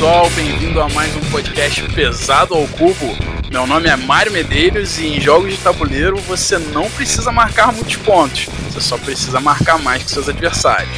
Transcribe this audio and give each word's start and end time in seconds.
Olá 0.00 0.22
pessoal, 0.22 0.30
bem-vindo 0.30 0.80
a 0.80 0.88
mais 0.90 1.16
um 1.16 1.20
podcast 1.28 1.82
Pesado 1.92 2.54
ao 2.54 2.68
Cubo. 2.68 3.16
Meu 3.50 3.66
nome 3.66 3.88
é 3.88 3.96
Mário 3.96 4.30
Medeiros 4.30 4.96
e 4.96 5.06
em 5.08 5.20
jogos 5.20 5.52
de 5.52 5.60
tabuleiro 5.60 6.16
você 6.18 6.56
não 6.56 6.88
precisa 6.88 7.32
marcar 7.32 7.72
muitos 7.72 7.96
pontos, 7.96 8.44
você 8.44 8.80
só 8.80 8.96
precisa 8.96 9.40
marcar 9.40 9.76
mais 9.80 10.04
que 10.04 10.12
seus 10.12 10.28
adversários. 10.28 10.88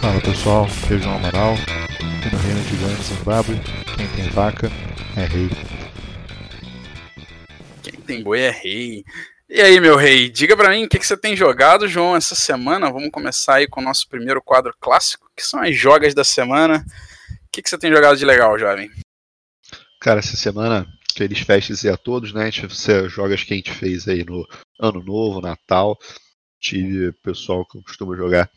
Fala 0.00 0.20
pessoal, 0.20 0.68
eu 0.88 1.00
João 1.00 1.16
Amaral, 1.16 1.54
aqui 1.54 2.32
no 2.32 2.38
Reino 2.38 2.62
de 2.62 2.76
Gana, 2.76 3.02
Zimbábue, 3.02 3.60
quem 3.96 4.06
tem 4.06 4.30
vaca 4.30 4.70
é 5.16 5.24
rei. 5.24 5.50
Quem 7.82 8.00
tem 8.02 8.22
boi 8.22 8.40
é 8.40 8.50
rei. 8.50 9.04
E 9.48 9.60
aí, 9.60 9.80
meu 9.80 9.96
rei, 9.96 10.30
diga 10.30 10.56
pra 10.56 10.70
mim 10.70 10.84
o 10.84 10.88
que, 10.88 10.96
que 10.96 11.06
você 11.06 11.16
tem 11.16 11.34
jogado, 11.34 11.88
João, 11.88 12.14
essa 12.14 12.36
semana. 12.36 12.92
Vamos 12.92 13.10
começar 13.10 13.56
aí 13.56 13.66
com 13.66 13.80
o 13.80 13.84
nosso 13.84 14.08
primeiro 14.08 14.40
quadro 14.40 14.72
clássico, 14.80 15.28
que 15.36 15.44
são 15.44 15.60
as 15.60 15.76
jogas 15.76 16.14
da 16.14 16.22
semana. 16.22 16.86
Que, 17.52 17.62
que 17.62 17.68
você 17.68 17.78
tem 17.78 17.92
jogado 17.92 18.16
de 18.16 18.24
legal, 18.24 18.58
jovem? 18.58 18.90
Cara, 20.00 20.20
essa 20.20 20.36
semana, 20.36 20.86
feliz 21.16 21.40
festas 21.40 21.84
a 21.84 21.96
todos, 21.96 22.32
né? 22.32 22.44
A 22.44 22.50
gente, 22.50 22.68
jogas 23.08 23.42
que 23.42 23.52
a 23.52 23.56
gente 23.56 23.72
fez 23.72 24.06
aí 24.06 24.24
no 24.24 24.46
Ano 24.78 25.02
Novo, 25.02 25.40
Natal. 25.40 25.98
Tive 26.60 27.12
pessoal 27.22 27.66
que 27.66 27.82
costuma 27.82 28.16
jogar, 28.16 28.50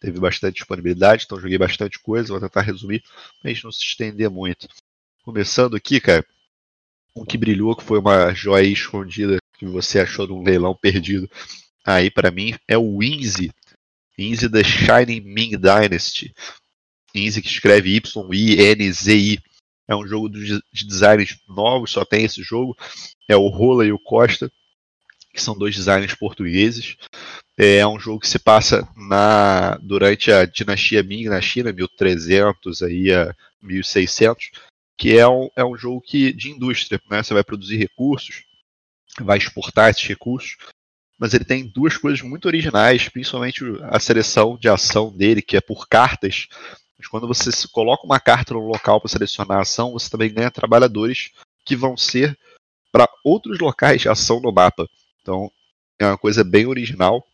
teve 0.00 0.18
bastante 0.20 0.56
disponibilidade, 0.56 1.24
então 1.24 1.40
joguei 1.40 1.56
bastante 1.56 1.98
coisa. 1.98 2.28
Vou 2.28 2.40
tentar 2.40 2.60
resumir, 2.60 3.02
gente 3.44 3.64
não 3.64 3.72
se 3.72 3.82
estender 3.82 4.28
muito. 4.28 4.68
Começando 5.22 5.74
aqui, 5.74 6.00
cara, 6.00 6.24
um 7.16 7.24
que 7.24 7.38
brilhou, 7.38 7.74
que 7.74 7.84
foi 7.84 7.98
uma 7.98 8.34
joia 8.34 8.66
escondida 8.66 9.38
que 9.56 9.64
você 9.64 10.00
achou 10.00 10.26
num 10.26 10.42
leilão 10.42 10.76
perdido. 10.76 11.30
Aí, 11.84 12.10
para 12.10 12.30
mim, 12.30 12.54
é 12.68 12.76
o 12.76 12.98
Winzy. 12.98 13.50
Winzy 14.18 14.48
da 14.48 14.62
Shining 14.62 15.20
Ming 15.20 15.56
Dynasty. 15.56 16.34
Inzi 17.14 17.40
que 17.40 17.48
escreve 17.48 17.96
Y-I-N-Z-I. 17.96 19.40
É 19.86 19.94
um 19.94 20.06
jogo 20.06 20.30
de 20.30 20.60
designs 20.86 21.38
novos, 21.48 21.90
só 21.90 22.04
tem 22.04 22.24
esse 22.24 22.42
jogo. 22.42 22.76
É 23.28 23.36
o 23.36 23.48
Rola 23.48 23.86
e 23.86 23.92
o 23.92 23.98
Costa, 23.98 24.50
que 25.32 25.42
são 25.42 25.56
dois 25.56 25.74
designers 25.74 26.14
portugueses. 26.14 26.96
É 27.56 27.86
um 27.86 28.00
jogo 28.00 28.20
que 28.20 28.28
se 28.28 28.38
passa 28.38 28.88
na 28.96 29.76
durante 29.76 30.32
a 30.32 30.44
dinastia 30.44 31.02
Ming 31.02 31.28
na 31.28 31.40
China, 31.40 31.72
1300 31.72 32.82
aí 32.82 33.12
a 33.12 33.34
1600, 33.62 34.50
que 34.98 35.16
é 35.16 35.28
um, 35.28 35.48
é 35.56 35.64
um 35.64 35.76
jogo 35.76 36.00
que, 36.00 36.32
de 36.32 36.50
indústria. 36.50 37.00
Né? 37.10 37.22
Você 37.22 37.32
vai 37.34 37.44
produzir 37.44 37.76
recursos, 37.76 38.44
vai 39.20 39.38
exportar 39.38 39.90
esses 39.90 40.06
recursos, 40.06 40.56
mas 41.18 41.32
ele 41.32 41.44
tem 41.44 41.66
duas 41.66 41.96
coisas 41.96 42.20
muito 42.22 42.46
originais, 42.46 43.08
principalmente 43.08 43.64
a 43.82 44.00
seleção 44.00 44.58
de 44.58 44.68
ação 44.68 45.16
dele, 45.16 45.40
que 45.40 45.56
é 45.56 45.60
por 45.60 45.88
cartas. 45.88 46.48
Mas 46.98 47.08
quando 47.08 47.26
você 47.26 47.50
coloca 47.68 48.06
uma 48.06 48.20
carta 48.20 48.54
no 48.54 48.60
local 48.60 49.00
para 49.00 49.10
selecionar 49.10 49.58
a 49.58 49.62
ação, 49.62 49.92
você 49.92 50.08
também 50.08 50.32
ganha 50.32 50.50
trabalhadores 50.50 51.32
que 51.64 51.74
vão 51.74 51.96
ser 51.96 52.38
para 52.92 53.08
outros 53.24 53.58
locais 53.58 54.02
de 54.02 54.08
ação 54.08 54.40
no 54.40 54.52
mapa. 54.52 54.88
Então 55.20 55.50
é 55.98 56.06
uma 56.06 56.18
coisa 56.18 56.44
bem 56.44 56.66
original. 56.66 57.24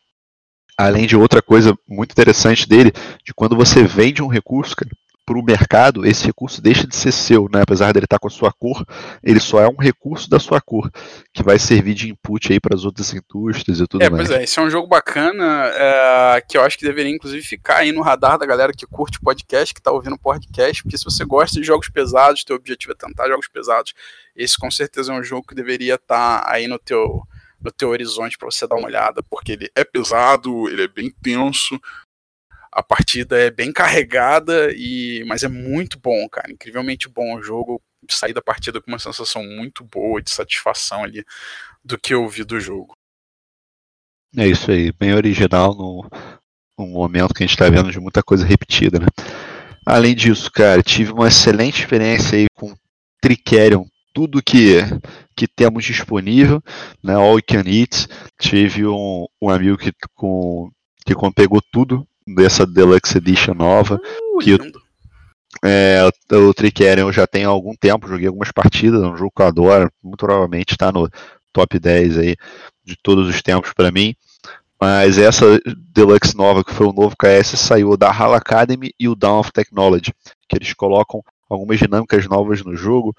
Além 0.77 1.07
de 1.07 1.15
outra 1.15 1.43
coisa 1.43 1.77
muito 1.87 2.13
interessante 2.13 2.67
dele, 2.67 2.91
de 3.23 3.35
quando 3.35 3.55
você 3.55 3.85
vende 3.85 4.23
um 4.23 4.29
recurso, 4.29 4.75
cara, 4.75 4.91
para 5.31 5.39
o 5.39 5.45
mercado, 5.45 6.05
esse 6.05 6.27
recurso 6.27 6.61
deixa 6.61 6.85
de 6.89 6.97
ser 6.97 7.13
seu, 7.13 7.49
né? 7.53 7.63
apesar 7.63 7.93
dele 7.93 8.05
estar 8.05 8.19
com 8.19 8.27
a 8.27 8.31
sua 8.31 8.53
cor, 8.53 8.85
ele 9.23 9.39
só 9.39 9.61
é 9.61 9.69
um 9.69 9.77
recurso 9.77 10.29
da 10.29 10.41
sua 10.41 10.61
cor, 10.61 10.91
que 11.33 11.41
vai 11.41 11.57
servir 11.57 11.95
de 11.95 12.11
input 12.11 12.53
aí 12.53 12.59
para 12.59 12.75
as 12.75 12.85
outras 12.85 13.15
indústrias 13.15 13.79
e 13.79 13.87
tudo 13.87 14.03
é, 14.03 14.11
mais. 14.11 14.27
Pois 14.27 14.41
é, 14.41 14.43
esse 14.43 14.59
é 14.59 14.63
um 14.63 14.69
jogo 14.69 14.89
bacana, 14.89 15.67
é, 15.73 16.41
que 16.41 16.59
eu 16.59 16.63
acho 16.63 16.77
que 16.77 16.85
deveria 16.85 17.15
inclusive 17.15 17.45
ficar 17.45 17.77
aí 17.77 17.93
no 17.93 18.03
radar 18.03 18.39
da 18.39 18.45
galera 18.45 18.73
que 18.73 18.85
curte 18.85 19.21
podcast, 19.21 19.73
que 19.73 19.79
está 19.79 19.93
ouvindo 19.93 20.19
podcast, 20.19 20.83
porque 20.83 20.99
se 20.99 21.05
você 21.05 21.25
gosta 21.25 21.61
de 21.61 21.65
jogos 21.65 21.89
pesados, 21.89 22.43
teu 22.43 22.57
objetivo 22.57 22.93
é 22.93 22.97
tentar 22.97 23.29
jogos 23.29 23.47
pesados, 23.47 23.95
esse 24.35 24.59
com 24.59 24.69
certeza 24.69 25.13
é 25.13 25.15
um 25.17 25.23
jogo 25.23 25.47
que 25.47 25.55
deveria 25.55 25.95
estar 25.95 26.43
tá 26.43 26.53
aí 26.53 26.67
no 26.67 26.79
teu 26.79 27.23
no 27.63 27.71
teu 27.71 27.91
horizonte 27.91 28.39
para 28.39 28.51
você 28.51 28.67
dar 28.67 28.77
uma 28.77 28.87
olhada, 28.87 29.23
porque 29.29 29.53
ele 29.53 29.71
é 29.77 29.85
pesado, 29.85 30.67
ele 30.67 30.85
é 30.85 30.89
bem 30.89 31.13
tenso, 31.23 31.79
a 32.73 32.83
partida 32.83 33.37
é 33.39 33.51
bem 33.51 33.73
carregada, 33.73 34.73
e 34.73 35.25
mas 35.27 35.43
é 35.43 35.49
muito 35.49 35.99
bom, 35.99 36.29
cara. 36.29 36.53
Incrivelmente 36.53 37.09
bom 37.09 37.37
o 37.37 37.43
jogo. 37.43 37.83
Saí 38.09 38.33
da 38.33 38.41
partida 38.41 38.81
com 38.81 38.91
uma 38.91 38.99
sensação 38.99 39.45
muito 39.45 39.85
boa 39.85 40.23
de 40.23 40.31
satisfação 40.31 41.05
ali 41.05 41.25
do 41.85 41.99
que 41.99 42.15
eu 42.15 42.27
vi 42.29 42.45
do 42.45 42.61
jogo. 42.61 42.95
É 44.37 44.47
isso 44.47 44.71
aí, 44.71 44.93
bem 44.93 45.13
original 45.13 45.75
no, 45.75 46.09
no 46.79 46.87
momento 46.87 47.35
que 47.35 47.43
a 47.43 47.47
gente 47.47 47.55
está 47.55 47.69
vendo 47.69 47.91
de 47.91 47.99
muita 47.99 48.23
coisa 48.23 48.47
repetida, 48.47 48.99
né? 48.99 49.07
Além 49.85 50.15
disso, 50.15 50.51
cara, 50.51 50.83
tive 50.83 51.11
uma 51.11 51.29
excelente 51.29 51.81
experiência 51.81 52.39
aí 52.39 52.47
com 52.55 52.75
Tricerion, 53.21 53.85
tudo 54.15 54.43
que, 54.43 54.79
que 55.37 55.49
temos 55.49 55.85
disponível, 55.85 56.63
né? 57.03 57.15
All 57.15 57.39
You 57.39 57.45
Can 57.47 57.65
Eat. 57.67 58.07
Tive 58.41 58.87
um, 58.87 59.27
um 59.43 59.51
amigo 59.51 59.77
que, 59.77 59.93
com, 60.15 60.71
que 61.05 61.15
pegou 61.35 61.61
tudo 61.73 62.07
dessa 62.27 62.67
Deluxe 62.67 63.19
Edition 63.19 63.55
nova. 63.55 64.01
Uh, 64.35 64.39
que 64.39 64.59
é, 65.63 66.01
o 66.33 66.55
Tricerion 66.55 67.09
eu 67.09 67.13
já 67.13 67.27
tenho 67.27 67.49
há 67.49 67.53
algum 67.53 67.75
tempo, 67.75 68.09
joguei 68.09 68.27
algumas 68.27 68.51
partidas, 68.53 69.03
é 69.03 69.07
um 69.07 69.17
jogo 69.17 69.33
que 69.35 69.43
eu 69.43 69.47
adoro, 69.47 69.93
muito 70.03 70.19
provavelmente 70.19 70.73
está 70.73 70.91
no 70.91 71.11
top 71.53 71.79
10 71.79 72.19
aí 72.19 72.37
de 72.85 72.97
todos 73.03 73.29
os 73.29 73.43
tempos 73.43 73.73
para 73.73 73.91
mim. 73.91 74.15
Mas 74.81 75.19
essa 75.19 75.61
Deluxe 75.93 76.35
nova, 76.35 76.65
que 76.65 76.73
foi 76.73 76.87
o 76.87 76.93
novo 76.93 77.15
KS, 77.15 77.59
saiu 77.59 77.97
da 77.99 78.11
HAL 78.11 78.33
Academy 78.33 78.95
e 78.99 79.09
o 79.09 79.15
Dawn 79.15 79.41
of 79.41 79.53
Technology, 79.53 80.15
que 80.49 80.57
eles 80.57 80.73
colocam 80.73 81.23
algumas 81.51 81.79
dinâmicas 81.79 82.27
novas 82.27 82.63
no 82.63 82.75
jogo. 82.75 83.15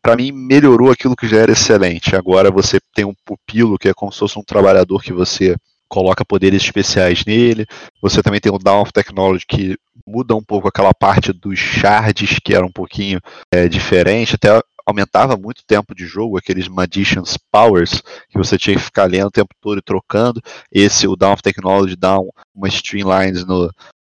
Para 0.00 0.16
mim, 0.16 0.30
melhorou 0.30 0.92
aquilo 0.92 1.16
que 1.16 1.26
já 1.26 1.38
era 1.38 1.50
excelente. 1.50 2.14
Agora 2.14 2.50
você 2.50 2.78
tem 2.94 3.04
um 3.04 3.14
pupilo, 3.24 3.76
que 3.76 3.88
é 3.88 3.94
como 3.94 4.12
se 4.12 4.20
fosse 4.20 4.38
um 4.38 4.44
trabalhador 4.44 5.02
que 5.02 5.12
você 5.12 5.56
coloca 5.88 6.24
poderes 6.24 6.62
especiais 6.62 7.24
nele. 7.24 7.66
Você 8.02 8.22
também 8.22 8.40
tem 8.40 8.52
o 8.52 8.58
Down 8.58 8.82
of 8.82 8.92
Technology 8.92 9.44
que 9.46 9.76
muda 10.06 10.34
um 10.34 10.42
pouco 10.42 10.68
aquela 10.68 10.92
parte 10.94 11.32
dos 11.32 11.58
shards 11.58 12.38
que 12.42 12.54
era 12.54 12.64
um 12.64 12.72
pouquinho 12.72 13.20
é, 13.52 13.68
diferente, 13.68 14.34
até 14.34 14.60
aumentava 14.86 15.36
muito 15.36 15.58
o 15.58 15.66
tempo 15.66 15.94
de 15.94 16.06
jogo, 16.06 16.38
aqueles 16.38 16.68
Magician's 16.68 17.36
Powers, 17.50 18.00
que 18.28 18.38
você 18.38 18.56
tinha 18.56 18.76
que 18.76 18.82
ficar 18.82 19.04
lendo 19.04 19.26
o 19.26 19.32
tempo 19.32 19.52
todo 19.60 19.78
e 19.78 19.82
trocando. 19.82 20.40
Esse, 20.70 21.08
o 21.08 21.16
Down 21.16 21.32
of 21.32 21.42
Technology, 21.42 21.96
dá 21.96 22.20
um, 22.20 22.30
umas 22.54 22.74
streamlines 22.74 23.44
no, 23.44 23.68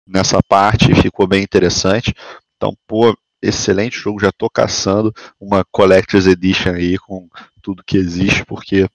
nessa 0.06 0.40
parte 0.46 0.92
e 0.92 0.94
ficou 0.94 1.26
bem 1.26 1.42
interessante. 1.42 2.14
Então, 2.56 2.76
pô, 2.86 3.16
excelente 3.40 3.98
jogo, 3.98 4.20
já 4.20 4.30
tô 4.30 4.50
caçando 4.50 5.12
uma 5.40 5.64
Collector's 5.70 6.26
Edition 6.26 6.74
aí 6.74 6.98
com 6.98 7.28
tudo 7.62 7.84
que 7.84 7.96
existe, 7.96 8.44
porque 8.44 8.86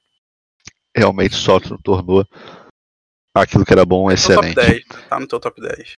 realmente 0.96 1.36
só 1.36 1.60
tornou 1.60 2.28
aquilo 3.42 3.66
que 3.66 3.74
era 3.74 3.86
bom, 3.86 4.08
tá 4.08 4.14
excelente. 4.14 4.56
Top 4.56 4.68
10, 4.68 4.84
tá 5.10 5.20
no 5.20 5.28
teu 5.28 5.40
top 5.40 5.62
10. 5.62 5.94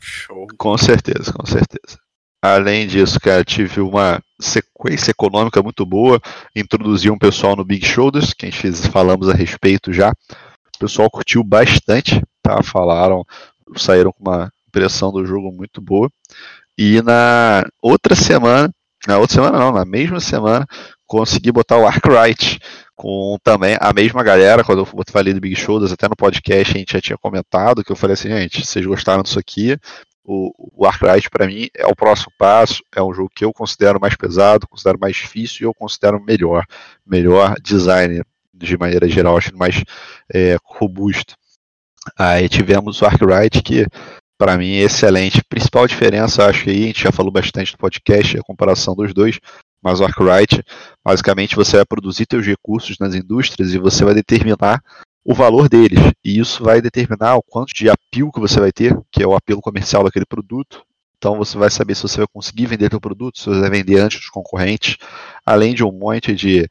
Show. 0.00 0.46
Com 0.58 0.76
certeza, 0.76 1.32
com 1.32 1.46
certeza. 1.46 1.98
Além 2.42 2.86
disso, 2.86 3.18
cara, 3.18 3.44
tive 3.44 3.80
uma 3.80 4.22
sequência 4.40 5.10
econômica 5.10 5.62
muito 5.62 5.84
boa. 5.84 6.20
Introduzi 6.54 7.10
um 7.10 7.18
pessoal 7.18 7.56
no 7.56 7.64
Big 7.64 7.84
Shoulders, 7.84 8.32
que 8.32 8.46
a 8.46 8.50
gente 8.50 8.60
fez, 8.60 8.86
falamos 8.86 9.28
a 9.28 9.34
respeito 9.34 9.92
já. 9.92 10.10
O 10.10 10.78
pessoal 10.78 11.10
curtiu 11.10 11.42
bastante, 11.42 12.22
tá? 12.42 12.62
Falaram, 12.62 13.24
saíram 13.76 14.12
com 14.12 14.22
uma 14.22 14.52
impressão 14.68 15.10
do 15.10 15.24
jogo 15.24 15.50
muito 15.50 15.80
boa. 15.80 16.10
E 16.78 17.00
na 17.02 17.64
outra 17.80 18.14
semana, 18.14 18.70
na 19.08 19.18
outra 19.18 19.34
semana 19.34 19.58
não, 19.58 19.72
na 19.72 19.84
mesma 19.84 20.20
semana, 20.20 20.66
consegui 21.06 21.50
botar 21.50 21.78
o 21.78 21.86
Arkwright 21.86 22.60
com 22.96 23.36
também 23.44 23.76
a 23.78 23.92
mesma 23.92 24.22
galera, 24.22 24.64
quando 24.64 24.78
eu 24.78 25.04
falei 25.10 25.34
do 25.34 25.40
Big 25.40 25.54
Shoulders, 25.54 25.92
até 25.92 26.08
no 26.08 26.16
podcast 26.16 26.74
a 26.74 26.78
gente 26.78 26.92
já 26.94 27.00
tinha 27.00 27.18
comentado, 27.18 27.84
que 27.84 27.92
eu 27.92 27.96
falei 27.96 28.14
assim, 28.14 28.30
gente, 28.30 28.66
vocês 28.66 28.84
gostaram 28.84 29.22
disso 29.22 29.38
aqui, 29.38 29.78
o, 30.24 30.50
o 30.72 30.86
Arkwright 30.86 31.30
para 31.30 31.46
mim 31.46 31.68
é 31.74 31.86
o 31.86 31.94
próximo 31.94 32.32
passo, 32.38 32.82
é 32.94 33.02
um 33.02 33.12
jogo 33.12 33.30
que 33.34 33.44
eu 33.44 33.52
considero 33.52 34.00
mais 34.00 34.16
pesado, 34.16 34.66
considero 34.66 34.98
mais 34.98 35.14
difícil 35.14 35.58
e 35.60 35.64
eu 35.68 35.74
considero 35.74 36.20
melhor, 36.20 36.64
melhor 37.06 37.54
design 37.62 38.22
de 38.52 38.78
maneira 38.78 39.08
geral, 39.08 39.36
acho 39.36 39.54
mais 39.54 39.84
é, 40.32 40.56
robusto. 40.64 41.34
Aí 42.18 42.48
tivemos 42.48 43.02
o 43.02 43.06
Arkwright 43.06 43.62
que 43.62 43.86
para 44.38 44.56
mim 44.56 44.76
é 44.76 44.82
excelente. 44.82 45.42
Principal 45.44 45.86
diferença, 45.86 46.46
acho 46.46 46.64
que 46.64 46.70
aí 46.70 46.84
a 46.84 46.86
gente 46.86 47.02
já 47.02 47.12
falou 47.12 47.32
bastante 47.32 47.72
no 47.72 47.78
podcast, 47.78 48.38
a 48.38 48.42
comparação 48.42 48.94
dos 48.94 49.12
dois, 49.12 49.38
mas 49.86 50.00
o 50.00 50.04
Arkwright, 50.04 50.64
basicamente 51.04 51.54
você 51.54 51.76
vai 51.76 51.86
produzir 51.86 52.26
seus 52.28 52.44
recursos 52.44 52.98
nas 52.98 53.14
indústrias 53.14 53.72
e 53.72 53.78
você 53.78 54.04
vai 54.04 54.14
determinar 54.14 54.82
o 55.24 55.32
valor 55.32 55.68
deles. 55.68 56.00
E 56.24 56.40
isso 56.40 56.64
vai 56.64 56.82
determinar 56.82 57.36
o 57.36 57.42
quanto 57.42 57.72
de 57.72 57.88
apelo 57.88 58.32
que 58.32 58.40
você 58.40 58.58
vai 58.58 58.72
ter, 58.72 58.98
que 59.12 59.22
é 59.22 59.26
o 59.28 59.36
apelo 59.36 59.60
comercial 59.60 60.02
daquele 60.02 60.26
produto. 60.26 60.82
Então 61.16 61.36
você 61.36 61.56
vai 61.56 61.70
saber 61.70 61.94
se 61.94 62.02
você 62.02 62.16
vai 62.16 62.26
conseguir 62.26 62.66
vender 62.66 62.90
seu 62.90 63.00
produto, 63.00 63.38
se 63.38 63.46
você 63.46 63.60
vai 63.60 63.70
vender 63.70 64.00
antes 64.00 64.18
dos 64.18 64.28
concorrentes, 64.28 64.96
além 65.46 65.72
de 65.72 65.84
um 65.84 65.92
monte 65.92 66.34
de 66.34 66.68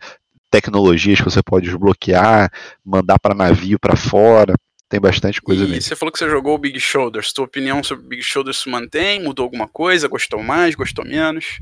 tecnologias 0.51 1.19
que 1.19 1.23
você 1.31 1.41
pode 1.41 1.67
desbloquear, 1.67 2.51
mandar 2.83 3.17
para 3.17 3.33
navio 3.33 3.79
para 3.79 3.95
fora. 3.95 4.56
tem 4.89 5.00
bastante 5.00 5.41
coisa 5.41 5.63
e 5.63 5.67
mesmo. 5.69 5.83
Você 5.83 5.95
falou 5.95 6.12
que 6.12 6.19
você 6.19 6.29
jogou 6.29 6.56
o 6.56 6.59
Big 6.59 6.81
Shoulders. 6.81 7.31
Tua 7.31 7.45
opinião 7.45 7.81
sobre 7.81 8.06
o 8.06 8.09
Big 8.09 8.21
Shoulders 8.21 8.57
se 8.57 8.69
mantém? 8.69 9.23
Mudou 9.23 9.45
alguma 9.45 9.69
coisa? 9.69 10.06
Gostou 10.09 10.44
mais? 10.44 10.75
Gostou 10.75 11.06
menos? 11.06 11.62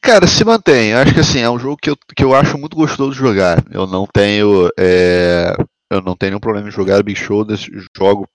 Cara, 0.00 0.26
se 0.26 0.44
mantém. 0.44 0.94
Acho 0.94 1.14
que 1.14 1.20
assim, 1.20 1.40
é 1.40 1.50
um 1.50 1.58
jogo 1.58 1.76
que 1.76 1.90
eu, 1.90 1.96
que 2.16 2.24
eu 2.24 2.34
acho 2.34 2.58
muito 2.58 2.76
gostoso 2.76 3.12
de 3.12 3.18
jogar. 3.18 3.62
Eu 3.70 3.86
não 3.86 4.06
tenho. 4.06 4.68
É, 4.78 5.54
eu 5.90 6.00
não 6.00 6.16
tenho 6.16 6.32
nenhum 6.32 6.40
problema 6.40 6.68
em 6.68 6.72
jogar 6.72 7.02
Big 7.02 7.18
Shoulders. 7.18 7.68
Jogo. 7.96 8.26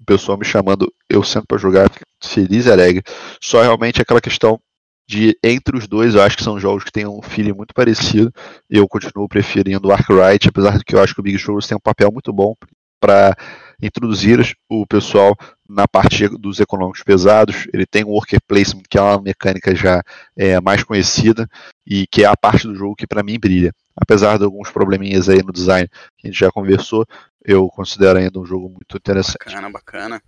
O 0.00 0.04
pessoal 0.04 0.38
me 0.38 0.46
chamando, 0.46 0.90
eu 1.10 1.22
sento 1.22 1.46
para 1.46 1.58
jogar 1.58 1.90
feliz 2.22 2.64
e 2.64 2.72
alegre. 2.72 3.02
Só 3.42 3.60
realmente 3.60 4.00
aquela 4.00 4.20
questão 4.20 4.58
de 5.06 5.36
entre 5.42 5.76
os 5.76 5.88
dois, 5.88 6.14
eu 6.14 6.22
acho 6.22 6.36
que 6.36 6.44
são 6.44 6.58
jogos 6.58 6.84
que 6.84 6.92
têm 6.92 7.06
um 7.06 7.20
feeling 7.20 7.52
muito 7.52 7.74
parecido. 7.74 8.32
Eu 8.68 8.88
continuo 8.88 9.28
preferindo 9.28 9.88
o 9.88 9.92
Arkwright, 9.92 10.48
apesar 10.48 10.78
de 10.78 10.84
que 10.84 10.94
eu 10.94 11.02
acho 11.02 11.12
que 11.12 11.20
o 11.20 11.22
Big 11.22 11.36
Shoulders 11.36 11.66
tem 11.66 11.76
um 11.76 11.80
papel 11.80 12.10
muito 12.12 12.32
bom 12.32 12.54
para 13.00 13.36
introduzir 13.82 14.56
o 14.68 14.86
pessoal 14.86 15.36
na 15.68 15.86
parte 15.86 16.28
dos 16.28 16.60
econômicos 16.60 17.02
pesados. 17.02 17.66
Ele 17.72 17.86
tem 17.86 18.04
um 18.04 18.10
worker 18.10 18.40
placement, 18.46 18.82
que 18.88 18.98
é 18.98 19.02
uma 19.02 19.20
mecânica 19.20 19.74
já 19.74 20.02
é, 20.36 20.60
mais 20.60 20.82
conhecida 20.82 21.48
e 21.86 22.06
que 22.06 22.24
é 22.24 22.26
a 22.26 22.36
parte 22.36 22.66
do 22.66 22.74
jogo 22.74 22.96
que 22.96 23.06
para 23.06 23.22
mim 23.22 23.38
brilha. 23.38 23.72
Apesar 23.96 24.38
de 24.38 24.44
alguns 24.44 24.70
probleminhas 24.70 25.28
aí 25.28 25.42
no 25.42 25.52
design 25.52 25.88
que 26.18 26.26
a 26.26 26.30
gente 26.30 26.38
já 26.38 26.50
conversou, 26.50 27.06
eu 27.44 27.68
considero 27.68 28.18
ainda 28.18 28.38
um 28.38 28.44
jogo 28.44 28.68
muito 28.68 28.96
interessante. 28.96 29.46
Bacana, 29.46 29.70
bacana. 29.70 30.22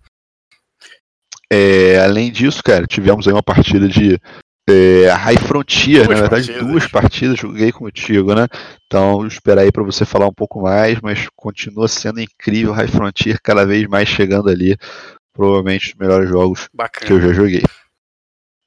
É, 1.51 1.99
além 1.99 2.31
disso, 2.31 2.63
cara, 2.63 2.87
tivemos 2.87 3.27
aí 3.27 3.33
uma 3.33 3.43
partida 3.43 3.87
de 3.87 4.19
é, 4.69 5.09
High 5.09 5.37
Frontier, 5.37 6.05
duas 6.05 6.09
na 6.09 6.27
verdade, 6.27 6.47
partidas. 6.47 6.67
duas 6.67 6.87
partidas, 6.87 7.39
joguei 7.39 7.71
contigo, 7.71 8.33
né? 8.33 8.47
Então, 8.85 9.25
esperar 9.27 9.63
aí 9.63 9.71
para 9.71 9.83
você 9.83 10.05
falar 10.05 10.27
um 10.27 10.33
pouco 10.33 10.61
mais, 10.61 10.99
mas 11.01 11.27
continua 11.35 11.87
sendo 11.87 12.21
incrível 12.21 12.71
High 12.71 12.87
Frontier, 12.87 13.39
cada 13.41 13.65
vez 13.65 13.87
mais 13.87 14.07
chegando 14.07 14.49
ali. 14.49 14.77
Provavelmente 15.33 15.89
os 15.89 15.95
melhores 15.95 16.29
jogos 16.29 16.69
Bacana. 16.71 17.07
que 17.07 17.13
eu 17.13 17.19
já 17.19 17.33
joguei. 17.33 17.63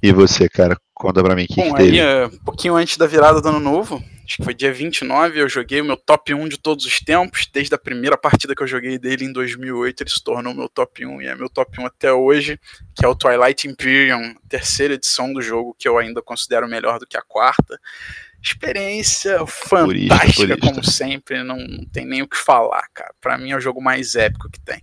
E 0.02 0.12
você, 0.12 0.48
cara, 0.48 0.76
conta 0.92 1.22
pra 1.22 1.34
mim 1.34 1.44
o 1.44 1.46
que, 1.46 1.54
Bom, 1.54 1.70
que 1.70 1.76
teve. 1.76 2.00
Aí, 2.00 2.24
uh, 2.24 2.26
um 2.26 2.44
pouquinho 2.44 2.74
antes 2.74 2.96
da 2.96 3.06
virada 3.06 3.40
do 3.40 3.48
ano 3.48 3.60
novo, 3.60 4.02
acho 4.26 4.38
que 4.38 4.44
foi 4.44 4.52
dia 4.52 4.72
29, 4.72 5.40
eu 5.40 5.48
joguei 5.48 5.80
o 5.80 5.84
meu 5.84 5.96
top 5.96 6.34
1 6.34 6.48
de 6.48 6.58
todos 6.58 6.84
os 6.84 6.98
tempos, 6.98 7.48
desde 7.52 7.74
a 7.74 7.78
primeira 7.78 8.18
partida 8.18 8.54
que 8.54 8.62
eu 8.62 8.66
joguei 8.66 8.98
dele 8.98 9.24
em 9.24 9.32
2008, 9.32 10.02
ele 10.02 10.10
se 10.10 10.22
tornou 10.22 10.52
meu 10.52 10.68
top 10.68 11.06
1 11.06 11.22
e 11.22 11.26
é 11.26 11.34
meu 11.36 11.48
top 11.48 11.80
1 11.80 11.86
até 11.86 12.12
hoje, 12.12 12.58
que 12.94 13.04
é 13.04 13.08
o 13.08 13.14
Twilight 13.14 13.68
Imperium, 13.68 14.34
terceira 14.48 14.94
edição 14.94 15.32
do 15.32 15.40
jogo, 15.40 15.76
que 15.78 15.86
eu 15.86 15.96
ainda 15.96 16.20
considero 16.20 16.68
melhor 16.68 16.98
do 16.98 17.06
que 17.06 17.16
a 17.16 17.22
quarta. 17.22 17.78
Experiência 18.42 19.38
fantástica, 19.46 19.84
purista, 19.84 20.34
purista. 20.34 20.56
como 20.58 20.84
sempre, 20.84 21.42
não, 21.44 21.56
não 21.56 21.84
tem 21.86 22.04
nem 22.04 22.22
o 22.22 22.28
que 22.28 22.36
falar, 22.36 22.86
cara. 22.92 23.14
Pra 23.20 23.38
mim 23.38 23.52
é 23.52 23.56
o 23.56 23.60
jogo 23.60 23.80
mais 23.80 24.16
épico 24.16 24.50
que 24.50 24.60
tem. 24.60 24.82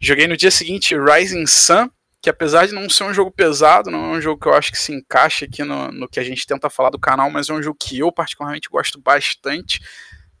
Joguei 0.00 0.26
no 0.26 0.36
dia 0.36 0.50
seguinte 0.50 0.94
Rising 0.96 1.46
Sun, 1.46 1.88
que 2.24 2.30
apesar 2.30 2.66
de 2.66 2.72
não 2.72 2.88
ser 2.88 3.04
um 3.04 3.12
jogo 3.12 3.30
pesado, 3.30 3.90
não 3.90 4.14
é 4.14 4.16
um 4.16 4.20
jogo 4.20 4.40
que 4.40 4.48
eu 4.48 4.54
acho 4.54 4.72
que 4.72 4.78
se 4.78 4.94
encaixa 4.94 5.44
aqui 5.44 5.62
no, 5.62 5.92
no 5.92 6.08
que 6.08 6.18
a 6.18 6.24
gente 6.24 6.46
tenta 6.46 6.70
falar 6.70 6.88
do 6.88 6.98
canal, 6.98 7.30
mas 7.30 7.50
é 7.50 7.52
um 7.52 7.62
jogo 7.62 7.76
que 7.78 7.98
eu 7.98 8.10
particularmente 8.10 8.66
gosto 8.70 8.98
bastante. 8.98 9.78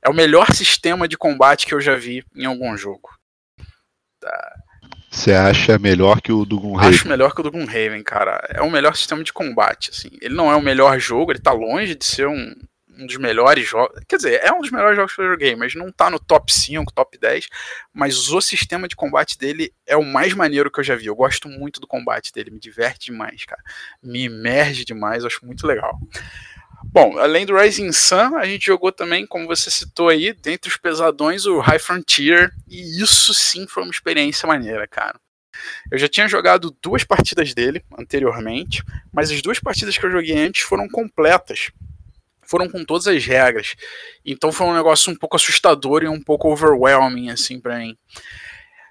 É 0.00 0.08
o 0.08 0.14
melhor 0.14 0.50
sistema 0.54 1.06
de 1.06 1.18
combate 1.18 1.66
que 1.66 1.74
eu 1.74 1.82
já 1.82 1.94
vi 1.94 2.24
em 2.34 2.46
algum 2.46 2.74
jogo. 2.74 3.10
Você 5.10 5.34
acha 5.34 5.78
melhor 5.78 6.22
que 6.22 6.32
o 6.32 6.46
do 6.46 6.58
Gunhaven? 6.58 6.88
Acho 6.88 7.06
melhor 7.06 7.34
que 7.34 7.40
o 7.42 7.44
do 7.44 7.50
Gunhaven, 7.50 8.02
cara. 8.02 8.42
É 8.48 8.62
o 8.62 8.70
melhor 8.70 8.96
sistema 8.96 9.22
de 9.22 9.30
combate, 9.30 9.90
assim. 9.90 10.08
Ele 10.22 10.34
não 10.34 10.50
é 10.50 10.56
o 10.56 10.62
melhor 10.62 10.98
jogo, 10.98 11.32
ele 11.32 11.38
tá 11.38 11.52
longe 11.52 11.94
de 11.94 12.04
ser 12.06 12.26
um, 12.26 12.54
um 12.98 13.06
dos 13.06 13.16
melhores 13.16 13.68
jogos. 13.68 14.00
Quer 14.08 14.16
dizer, 14.16 14.40
é 14.42 14.52
um 14.52 14.60
dos 14.60 14.70
melhores 14.70 14.96
jogos 14.96 15.14
que 15.14 15.20
eu 15.20 15.30
joguei, 15.30 15.56
mas 15.56 15.74
não 15.74 15.90
tá 15.90 16.10
no 16.10 16.18
top 16.18 16.52
5, 16.52 16.92
top 16.92 17.18
10. 17.18 17.48
Mas 17.92 18.28
o 18.30 18.40
sistema 18.40 18.88
de 18.88 18.96
combate 18.96 19.38
dele 19.38 19.72
é 19.86 19.96
o 19.96 20.04
mais 20.04 20.34
maneiro 20.34 20.70
que 20.70 20.80
eu 20.80 20.84
já 20.84 20.94
vi. 20.94 21.06
Eu 21.06 21.16
gosto 21.16 21.48
muito 21.48 21.80
do 21.80 21.86
combate 21.86 22.32
dele, 22.32 22.50
me 22.50 22.60
diverte 22.60 23.06
demais, 23.06 23.44
cara. 23.44 23.62
Me 24.02 24.24
emerge 24.24 24.84
demais, 24.84 25.24
acho 25.24 25.44
muito 25.44 25.66
legal. 25.66 25.98
Bom, 26.84 27.18
além 27.18 27.46
do 27.46 27.56
Rising 27.56 27.92
Sun, 27.92 28.36
a 28.36 28.44
gente 28.44 28.66
jogou 28.66 28.92
também, 28.92 29.26
como 29.26 29.46
você 29.46 29.70
citou 29.70 30.08
aí, 30.08 30.32
dentre 30.32 30.68
os 30.70 30.76
pesadões, 30.76 31.46
o 31.46 31.58
High 31.58 31.78
Frontier, 31.78 32.52
e 32.68 33.02
isso 33.02 33.32
sim 33.32 33.66
foi 33.66 33.82
uma 33.82 33.90
experiência 33.90 34.46
maneira, 34.46 34.86
cara. 34.86 35.18
Eu 35.90 35.98
já 35.98 36.08
tinha 36.08 36.28
jogado 36.28 36.76
duas 36.82 37.04
partidas 37.04 37.54
dele 37.54 37.82
anteriormente, 37.98 38.82
mas 39.12 39.30
as 39.30 39.40
duas 39.40 39.58
partidas 39.58 39.96
que 39.96 40.04
eu 40.04 40.10
joguei 40.10 40.36
antes 40.36 40.62
foram 40.62 40.88
completas 40.88 41.70
foram 42.46 42.68
com 42.68 42.84
todas 42.84 43.06
as 43.06 43.24
regras. 43.24 43.74
Então 44.24 44.52
foi 44.52 44.66
um 44.66 44.74
negócio 44.74 45.12
um 45.12 45.16
pouco 45.16 45.36
assustador 45.36 46.02
e 46.02 46.08
um 46.08 46.20
pouco 46.20 46.50
overwhelming, 46.50 47.30
assim, 47.30 47.60
para 47.60 47.78
mim. 47.78 47.96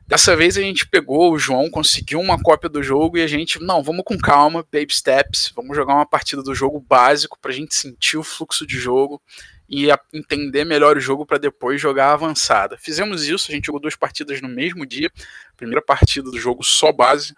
Dessa 0.05 0.35
vez 0.35 0.57
a 0.57 0.61
gente 0.61 0.87
pegou, 0.87 1.31
o 1.31 1.39
João 1.39 1.69
conseguiu 1.69 2.19
uma 2.19 2.41
cópia 2.41 2.69
do 2.69 2.83
jogo 2.83 3.17
e 3.17 3.21
a 3.21 3.27
gente, 3.27 3.61
não, 3.61 3.81
vamos 3.81 4.03
com 4.05 4.17
calma, 4.17 4.65
baby 4.71 4.93
steps, 4.93 5.51
vamos 5.55 5.75
jogar 5.77 5.95
uma 5.95 6.05
partida 6.05 6.43
do 6.43 6.53
jogo 6.53 6.79
básico 6.79 7.39
pra 7.39 7.53
gente 7.53 7.73
sentir 7.73 8.17
o 8.17 8.23
fluxo 8.23 8.67
de 8.67 8.77
jogo 8.77 9.21
e 9.69 9.87
entender 10.13 10.65
melhor 10.65 10.97
o 10.97 10.99
jogo 10.99 11.25
para 11.25 11.37
depois 11.37 11.79
jogar 11.79 12.11
avançada. 12.11 12.77
Fizemos 12.77 13.25
isso, 13.27 13.49
a 13.49 13.55
gente 13.55 13.65
jogou 13.65 13.79
duas 13.79 13.95
partidas 13.95 14.41
no 14.41 14.49
mesmo 14.49 14.85
dia. 14.85 15.09
Primeira 15.55 15.81
partida 15.81 16.29
do 16.29 16.37
jogo 16.37 16.63
só 16.63 16.91
base, 16.91 17.33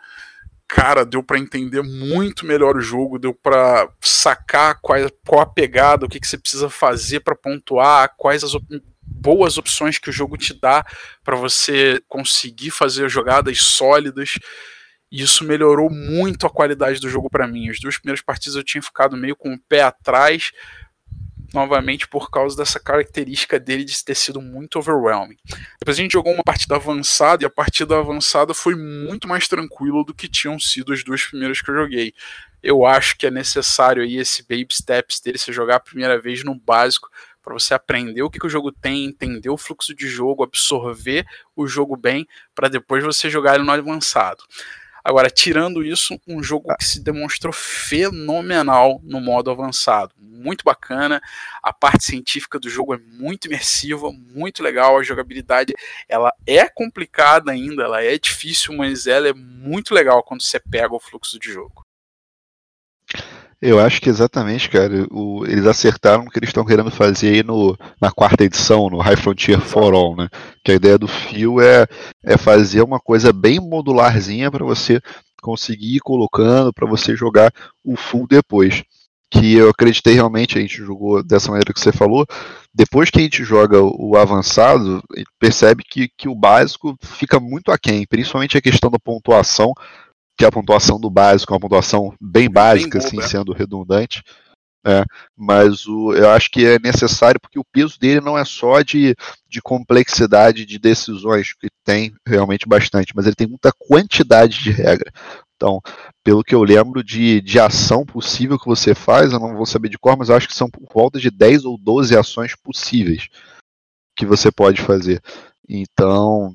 cara, 0.67 1.05
deu 1.05 1.23
para 1.23 1.39
entender 1.39 1.81
muito 1.81 2.45
melhor 2.45 2.75
o 2.75 2.81
jogo, 2.81 3.19
deu 3.19 3.33
para 3.33 3.89
sacar 4.01 4.79
qual, 4.81 4.99
qual 5.25 5.41
a 5.41 5.45
pegada, 5.45 6.05
o 6.05 6.09
que, 6.09 6.19
que 6.19 6.27
você 6.27 6.37
precisa 6.37 6.69
fazer 6.69 7.19
para 7.21 7.35
pontuar, 7.35 8.13
quais 8.17 8.43
as 8.43 8.55
op 8.55 8.65
boas 9.07 9.57
opções 9.57 9.97
que 9.97 10.09
o 10.09 10.13
jogo 10.13 10.37
te 10.37 10.53
dá 10.53 10.85
para 11.23 11.35
você 11.35 12.01
conseguir 12.07 12.71
fazer 12.71 13.09
jogadas 13.09 13.59
sólidas. 13.59 14.37
E 15.11 15.21
isso 15.21 15.43
melhorou 15.43 15.89
muito 15.89 16.45
a 16.45 16.49
qualidade 16.49 16.99
do 16.99 17.09
jogo 17.09 17.29
para 17.29 17.47
mim. 17.47 17.69
As 17.69 17.79
duas 17.79 17.97
primeiras 17.97 18.21
partidas 18.21 18.55
eu 18.55 18.63
tinha 18.63 18.81
ficado 18.81 19.15
meio 19.15 19.35
com 19.35 19.53
o 19.53 19.59
pé 19.69 19.81
atrás, 19.81 20.51
novamente 21.55 22.07
por 22.07 22.29
causa 22.29 22.55
dessa 22.55 22.79
característica 22.79 23.59
dele 23.59 23.85
de 23.85 24.03
ter 24.03 24.13
sido 24.13 24.41
muito 24.41 24.77
overwhelming. 24.77 25.37
Depois 25.79 25.97
a 25.97 26.01
gente 26.01 26.11
jogou 26.11 26.33
uma 26.33 26.43
partida 26.43 26.75
avançada 26.75 27.43
e 27.43 27.45
a 27.47 27.49
partida 27.49 27.97
avançada 27.97 28.53
foi 28.53 28.75
muito 28.75 29.27
mais 29.27 29.47
tranquila 29.47 30.03
do 30.03 30.13
que 30.13 30.27
tinham 30.27 30.59
sido 30.59 30.93
as 30.93 31.03
duas 31.03 31.23
primeiras 31.23 31.61
que 31.61 31.71
eu 31.71 31.75
joguei. 31.75 32.13
Eu 32.61 32.85
acho 32.85 33.17
que 33.17 33.25
é 33.25 33.31
necessário 33.31 34.03
aí 34.03 34.17
esse 34.17 34.43
baby 34.43 34.67
steps 34.71 35.19
dele, 35.21 35.37
você 35.37 35.53
jogar 35.53 35.77
a 35.77 35.79
primeira 35.79 36.19
vez 36.19 36.43
no 36.43 36.53
básico 36.53 37.09
para 37.41 37.53
você 37.53 37.75
aprender 37.75 38.23
o 38.23 38.29
que, 38.29 38.39
que, 38.39 38.47
o 38.47 38.49
jogo 38.49 38.71
tem, 38.71 39.05
entender 39.05 39.49
o 39.49 39.57
fluxo 39.57 39.93
de 39.93 40.07
jogo, 40.07 40.43
absorver 40.43 41.25
o 41.55 41.67
jogo 41.67 41.95
bem, 41.95 42.27
para 42.55 42.67
depois 42.67 43.03
você 43.03 43.29
jogar 43.29 43.55
ele 43.55 43.63
no 43.63 43.71
avançado. 43.71 44.43
Agora, 45.05 45.29
tirando 45.29 45.85
isso, 45.85 46.19
um 46.27 46.41
jogo 46.41 46.75
que 46.79 46.83
se 46.83 46.99
demonstrou 46.99 47.53
fenomenal 47.53 48.99
no 49.03 49.21
modo 49.21 49.51
avançado. 49.51 50.15
Muito 50.17 50.63
bacana. 50.63 51.21
A 51.61 51.71
parte 51.71 52.05
científica 52.05 52.59
do 52.59 52.67
jogo 52.67 52.95
é 52.95 52.97
muito 52.97 53.45
imersiva, 53.45 54.11
muito 54.11 54.63
legal. 54.63 54.97
A 54.97 55.03
jogabilidade 55.03 55.75
ela 56.09 56.33
é 56.47 56.67
complicada 56.67 57.51
ainda, 57.51 57.83
ela 57.83 58.03
é 58.03 58.17
difícil, 58.17 58.73
mas 58.75 59.05
ela 59.05 59.27
é 59.27 59.33
muito 59.33 59.93
legal 59.93 60.23
quando 60.23 60.41
você 60.41 60.59
pega 60.59 60.95
o 60.95 60.99
fluxo 60.99 61.37
de 61.37 61.53
jogo. 61.53 61.85
Eu 63.61 63.79
acho 63.79 64.01
que 64.01 64.09
exatamente, 64.09 64.69
cara, 64.69 65.07
o, 65.11 65.45
eles 65.45 65.65
acertaram 65.65 66.23
o 66.23 66.29
que 66.29 66.37
eles 66.37 66.49
estão 66.49 66.65
querendo 66.65 66.91
fazer 66.91 67.35
aí 67.35 67.43
no, 67.43 67.77
na 68.01 68.11
quarta 68.11 68.43
edição, 68.43 68.89
no 68.89 68.99
High 68.99 69.15
Frontier 69.15 69.59
for 69.59 69.93
All, 69.93 70.15
né? 70.15 70.27
Que 70.63 70.73
a 70.73 70.75
ideia 70.75 70.97
do 70.97 71.07
fio 71.07 71.61
é, 71.61 71.87
é 72.23 72.37
fazer 72.37 72.81
uma 72.81 72.99
coisa 72.99 73.31
bem 73.31 73.59
modularzinha 73.59 74.51
para 74.51 74.65
você 74.65 74.99
conseguir 75.41 75.95
ir 75.95 75.99
colocando, 75.99 76.73
para 76.73 76.87
você 76.87 77.15
jogar 77.15 77.51
o 77.83 77.95
full 77.95 78.27
depois. 78.27 78.83
Que 79.31 79.55
eu 79.55 79.69
acreditei 79.69 80.13
realmente, 80.13 80.57
a 80.57 80.61
gente 80.61 80.77
jogou 80.77 81.23
dessa 81.23 81.49
maneira 81.49 81.73
que 81.73 81.79
você 81.79 81.91
falou. 81.91 82.25
Depois 82.73 83.09
que 83.09 83.19
a 83.19 83.21
gente 83.21 83.43
joga 83.43 83.81
o 83.81 84.15
avançado, 84.17 85.01
percebe 85.39 85.83
que, 85.89 86.09
que 86.17 86.27
o 86.27 86.35
básico 86.35 86.95
fica 87.01 87.39
muito 87.39 87.71
aquém, 87.71 88.05
principalmente 88.07 88.57
a 88.57 88.61
questão 88.61 88.91
da 88.91 88.99
pontuação 88.99 89.73
que 90.37 90.43
é 90.43 90.47
a 90.47 90.51
pontuação 90.51 90.99
do 90.99 91.09
básico, 91.09 91.53
uma 91.53 91.59
pontuação 91.59 92.13
bem 92.19 92.49
básica, 92.49 92.99
bem 92.99 93.07
assim, 93.07 93.21
sendo 93.21 93.53
redundante. 93.53 94.21
É, 94.87 95.03
mas 95.35 95.87
o, 95.87 96.13
eu 96.13 96.29
acho 96.29 96.51
que 96.51 96.63
é 96.63 96.77
necessário 96.77 97.41
porque 97.41 97.57
o 97.57 97.65
peso 97.65 97.99
dele 97.99 98.21
não 98.21 98.37
é 98.37 98.45
só 98.45 98.83
de, 98.83 99.15
de 99.49 99.59
complexidade 99.59 100.63
de 100.63 100.77
decisões, 100.77 101.53
que 101.53 101.69
tem 101.83 102.13
realmente 102.27 102.67
bastante, 102.67 103.11
mas 103.15 103.25
ele 103.25 103.35
tem 103.35 103.47
muita 103.47 103.71
quantidade 103.79 104.61
de 104.61 104.69
regra. 104.69 105.11
Então, 105.55 105.81
pelo 106.23 106.43
que 106.43 106.53
eu 106.53 106.61
lembro 106.63 107.03
de, 107.03 107.41
de 107.41 107.59
ação 107.59 108.05
possível 108.05 108.59
que 108.59 108.67
você 108.67 108.93
faz, 108.93 109.33
eu 109.33 109.39
não 109.39 109.55
vou 109.55 109.65
saber 109.65 109.89
de 109.89 109.97
cor, 109.97 110.15
mas 110.15 110.29
eu 110.29 110.35
acho 110.35 110.47
que 110.47 110.53
são 110.53 110.69
por 110.69 110.83
volta 110.93 111.19
de 111.19 111.31
10 111.31 111.65
ou 111.65 111.79
12 111.79 112.15
ações 112.15 112.55
possíveis 112.55 113.27
que 114.15 114.25
você 114.25 114.51
pode 114.51 114.81
fazer. 114.81 115.19
Então, 115.67 116.53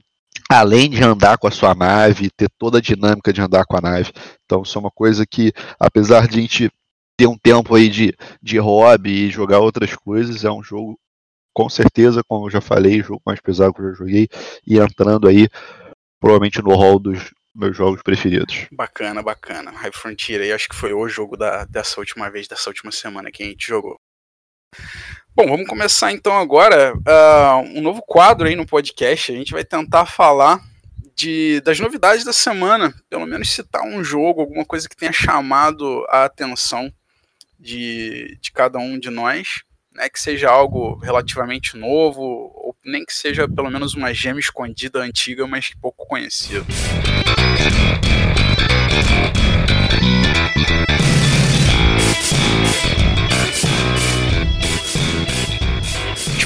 além 0.50 0.90
de 0.90 1.00
andar 1.00 1.38
com 1.38 1.46
a 1.46 1.50
sua 1.50 1.76
nave, 1.76 2.28
ter 2.28 2.50
toda 2.58 2.78
a 2.78 2.80
dinâmica 2.80 3.32
de 3.32 3.40
andar 3.40 3.64
com 3.64 3.76
a 3.76 3.80
nave. 3.80 4.12
Então 4.44 4.62
isso 4.62 4.76
é 4.76 4.80
uma 4.80 4.90
coisa 4.90 5.24
que, 5.24 5.52
apesar 5.78 6.26
de 6.26 6.38
a 6.38 6.40
gente 6.40 6.70
ter 7.16 7.28
um 7.28 7.38
tempo 7.38 7.72
aí 7.76 7.88
de, 7.88 8.12
de 8.42 8.58
hobby 8.58 9.26
e 9.26 9.30
jogar 9.30 9.60
outras 9.60 9.94
coisas, 9.94 10.44
é 10.44 10.50
um 10.50 10.60
jogo 10.60 10.98
com 11.54 11.68
certeza, 11.68 12.22
como 12.26 12.46
eu 12.46 12.50
já 12.50 12.60
falei, 12.60 13.00
jogo 13.00 13.22
mais 13.24 13.40
pesado 13.40 13.72
que 13.72 13.80
eu 13.80 13.90
já 13.90 13.94
joguei, 13.94 14.28
e 14.66 14.78
entrando 14.78 15.28
aí, 15.28 15.48
provavelmente 16.18 16.60
no 16.62 16.74
hall 16.74 16.98
dos 16.98 17.30
meus 17.54 17.76
jogos 17.76 18.02
preferidos. 18.02 18.66
Bacana, 18.72 19.22
bacana. 19.22 19.70
High 19.70 19.92
Frontier 19.92 20.40
aí, 20.40 20.52
acho 20.52 20.68
que 20.68 20.74
foi 20.74 20.92
o 20.92 21.08
jogo 21.08 21.36
da, 21.36 21.64
dessa 21.64 22.00
última 22.00 22.28
vez, 22.28 22.48
dessa 22.48 22.70
última 22.70 22.90
semana 22.90 23.30
que 23.30 23.42
a 23.42 23.46
gente 23.46 23.66
jogou. 23.66 24.00
Bom, 25.34 25.46
vamos 25.46 25.68
começar 25.68 26.12
então 26.12 26.36
agora 26.36 26.92
uh, 26.92 27.78
um 27.78 27.80
novo 27.80 28.02
quadro 28.02 28.48
aí 28.48 28.56
no 28.56 28.66
podcast. 28.66 29.30
A 29.30 29.36
gente 29.36 29.52
vai 29.52 29.64
tentar 29.64 30.04
falar 30.04 30.60
de, 31.14 31.60
das 31.60 31.78
novidades 31.78 32.24
da 32.24 32.32
semana, 32.32 32.92
pelo 33.08 33.26
menos 33.26 33.50
citar 33.50 33.82
um 33.82 34.02
jogo, 34.02 34.40
alguma 34.40 34.64
coisa 34.64 34.88
que 34.88 34.96
tenha 34.96 35.12
chamado 35.12 36.04
a 36.08 36.24
atenção 36.24 36.92
de, 37.58 38.36
de 38.40 38.50
cada 38.50 38.78
um 38.78 38.98
de 38.98 39.08
nós, 39.08 39.62
né, 39.92 40.08
que 40.08 40.20
seja 40.20 40.50
algo 40.50 40.96
relativamente 40.96 41.76
novo, 41.76 42.22
ou 42.22 42.76
nem 42.84 43.04
que 43.04 43.12
seja 43.12 43.48
pelo 43.48 43.70
menos 43.70 43.94
uma 43.94 44.12
gema 44.12 44.40
escondida 44.40 44.98
antiga, 44.98 45.46
mas 45.46 45.70
pouco 45.80 46.06
conhecida. 46.06 46.66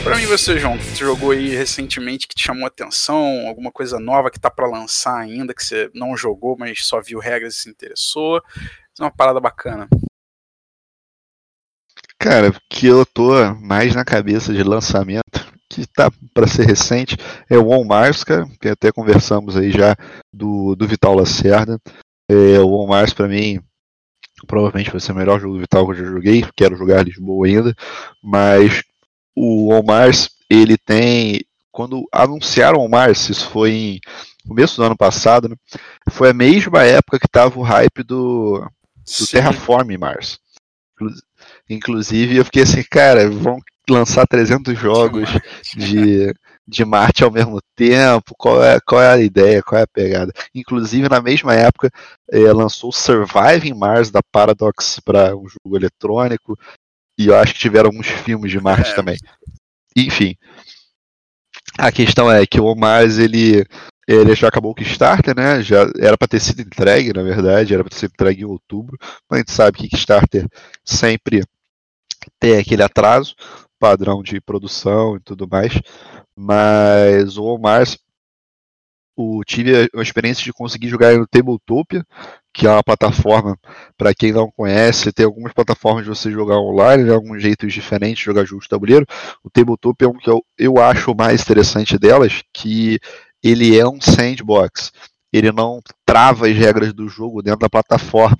Para 0.04 0.18
mim 0.18 0.26
você, 0.26 0.58
João, 0.58 0.76
que 0.76 0.84
você 0.84 0.96
jogou 0.96 1.30
aí 1.30 1.48
recentemente 1.56 2.28
que 2.28 2.34
te 2.34 2.44
chamou 2.44 2.66
atenção, 2.66 3.48
alguma 3.48 3.72
coisa 3.72 3.98
nova 3.98 4.30
que 4.30 4.38
tá 4.38 4.50
para 4.50 4.68
lançar 4.68 5.16
ainda, 5.16 5.54
que 5.54 5.64
você 5.64 5.90
não 5.94 6.14
jogou, 6.14 6.56
mas 6.58 6.84
só 6.84 7.00
viu 7.00 7.18
regras 7.18 7.56
e 7.56 7.60
se 7.60 7.70
interessou. 7.70 8.36
É 8.98 9.02
uma 9.02 9.10
parada 9.10 9.40
bacana. 9.40 9.88
Cara, 12.18 12.52
que 12.68 12.86
eu 12.86 13.06
tô 13.06 13.32
mais 13.54 13.94
na 13.94 14.04
cabeça 14.04 14.52
de 14.52 14.62
lançamento, 14.62 15.24
que 15.70 15.86
tá 15.86 16.10
para 16.34 16.46
ser 16.46 16.66
recente, 16.66 17.16
é 17.48 17.56
o 17.56 17.70
On 17.70 17.82
Mars, 17.82 18.22
cara, 18.22 18.46
que 18.60 18.68
até 18.68 18.92
conversamos 18.92 19.56
aí 19.56 19.70
já 19.70 19.96
do, 20.30 20.76
do 20.76 20.86
Vital 20.86 21.14
Lacerda. 21.14 21.80
É, 22.30 22.60
o 22.60 22.74
On 22.74 22.86
Mars 22.86 23.14
para 23.14 23.26
mim 23.26 23.58
provavelmente 24.46 24.90
vai 24.90 25.00
ser 25.00 25.12
o 25.12 25.16
melhor 25.16 25.40
jogo 25.40 25.54
do 25.54 25.60
Vital 25.60 25.86
que 25.86 25.92
eu 25.92 25.96
já 25.96 26.04
joguei, 26.04 26.44
quero 26.54 26.76
jogar 26.76 27.04
Lisboa 27.04 27.46
ainda, 27.46 27.74
mas 28.22 28.82
o 29.34 29.72
On 29.72 29.82
Mars, 29.82 30.30
ele 30.48 30.76
tem 30.76 31.40
quando 31.74 32.06
anunciaram 32.12 32.78
o 32.78 32.88
Mars, 32.88 33.28
isso 33.28 33.50
foi 33.50 33.72
em 33.72 34.00
começo 34.46 34.76
do 34.76 34.84
ano 34.84 34.96
passado, 34.96 35.48
né, 35.48 35.56
foi 36.08 36.30
a 36.30 36.34
mesma 36.34 36.84
época 36.84 37.18
que 37.18 37.26
tava 37.26 37.58
o 37.58 37.62
hype 37.62 38.04
do, 38.04 38.60
do 38.60 39.26
Terraform 39.26 39.96
Mars. 39.98 40.38
Inclusive, 41.68 42.36
eu 42.36 42.44
fiquei 42.44 42.62
assim, 42.62 42.84
cara, 42.88 43.28
vão 43.28 43.58
lançar 43.90 44.26
300 44.26 44.78
jogos 44.78 45.28
de, 45.76 46.32
de 46.66 46.84
Marte 46.84 47.24
ao 47.24 47.30
mesmo 47.30 47.58
tempo, 47.74 48.34
qual 48.38 48.62
é, 48.62 48.78
qual 48.80 49.02
é 49.02 49.08
a 49.08 49.20
ideia, 49.20 49.62
qual 49.62 49.80
é 49.80 49.82
a 49.82 49.88
pegada. 49.88 50.32
Inclusive, 50.54 51.08
na 51.08 51.20
mesma 51.20 51.54
época, 51.54 51.90
é, 52.30 52.52
lançou 52.52 52.92
Surviving 52.92 53.74
Mars 53.74 54.10
da 54.10 54.20
Paradox 54.22 55.00
para 55.04 55.36
um 55.36 55.46
jogo 55.48 55.76
eletrônico, 55.76 56.56
e 57.18 57.28
eu 57.28 57.36
acho 57.36 57.54
que 57.54 57.60
tiveram 57.60 57.88
alguns 57.88 58.06
filmes 58.06 58.50
de 58.50 58.60
Marte 58.60 58.90
é. 58.90 58.94
também. 58.94 59.16
Enfim, 59.96 60.36
a 61.78 61.90
questão 61.92 62.30
é 62.30 62.46
que 62.46 62.60
o 62.60 62.74
Mars, 62.74 63.18
ele 63.18 63.64
ele 64.06 64.34
já 64.34 64.48
acabou 64.48 64.72
o 64.72 64.74
Kickstarter, 64.74 65.34
né? 65.34 65.62
Já 65.62 65.90
era 65.98 66.16
para 66.16 66.28
ter 66.28 66.40
sido 66.40 66.60
entregue, 66.60 67.12
na 67.12 67.22
verdade, 67.22 67.72
era 67.72 67.82
para 67.82 67.90
ter 67.90 68.00
sido 68.00 68.12
entregue 68.12 68.42
em 68.42 68.46
outubro, 68.46 68.98
mas 69.30 69.38
a 69.38 69.40
gente 69.40 69.52
sabe 69.52 69.78
que 69.78 69.88
Kickstarter 69.88 70.46
sempre 70.84 71.42
tem 72.38 72.58
aquele 72.58 72.82
atraso, 72.82 73.34
padrão 73.78 74.22
de 74.22 74.40
produção 74.40 75.16
e 75.16 75.20
tudo 75.20 75.48
mais. 75.48 75.72
Mas 76.36 77.38
o 77.38 77.56
Mars, 77.58 77.98
o, 79.16 79.42
tive 79.44 79.88
a 79.94 80.02
experiência 80.02 80.44
de 80.44 80.52
conseguir 80.52 80.88
jogar 80.88 81.16
no 81.16 81.26
Tabletopia, 81.26 82.04
que 82.52 82.66
é 82.66 82.70
uma 82.70 82.82
plataforma, 82.82 83.58
para 83.96 84.14
quem 84.14 84.32
não 84.32 84.50
conhece, 84.50 85.12
tem 85.12 85.26
algumas 85.26 85.52
plataformas 85.52 86.04
de 86.04 86.10
você 86.10 86.30
jogar 86.30 86.58
online, 86.58 87.04
né, 87.04 87.12
alguns 87.12 87.42
jeitos 87.42 87.72
diferentes 87.72 88.18
de 88.18 88.24
jogar 88.24 88.44
jogos 88.44 88.64
de 88.64 88.70
tabuleiro. 88.70 89.06
O 89.42 89.50
Tabletopia 89.50 90.06
é 90.06 90.10
um 90.10 90.16
que 90.16 90.30
eu, 90.30 90.44
eu 90.58 90.78
acho 90.78 91.14
mais 91.14 91.42
interessante 91.42 91.98
delas, 91.98 92.42
que 92.52 92.98
ele 93.42 93.76
é 93.78 93.86
um 93.86 94.00
sandbox. 94.00 94.92
Ele 95.32 95.50
não 95.50 95.80
trava 96.06 96.46
as 96.46 96.56
regras 96.56 96.92
do 96.92 97.08
jogo 97.08 97.42
dentro 97.42 97.60
da 97.60 97.68
plataforma. 97.68 98.38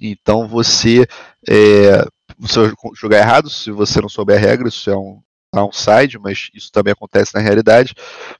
Então 0.00 0.48
você, 0.48 1.06
é, 1.46 2.02
você 2.38 2.72
jogar 2.98 3.18
errado, 3.18 3.50
se 3.50 3.70
você 3.70 4.00
não 4.00 4.08
souber 4.08 4.36
a 4.36 4.40
regra, 4.40 4.68
isso 4.68 4.90
é 4.90 4.96
um 4.96 5.20
downside, 5.52 6.18
mas 6.18 6.50
isso 6.54 6.70
também 6.70 6.92
acontece 6.92 7.34
na 7.34 7.40
realidade. 7.40 7.94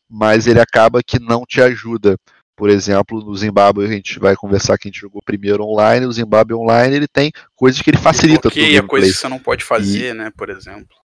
Mas 0.09 0.47
ele 0.47 0.61
acaba 0.61 1.03
que 1.03 1.19
não 1.19 1.45
te 1.45 1.61
ajuda. 1.61 2.17
Por 2.57 2.69
exemplo, 2.69 3.25
no 3.25 3.35
Zimbábue 3.35 3.87
a 3.87 3.89
gente 3.89 4.19
vai 4.19 4.37
conversar 4.37 4.77
que 4.77 4.87
a 4.87 4.91
gente 4.91 5.01
jogou 5.01 5.23
primeiro 5.25 5.65
online, 5.65 6.05
o 6.05 6.13
Zimbábue 6.13 6.55
online 6.55 6.95
ele 6.95 7.09
tem 7.09 7.33
coisas 7.57 7.81
que 7.81 7.89
ele 7.89 7.97
facilita. 7.97 8.51
E 8.55 8.77
a 8.77 8.83
coisa 8.83 9.07
que 9.07 9.15
você 9.15 9.29
não 9.29 9.39
pode 9.39 9.65
fazer, 9.65 10.11
e, 10.11 10.15
né, 10.15 10.31
por 10.37 10.51
exemplo. 10.51 11.01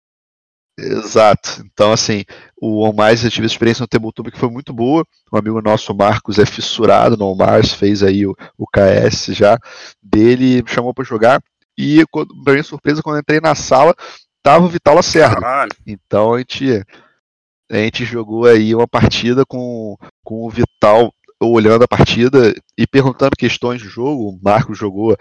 Exato. 0.78 1.62
Então, 1.70 1.92
assim, 1.92 2.24
o 2.60 2.82
On 2.82 2.92
Mais, 2.92 3.22
eu 3.22 3.30
tive 3.30 3.46
experiência 3.46 3.82
no 3.82 3.86
Tabletop 3.86 4.30
que 4.30 4.38
foi 4.38 4.48
muito 4.48 4.72
boa. 4.72 5.06
Um 5.30 5.36
amigo 5.36 5.60
nosso, 5.60 5.94
Marcos, 5.94 6.38
é 6.38 6.46
fissurado 6.46 7.16
no 7.16 7.30
On 7.30 7.34
Mars, 7.34 7.74
fez 7.74 8.02
aí 8.02 8.26
o, 8.26 8.34
o 8.56 8.66
KS 8.66 9.34
já 9.34 9.58
dele, 10.02 10.62
me 10.62 10.70
chamou 10.70 10.94
para 10.94 11.04
jogar. 11.04 11.42
E, 11.76 12.04
para 12.44 12.52
minha 12.52 12.64
surpresa, 12.64 13.02
quando 13.02 13.16
eu 13.16 13.20
entrei 13.20 13.40
na 13.40 13.54
sala, 13.54 13.94
tava 14.42 14.64
o 14.64 14.68
Vital 14.68 14.94
Lacerda. 14.94 15.40
Caralho. 15.40 15.72
Então, 15.86 16.34
a 16.34 16.38
gente, 16.38 16.84
a 17.70 17.76
gente 17.76 18.04
jogou 18.04 18.46
aí 18.46 18.74
uma 18.74 18.88
partida 18.88 19.44
com, 19.46 19.96
com 20.24 20.46
o 20.46 20.50
Vital 20.50 21.12
olhando 21.40 21.84
a 21.84 21.88
partida 21.88 22.54
e 22.78 22.86
perguntando 22.86 23.36
questões 23.36 23.82
do 23.82 23.88
jogo. 23.88 24.28
O 24.28 24.38
Marcos 24.42 24.78
jogou 24.78 25.16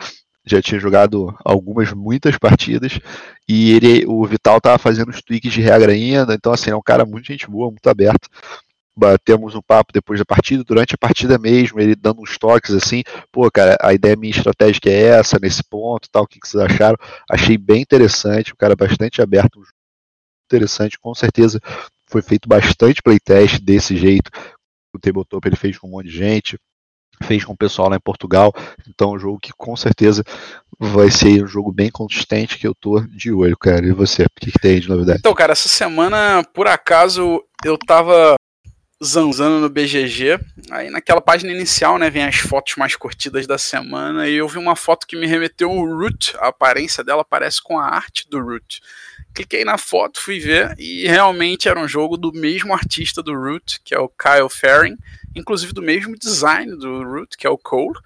já 0.46 0.62
tinha 0.62 0.80
jogado 0.80 1.36
algumas, 1.46 1.94
muitas 1.94 2.38
partidas, 2.38 3.00
e 3.48 3.72
ele, 3.74 4.06
o 4.08 4.26
Vital 4.26 4.60
tava 4.60 4.78
fazendo 4.78 5.10
os 5.10 5.22
tweaks 5.22 5.54
de 5.54 5.62
regra 5.62 5.92
ainda, 5.92 6.34
então 6.34 6.52
assim, 6.52 6.72
é 6.72 6.76
um 6.76 6.82
cara 6.82 7.06
muito 7.06 7.28
gente 7.28 7.48
boa, 7.48 7.70
muito 7.70 7.88
aberto. 7.88 8.28
Batemos 8.96 9.56
um 9.56 9.62
papo 9.62 9.94
depois 9.94 10.20
da 10.20 10.26
partida, 10.26 10.64
durante 10.64 10.96
a 10.96 10.98
partida 10.98 11.38
mesmo, 11.38 11.80
ele 11.80 11.96
dando 11.96 12.22
uns 12.22 12.38
toques 12.38 12.74
assim, 12.74 13.04
pô, 13.32 13.50
cara, 13.50 13.78
a 13.82 13.94
ideia 13.94 14.16
minha 14.16 14.32
estratégica 14.32 14.90
é 14.90 15.20
essa, 15.20 15.40
nesse 15.42 15.64
ponto, 15.64 16.10
tal, 16.12 16.24
o 16.24 16.28
que, 16.28 16.40
que 16.40 16.48
vocês 16.48 16.62
acharam? 16.62 16.98
Achei 17.30 17.58
bem 17.58 17.82
interessante, 17.82 18.52
o 18.52 18.58
cara 18.58 18.76
bastante 18.76 19.22
aberto, 19.22 19.62
interessante, 20.46 21.00
com 21.00 21.16
certeza 21.16 21.60
foi 22.10 22.22
feito 22.22 22.50
bastante 22.50 23.02
playtest 23.02 23.60
desse 23.62 23.96
jeito, 23.96 24.30
o 24.94 25.00
Tabletop 25.00 25.48
ele 25.48 25.56
fez 25.56 25.78
com 25.78 25.88
um 25.88 25.92
monte 25.92 26.08
de 26.08 26.18
gente, 26.18 26.58
fez 27.24 27.44
com 27.46 27.54
o 27.54 27.58
pessoal 27.58 27.90
lá 27.90 27.96
em 27.96 28.02
Portugal. 28.02 28.54
Então, 28.88 29.12
é 29.12 29.16
um 29.16 29.20
jogo 29.20 29.40
que 29.40 29.52
com 29.56 29.76
certeza 29.76 30.24
vai 30.80 31.10
ser 31.10 31.44
um 31.44 31.48
jogo 31.48 31.72
bem 31.72 31.90
consistente 31.90 32.58
que 32.58 32.68
eu 32.68 32.74
tô 32.76 33.00
de 33.02 33.32
olho, 33.32 33.58
cara. 33.58 33.86
E 33.86 33.92
você, 33.92 34.24
o 34.24 34.30
que, 34.40 34.52
que 34.52 34.60
tem 34.60 34.80
de 34.80 34.90
novidade? 34.90 35.20
Então, 35.20 35.34
cara, 35.34 35.54
essa 35.54 35.70
semana, 35.70 36.44
por 36.54 36.68
acaso, 36.68 37.44
eu 37.64 37.78
tava 37.78 38.36
zanzando 39.04 39.60
no 39.60 39.70
BGG. 39.70 40.40
Aí 40.70 40.90
naquela 40.90 41.20
página 41.20 41.52
inicial, 41.52 41.98
né, 41.98 42.10
vem 42.10 42.24
as 42.24 42.38
fotos 42.38 42.76
mais 42.76 42.96
curtidas 42.96 43.48
da 43.48 43.58
semana 43.58 44.28
e 44.28 44.36
eu 44.36 44.48
vi 44.48 44.60
uma 44.60 44.76
foto 44.76 45.08
que 45.08 45.16
me 45.16 45.26
remeteu 45.26 45.72
ao 45.72 45.86
Root. 45.86 46.36
A 46.38 46.50
aparência 46.50 47.04
dela 47.04 47.26
parece 47.26 47.62
com 47.62 47.80
a 47.80 47.86
arte 47.86 48.30
do 48.30 48.40
Root. 48.40 48.82
Cliquei 49.34 49.66
na 49.66 49.78
foto, 49.78 50.22
fui 50.22 50.40
ver 50.40 50.76
e 50.78 51.08
realmente 51.08 51.68
era 51.68 51.80
um 51.80 51.88
jogo 51.88 52.16
do 52.18 52.32
mesmo 52.32 52.74
artista 52.74 53.24
do 53.24 53.34
Root, 53.34 53.82
que 53.84 53.96
é 53.96 54.00
o 54.00 54.10
Kyle 54.10 54.50
Ferring, 54.50 54.98
inclusive 55.36 55.74
do 55.74 55.82
mesmo 55.82 56.18
design 56.18 56.76
do 56.76 57.04
Root, 57.04 57.38
que 57.38 57.48
é 57.48 57.50
o 57.50 57.58
Cole, 57.58 57.98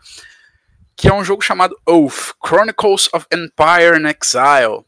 que 0.96 1.10
é 1.10 1.14
um 1.14 1.24
jogo 1.24 1.42
chamado 1.42 1.78
Oath: 1.86 2.34
Chronicles 2.46 3.10
of 3.12 3.26
Empire 3.34 3.96
and 3.96 4.10
Exile. 4.10 4.86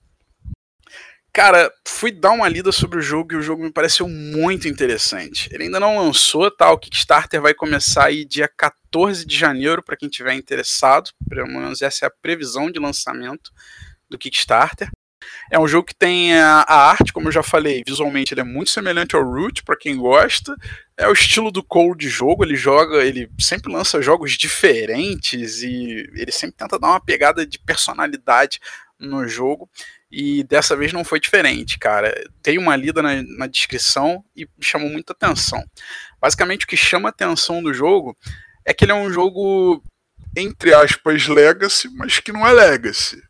Cara, 1.38 1.72
fui 1.88 2.12
dar 2.12 2.32
uma 2.32 2.50
lida 2.50 2.72
sobre 2.72 2.98
o 2.98 3.02
jogo 3.02 3.34
e 3.34 3.36
o 3.36 3.44
jogo 3.44 3.62
me 3.62 3.72
pareceu 3.72 4.10
muito 4.10 4.68
interessante. 4.68 5.48
Ele 5.54 5.66
ainda 5.66 5.80
não 5.80 6.00
lançou, 6.00 6.50
tá? 6.50 6.72
O 6.72 6.80
Kickstarter 6.80 7.40
vai 7.40 7.54
começar 7.54 8.06
aí 8.06 8.26
dia 8.26 8.48
14 8.58 9.24
de 9.24 9.38
janeiro 9.38 9.84
para 9.84 9.96
quem 9.96 10.10
tiver 10.10 10.34
interessado. 10.34 11.12
Pelo 11.30 11.46
menos 11.46 11.84
essa 11.84 12.06
é 12.06 12.08
a 12.08 12.12
previsão 12.24 12.72
de 12.72 12.80
lançamento 12.80 13.52
do 14.10 14.18
Kickstarter. 14.18 14.90
É 15.52 15.60
um 15.60 15.68
jogo 15.68 15.86
que 15.86 15.96
tem 15.96 16.34
a, 16.34 16.66
a, 16.68 16.90
arte, 16.90 17.14
como 17.14 17.28
eu 17.28 17.32
já 17.32 17.44
falei, 17.44 17.84
visualmente 17.86 18.34
ele 18.34 18.42
é 18.42 18.44
muito 18.44 18.72
semelhante 18.72 19.16
ao 19.16 19.24
Root, 19.24 19.62
para 19.62 19.78
quem 19.78 19.96
gosta. 19.96 20.56
É 20.98 21.08
o 21.08 21.14
estilo 21.14 21.52
do 21.52 21.64
Cole 21.64 21.96
de 21.96 22.10
jogo, 22.10 22.44
ele 22.44 22.56
joga, 22.56 23.06
ele 23.06 23.30
sempre 23.40 23.72
lança 23.72 24.02
jogos 24.02 24.32
diferentes 24.32 25.62
e 25.62 26.10
ele 26.16 26.32
sempre 26.32 26.58
tenta 26.58 26.80
dar 26.80 26.88
uma 26.88 27.00
pegada 27.00 27.46
de 27.46 27.60
personalidade 27.60 28.60
no 29.00 29.28
jogo. 29.28 29.70
E 30.10 30.44
dessa 30.44 30.76
vez 30.76 30.94
não 30.94 31.04
foi 31.04 31.20
diferente, 31.20 31.78
cara. 31.78 32.14
Tem 32.42 32.58
uma 32.58 32.76
lida 32.76 33.02
na, 33.02 33.22
na 33.38 33.48
descrição 33.48 34.24
e 34.36 34.48
chamou 34.62 34.90
muita 34.90 35.14
atenção. 35.14 35.64
Basicamente, 36.22 36.66
o 36.66 36.68
que 36.68 36.78
chama 36.78 37.10
atenção 37.10 37.62
do 37.62 37.74
jogo 37.74 38.18
é 38.66 38.74
que 38.74 38.86
ele 38.86 38.92
é 38.92 38.96
um 38.96 39.12
jogo, 39.12 39.84
entre 40.36 40.74
aspas, 40.74 41.28
legacy, 41.28 41.90
mas 41.94 42.20
que 42.20 42.32
não 42.32 42.48
é 42.48 42.54
legacy 42.54 43.22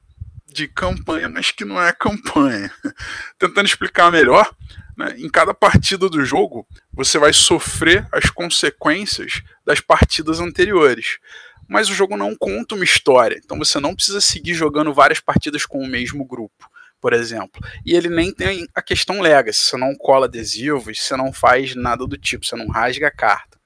de 0.58 0.68
campanha, 0.68 1.30
mas 1.30 1.52
que 1.52 1.64
não 1.64 1.82
é 1.82 1.92
campanha. 1.94 2.72
Tentando 3.38 3.68
explicar 3.68 4.12
melhor, 4.12 4.52
Né? 4.98 5.14
Em 5.20 5.30
cada 5.30 5.54
partida 5.54 6.10
do 6.10 6.26
jogo, 6.26 6.68
você 6.92 7.20
vai 7.20 7.32
sofrer 7.32 8.08
as 8.12 8.32
consequências 8.32 9.44
das 9.64 9.80
partidas 9.80 10.40
anteriores. 10.40 11.20
Mas 11.68 11.90
o 11.90 11.94
jogo 11.94 12.16
não 12.16 12.36
conta 12.36 12.76
uma 12.76 12.84
história, 12.84 13.40
então 13.44 13.58
você 13.58 13.80
não 13.80 13.96
precisa 13.96 14.22
seguir 14.22 14.54
jogando 14.54 14.94
várias 14.94 15.20
partidas 15.20 15.66
com 15.66 15.80
o 15.80 15.88
mesmo 15.88 16.26
grupo 16.26 16.70
por 17.00 17.14
exemplo. 17.14 17.62
E 17.86 17.96
ele 17.96 18.10
nem 18.10 18.34
tem 18.34 18.68
a 18.74 18.82
questão 18.82 19.22
legacy, 19.22 19.60
você 19.62 19.78
não 19.78 19.96
cola 19.96 20.26
adesivos, 20.26 21.00
você 21.00 21.16
não 21.16 21.32
faz 21.32 21.76
nada 21.76 22.06
do 22.06 22.18
tipo, 22.18 22.46
você 22.46 22.56
não 22.56 22.68
rasga 22.68 23.08
a 23.08 23.12
carta. 23.12 23.58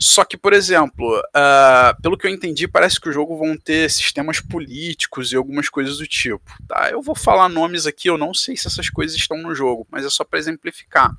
Só 0.00 0.24
que, 0.24 0.36
por 0.36 0.52
exemplo, 0.52 1.18
uh, 1.18 2.00
pelo 2.00 2.16
que 2.16 2.24
eu 2.24 2.30
entendi, 2.30 2.68
parece 2.68 3.00
que 3.00 3.08
o 3.08 3.12
jogo 3.12 3.36
vão 3.36 3.56
ter 3.56 3.90
sistemas 3.90 4.38
políticos 4.38 5.32
e 5.32 5.36
algumas 5.36 5.68
coisas 5.68 5.98
do 5.98 6.06
tipo. 6.06 6.40
Tá? 6.68 6.88
Eu 6.90 7.02
vou 7.02 7.16
falar 7.16 7.48
nomes 7.48 7.84
aqui, 7.84 8.08
eu 8.08 8.16
não 8.16 8.32
sei 8.32 8.56
se 8.56 8.68
essas 8.68 8.88
coisas 8.88 9.16
estão 9.16 9.36
no 9.38 9.52
jogo, 9.56 9.84
mas 9.90 10.04
é 10.04 10.10
só 10.10 10.22
para 10.22 10.38
exemplificar. 10.38 11.10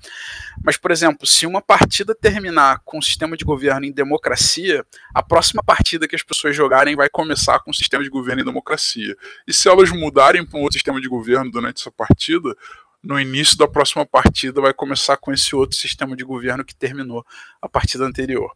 Mas, 0.64 0.78
por 0.78 0.92
exemplo, 0.92 1.28
se 1.28 1.46
uma 1.46 1.62
partida 1.62 2.16
terminar 2.16 2.80
com 2.86 3.00
um 3.00 3.02
sistema 3.02 3.36
de 3.36 3.44
governo 3.44 3.86
em 3.86 3.92
democracia, 3.92 4.86
a 5.14 5.22
próxima 5.22 5.62
partida 5.62 6.08
que 6.08 6.16
as 6.16 6.24
pessoas 6.24 6.56
jogarem 6.56 6.96
vai 6.96 7.10
começar 7.10 7.60
com 7.60 7.72
um 7.72 7.74
sistema 7.74 8.02
de 8.02 8.10
governo 8.10 8.42
em 8.42 8.46
democracia. 8.46 9.14
E 9.46 9.54
se 9.54 9.68
elas 9.68 9.92
mudarem 9.92 10.46
para 10.46 10.58
um 10.58 10.62
outro 10.62 10.78
sistema 10.78 11.02
de 11.02 11.10
governo 11.10 11.52
durante 11.52 11.82
essa 11.82 11.92
partida, 11.92 12.56
no 13.02 13.20
início 13.20 13.58
da 13.58 13.68
próxima 13.68 14.06
partida 14.06 14.60
vai 14.60 14.74
começar 14.74 15.16
com 15.16 15.32
esse 15.32 15.56
outro 15.56 15.78
sistema 15.78 16.16
de 16.16 16.24
governo 16.24 16.66
que 16.66 16.76
terminou 16.76 17.26
a 17.62 17.70
partida 17.70 18.04
anterior. 18.04 18.52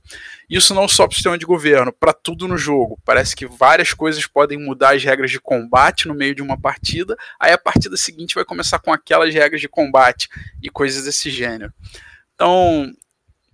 Isso 0.50 0.74
não 0.74 0.88
só 0.88 1.08
para 1.08 1.14
o 1.14 1.16
sistema 1.16 1.38
de 1.38 1.46
governo, 1.46 1.94
para 1.94 2.14
tudo 2.14 2.48
no 2.48 2.58
jogo. 2.58 3.00
Parece 3.06 3.36
que 3.36 3.48
várias 3.48 3.94
coisas 3.94 4.26
podem 4.28 4.58
mudar 4.58 4.96
as 4.96 5.04
regras 5.04 5.32
de 5.32 5.40
combate 5.40 6.08
no 6.08 6.14
meio 6.14 6.36
de 6.36 6.42
uma 6.42 6.60
partida, 6.60 7.18
aí 7.40 7.54
a 7.54 7.58
partida 7.58 7.96
seguinte 7.96 8.36
vai 8.36 8.44
começar 8.44 8.80
com 8.80 8.92
aquelas 8.92 9.34
regras 9.34 9.62
de 9.62 9.70
combate 9.70 10.28
e 10.62 10.70
coisas 10.70 11.06
desse 11.06 11.30
gênero. 11.30 11.74
Então, 12.36 12.92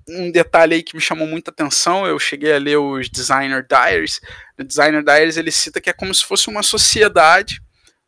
um 0.07 0.31
detalhe 0.31 0.73
aí 0.73 0.83
que 0.83 0.95
me 0.95 1.01
chamou 1.01 1.27
muita 1.27 1.51
atenção, 1.51 2.07
eu 2.07 2.17
cheguei 2.17 2.53
a 2.53 2.57
ler 2.57 2.77
os 2.77 3.09
Designer 3.09 3.63
Diaries. 3.67 4.19
O 4.57 4.63
Designer 4.63 5.03
Diaries 5.03 5.37
ele 5.37 5.51
cita 5.51 5.79
que 5.79 5.89
é 5.89 5.93
como 5.93 6.13
se 6.15 6.25
fosse 6.25 6.49
uma 6.49 6.63
sociedade, 6.63 7.61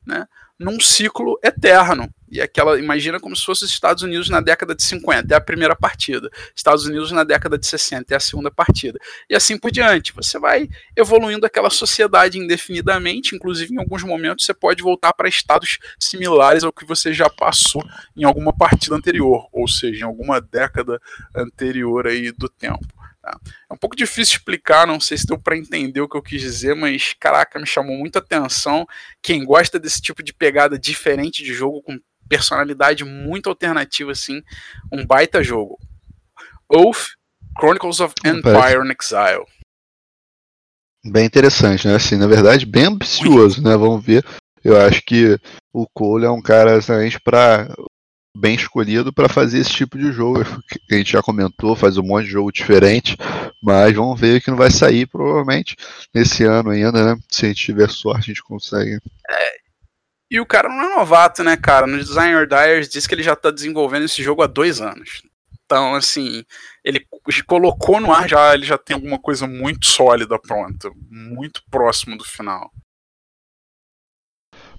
né? 0.05 0.27
Num 0.62 0.80
ciclo 0.80 1.39
eterno. 1.44 2.10
E 2.32 2.39
aquela, 2.39 2.80
imagina 2.80 3.20
como 3.20 3.36
se 3.36 3.44
fosse 3.44 3.65
os 3.65 3.72
Estados 3.72 4.03
Unidos 4.03 4.30
na 4.30 4.39
década 4.39 4.74
de 4.74 4.82
50, 4.84 5.34
é 5.34 5.38
a 5.38 5.41
primeira 5.41 5.75
partida. 5.75 6.30
Estados 6.56 6.86
Unidos 6.86 7.12
na 7.12 7.25
década 7.25 7.58
de 7.58 7.68
60, 7.68 8.13
é 8.13 8.15
a 8.15 8.22
segunda 8.22 8.50
partida. 8.50 8.98
E 9.30 9.36
assim 9.36 9.58
por 9.58 9.70
diante. 9.70 10.13
Você 10.13 10.39
vai 10.39 10.70
evoluindo 10.96 11.46
aquela 11.46 11.70
sociedade 11.70 12.38
indefinidamente, 12.38 13.36
inclusive 13.36 13.74
em 13.74 13.80
alguns 13.80 14.03
momentos 14.03 14.46
você 14.46 14.53
pode 14.53 14.82
voltar 14.82 15.12
para 15.12 15.27
estados 15.27 15.77
similares 16.00 16.63
ao 16.63 16.72
que 16.72 16.86
você 16.86 17.12
já 17.12 17.30
passou 17.30 17.84
em 18.15 18.24
alguma 18.24 18.56
partida 18.56 18.96
anterior, 18.96 19.50
ou 19.51 19.68
seja, 19.68 20.06
em 20.06 20.08
alguma 20.08 20.39
década 20.39 21.01
anterior 21.36 22.08
aí 22.08 22.32
do 22.32 22.48
tempo. 22.48 23.00
Tá? 23.22 23.40
É 23.70 23.74
um 23.74 23.78
pouco 23.78 23.96
difícil 23.96 24.38
explicar, 24.38 24.88
não 24.88 25.00
sei 25.00 25.18
se 25.18 25.28
deu 25.28 25.38
para 25.38 25.56
entender 25.56 26.01
o 26.01 26.10
que 26.10 26.18
eu 26.18 26.24
quis 26.24 26.42
dizer, 26.42 26.75
mas 26.75 27.13
caraca, 27.20 27.60
me 27.60 27.68
chamou 27.68 27.96
muita 27.96 28.20
atenção. 28.20 28.86
Quem 29.22 29.46
gosta 29.46 29.80
desse 29.80 30.01
tipo 30.01 30.24
de 30.24 30.34
pegada 30.34 30.80
diferente 30.80 31.44
de 31.44 31.54
jogo, 31.54 31.84
com 31.84 32.00
personalidade 32.28 33.04
muito 33.04 33.50
alternativa, 33.50 34.12
assim, 34.12 34.42
um 34.92 35.06
baita 35.06 35.44
jogo. 35.44 35.78
Oath, 36.68 37.16
Chronicles 37.60 38.00
of 38.00 38.16
Empire 38.25 38.80
and 38.80 38.96
Exile. 39.00 39.46
Bem 41.06 41.25
interessante, 41.25 41.88
né? 41.88 41.96
Assim, 41.96 42.16
na 42.16 42.28
verdade, 42.28 42.66
bem 42.66 42.86
ambicioso, 42.86 43.62
né? 43.62 43.75
Vamos 43.75 44.04
ver. 44.04 44.25
Eu 44.63 44.80
acho 44.80 45.01
que 45.03 45.38
o 45.74 45.88
Cole 45.94 46.25
é 46.25 46.29
um 46.29 46.42
cara 46.42 46.75
exatamente 46.75 47.20
para 47.20 47.68
bem 48.35 48.55
escolhido 48.55 49.11
para 49.11 49.29
fazer 49.29 49.59
esse 49.59 49.72
tipo 49.72 49.98
de 49.98 50.11
jogo. 50.11 50.41
Que 50.87 50.96
a 50.96 50.98
gente 50.98 51.11
já 51.13 51.22
comentou, 51.22 51.75
faz 51.75 51.98
um 51.98 52.03
monte 52.03 52.25
de 52.25 52.31
jogo 52.31 52.51
diferente, 52.51 53.15
mas 53.61 53.96
vamos 53.96 54.20
ver 54.20 54.41
que 54.41 54.50
não 54.50 54.57
vai 54.57 54.70
sair 54.70 55.05
provavelmente 55.05 55.75
nesse 56.13 56.44
ano 56.44 56.70
ainda, 56.70 57.15
né? 57.15 57.22
Se 57.29 57.46
a 57.46 57.50
gente 57.50 57.63
tiver 57.63 57.89
sorte, 57.89 58.20
a 58.20 58.33
gente 58.33 58.44
consegue. 58.44 59.00
É, 59.29 59.57
e 60.31 60.39
o 60.39 60.46
cara 60.46 60.70
não 60.70 60.81
é 60.81 60.96
novato, 60.96 61.44
né, 61.44 61.57
cara? 61.57 61.85
No 61.85 61.98
Designer 61.98 62.48
Dyers 62.48 62.87
diz 62.87 63.05
que 63.05 63.13
ele 63.13 63.22
já 63.22 63.35
tá 63.35 63.51
desenvolvendo 63.51 64.05
esse 64.05 64.24
jogo 64.24 64.41
há 64.41 64.48
dois 64.48 64.79
anos. 64.79 65.22
Então, 65.65 65.94
assim, 65.96 66.44
ele 66.83 67.05
colocou 67.46 68.00
no 68.00 68.13
ar 68.13 68.29
já, 68.29 68.53
ele 68.53 68.65
já 68.65 68.77
tem 68.77 68.94
alguma 68.94 69.20
coisa 69.20 69.46
muito 69.46 69.85
sólida 69.85 70.39
pronta, 70.39 70.89
muito 71.09 71.61
próximo 71.70 72.17
do 72.17 72.24
final. 72.24 72.72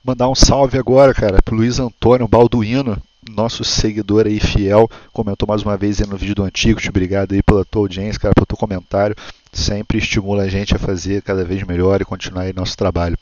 Mandar 0.04 0.28
um 0.28 0.34
salve 0.34 0.78
agora, 0.78 1.14
cara, 1.14 1.42
pro 1.42 1.54
Luiz 1.54 1.78
Antônio 1.78 2.26
Balduino, 2.26 3.00
nosso 3.28 3.64
seguidor 3.64 4.26
aí 4.26 4.40
fiel, 4.40 4.90
comentou 5.12 5.46
mais 5.46 5.62
uma 5.62 5.76
vez 5.76 6.00
aí 6.00 6.08
no 6.08 6.16
vídeo 6.16 6.35
do 6.35 6.42
Antigo. 6.42 6.80
Te 6.80 6.88
obrigado 6.88 7.32
aí 7.32 7.42
pela 7.42 7.64
tua 7.64 7.82
audiência, 7.82 8.20
cara, 8.20 8.35
pelo 8.35 8.46
teu 8.46 8.56
comentário. 8.56 9.16
Sempre 9.52 9.98
estimula 9.98 10.42
a 10.42 10.48
gente 10.48 10.74
a 10.74 10.78
fazer 10.78 11.22
cada 11.22 11.44
vez 11.44 11.62
melhor 11.62 12.00
e 12.00 12.04
continuar 12.04 12.42
aí 12.42 12.52
nosso 12.52 12.76
trabalho. 12.76 13.16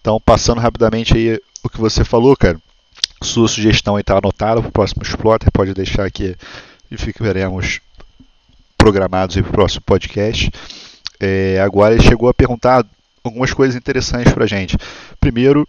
Então, 0.00 0.20
passando 0.20 0.60
rapidamente 0.60 1.16
aí 1.16 1.40
o 1.62 1.68
que 1.68 1.80
você 1.80 2.04
falou, 2.04 2.36
cara. 2.36 2.60
Sua 3.22 3.48
sugestão 3.48 3.98
está 3.98 4.16
anotada 4.16 4.60
para 4.60 4.68
o 4.68 4.72
próximo 4.72 5.02
Explorer, 5.02 5.50
pode 5.52 5.74
deixar 5.74 6.06
aqui 6.06 6.34
e 6.90 6.96
ficaremos 6.96 7.80
programados 8.78 9.36
para 9.36 9.48
o 9.48 9.52
próximo 9.52 9.82
podcast. 9.82 10.50
É, 11.18 11.60
agora 11.60 11.94
ele 11.94 12.02
chegou 12.02 12.30
a 12.30 12.34
perguntar 12.34 12.86
algumas 13.22 13.52
coisas 13.52 13.76
interessantes 13.76 14.32
para 14.32 14.44
a 14.44 14.46
gente. 14.46 14.78
Primeiro, 15.20 15.68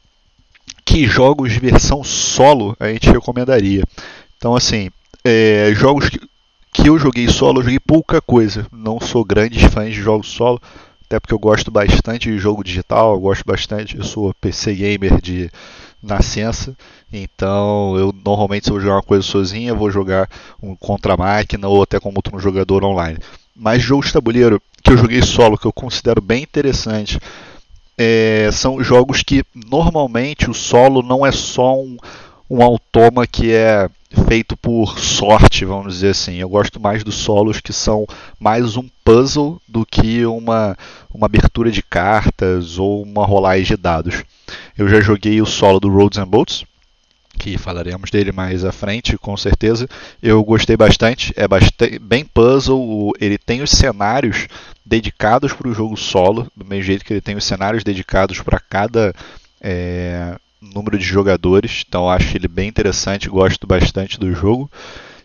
que 0.92 1.06
jogos 1.06 1.54
de 1.54 1.60
versão 1.60 2.04
solo 2.04 2.76
a 2.78 2.90
gente 2.90 3.10
recomendaria? 3.10 3.86
Então, 4.36 4.54
assim, 4.54 4.90
é, 5.24 5.72
jogos 5.74 6.10
que, 6.10 6.20
que 6.74 6.90
eu 6.90 7.00
joguei 7.00 7.30
solo, 7.30 7.60
eu 7.60 7.64
joguei 7.64 7.80
pouca 7.80 8.22
coisa. 8.22 8.68
Não 8.74 9.00
sou 9.00 9.24
grande 9.24 9.70
fã 9.70 9.86
de 9.86 9.94
jogos 9.94 10.28
solo, 10.28 10.62
até 11.06 11.18
porque 11.18 11.34
eu 11.34 11.40
gosto 11.40 11.72
bastante 11.72 12.30
de 12.30 12.38
jogo 12.38 12.62
digital, 12.62 13.14
eu 13.14 13.22
gosto 13.22 13.46
bastante, 13.46 13.96
eu 13.96 14.04
sou 14.04 14.34
PC 14.34 14.76
gamer 14.76 15.22
de 15.22 15.50
nascença, 16.04 16.76
então 17.14 17.96
eu 17.96 18.14
normalmente 18.26 18.66
se 18.66 18.72
eu 18.72 18.82
jogar 18.82 18.96
uma 18.96 19.04
coisa 19.04 19.24
sozinha, 19.24 19.74
vou 19.74 19.92
jogar 19.92 20.28
um 20.62 20.76
contra 20.76 21.14
a 21.14 21.18
máquina 21.18 21.70
ou 21.70 21.84
até 21.84 22.02
como 22.02 22.18
outro 22.18 22.38
jogador 22.38 22.84
online. 22.84 23.18
Mas 23.56 23.82
jogos 23.82 24.08
de 24.08 24.14
tabuleiro 24.14 24.62
que 24.84 24.92
eu 24.92 24.98
joguei 24.98 25.22
solo, 25.22 25.58
que 25.58 25.68
eu 25.68 25.72
considero 25.72 26.20
bem 26.20 26.44
interessante, 26.44 27.18
é, 28.04 28.50
são 28.52 28.84
jogos 28.84 29.22
que 29.22 29.44
normalmente 29.54 30.50
o 30.50 30.56
solo 30.56 31.04
não 31.04 31.24
é 31.24 31.32
só 31.32 31.80
um, 31.80 31.98
um 32.50 32.64
automa 32.64 33.28
que 33.28 33.52
é 33.52 33.88
feito 34.28 34.58
por 34.58 34.98
sorte, 34.98 35.66
vamos 35.66 35.94
dizer 35.94 36.10
assim. 36.10 36.38
Eu 36.38 36.50
gosto 36.50 36.80
mais 36.80 37.04
dos 37.04 37.14
solos 37.14 37.60
que 37.62 37.72
são 37.72 38.08
mais 38.40 38.76
um 38.76 38.90
puzzle 39.06 39.62
do 39.68 39.86
que 39.86 40.26
uma, 40.26 40.76
uma 41.14 41.28
abertura 41.28 41.70
de 41.70 41.84
cartas 41.84 42.80
ou 42.80 43.04
uma 43.04 43.24
rolagem 43.24 43.68
de 43.68 43.78
dados. 43.78 44.24
Eu 44.76 44.90
já 44.90 45.00
joguei 45.00 45.40
o 45.40 45.46
solo 45.46 45.80
do 45.80 45.88
Roads 45.88 46.18
and 46.18 46.28
Boats, 46.28 46.66
que 47.42 47.58
falaremos 47.58 48.12
dele 48.12 48.32
mais 48.32 48.64
à 48.64 48.72
frente, 48.72 49.18
com 49.18 49.36
certeza. 49.36 49.90
Eu 50.22 50.44
gostei 50.44 50.78
bastante, 50.78 51.34
é 51.36 51.48
bastante, 51.48 51.98
bem 51.98 52.24
puzzle, 52.24 53.14
ele 53.20 53.36
tem 53.36 53.64
os 53.64 53.72
cenários 53.72 54.48
dedicados 54.86 55.52
para 55.52 55.68
o 55.68 55.74
jogo 55.74 55.98
solo, 55.98 56.48
do 56.56 56.64
mesmo 56.64 56.84
jeito 56.84 57.04
que 57.04 57.12
ele 57.12 57.20
tem 57.20 57.36
os 57.36 57.44
cenários 57.44 57.84
dedicados 57.84 58.40
para 58.42 58.60
cada 58.60 59.12
é, 59.60 60.36
número 60.62 61.00
de 61.00 61.04
jogadores, 61.04 61.84
então 61.88 62.08
acho 62.08 62.38
ele 62.38 62.48
bem 62.48 62.70
interessante, 62.70 63.28
gosto 63.28 63.66
bastante 63.66 64.20
do 64.20 64.32
jogo. 64.36 64.70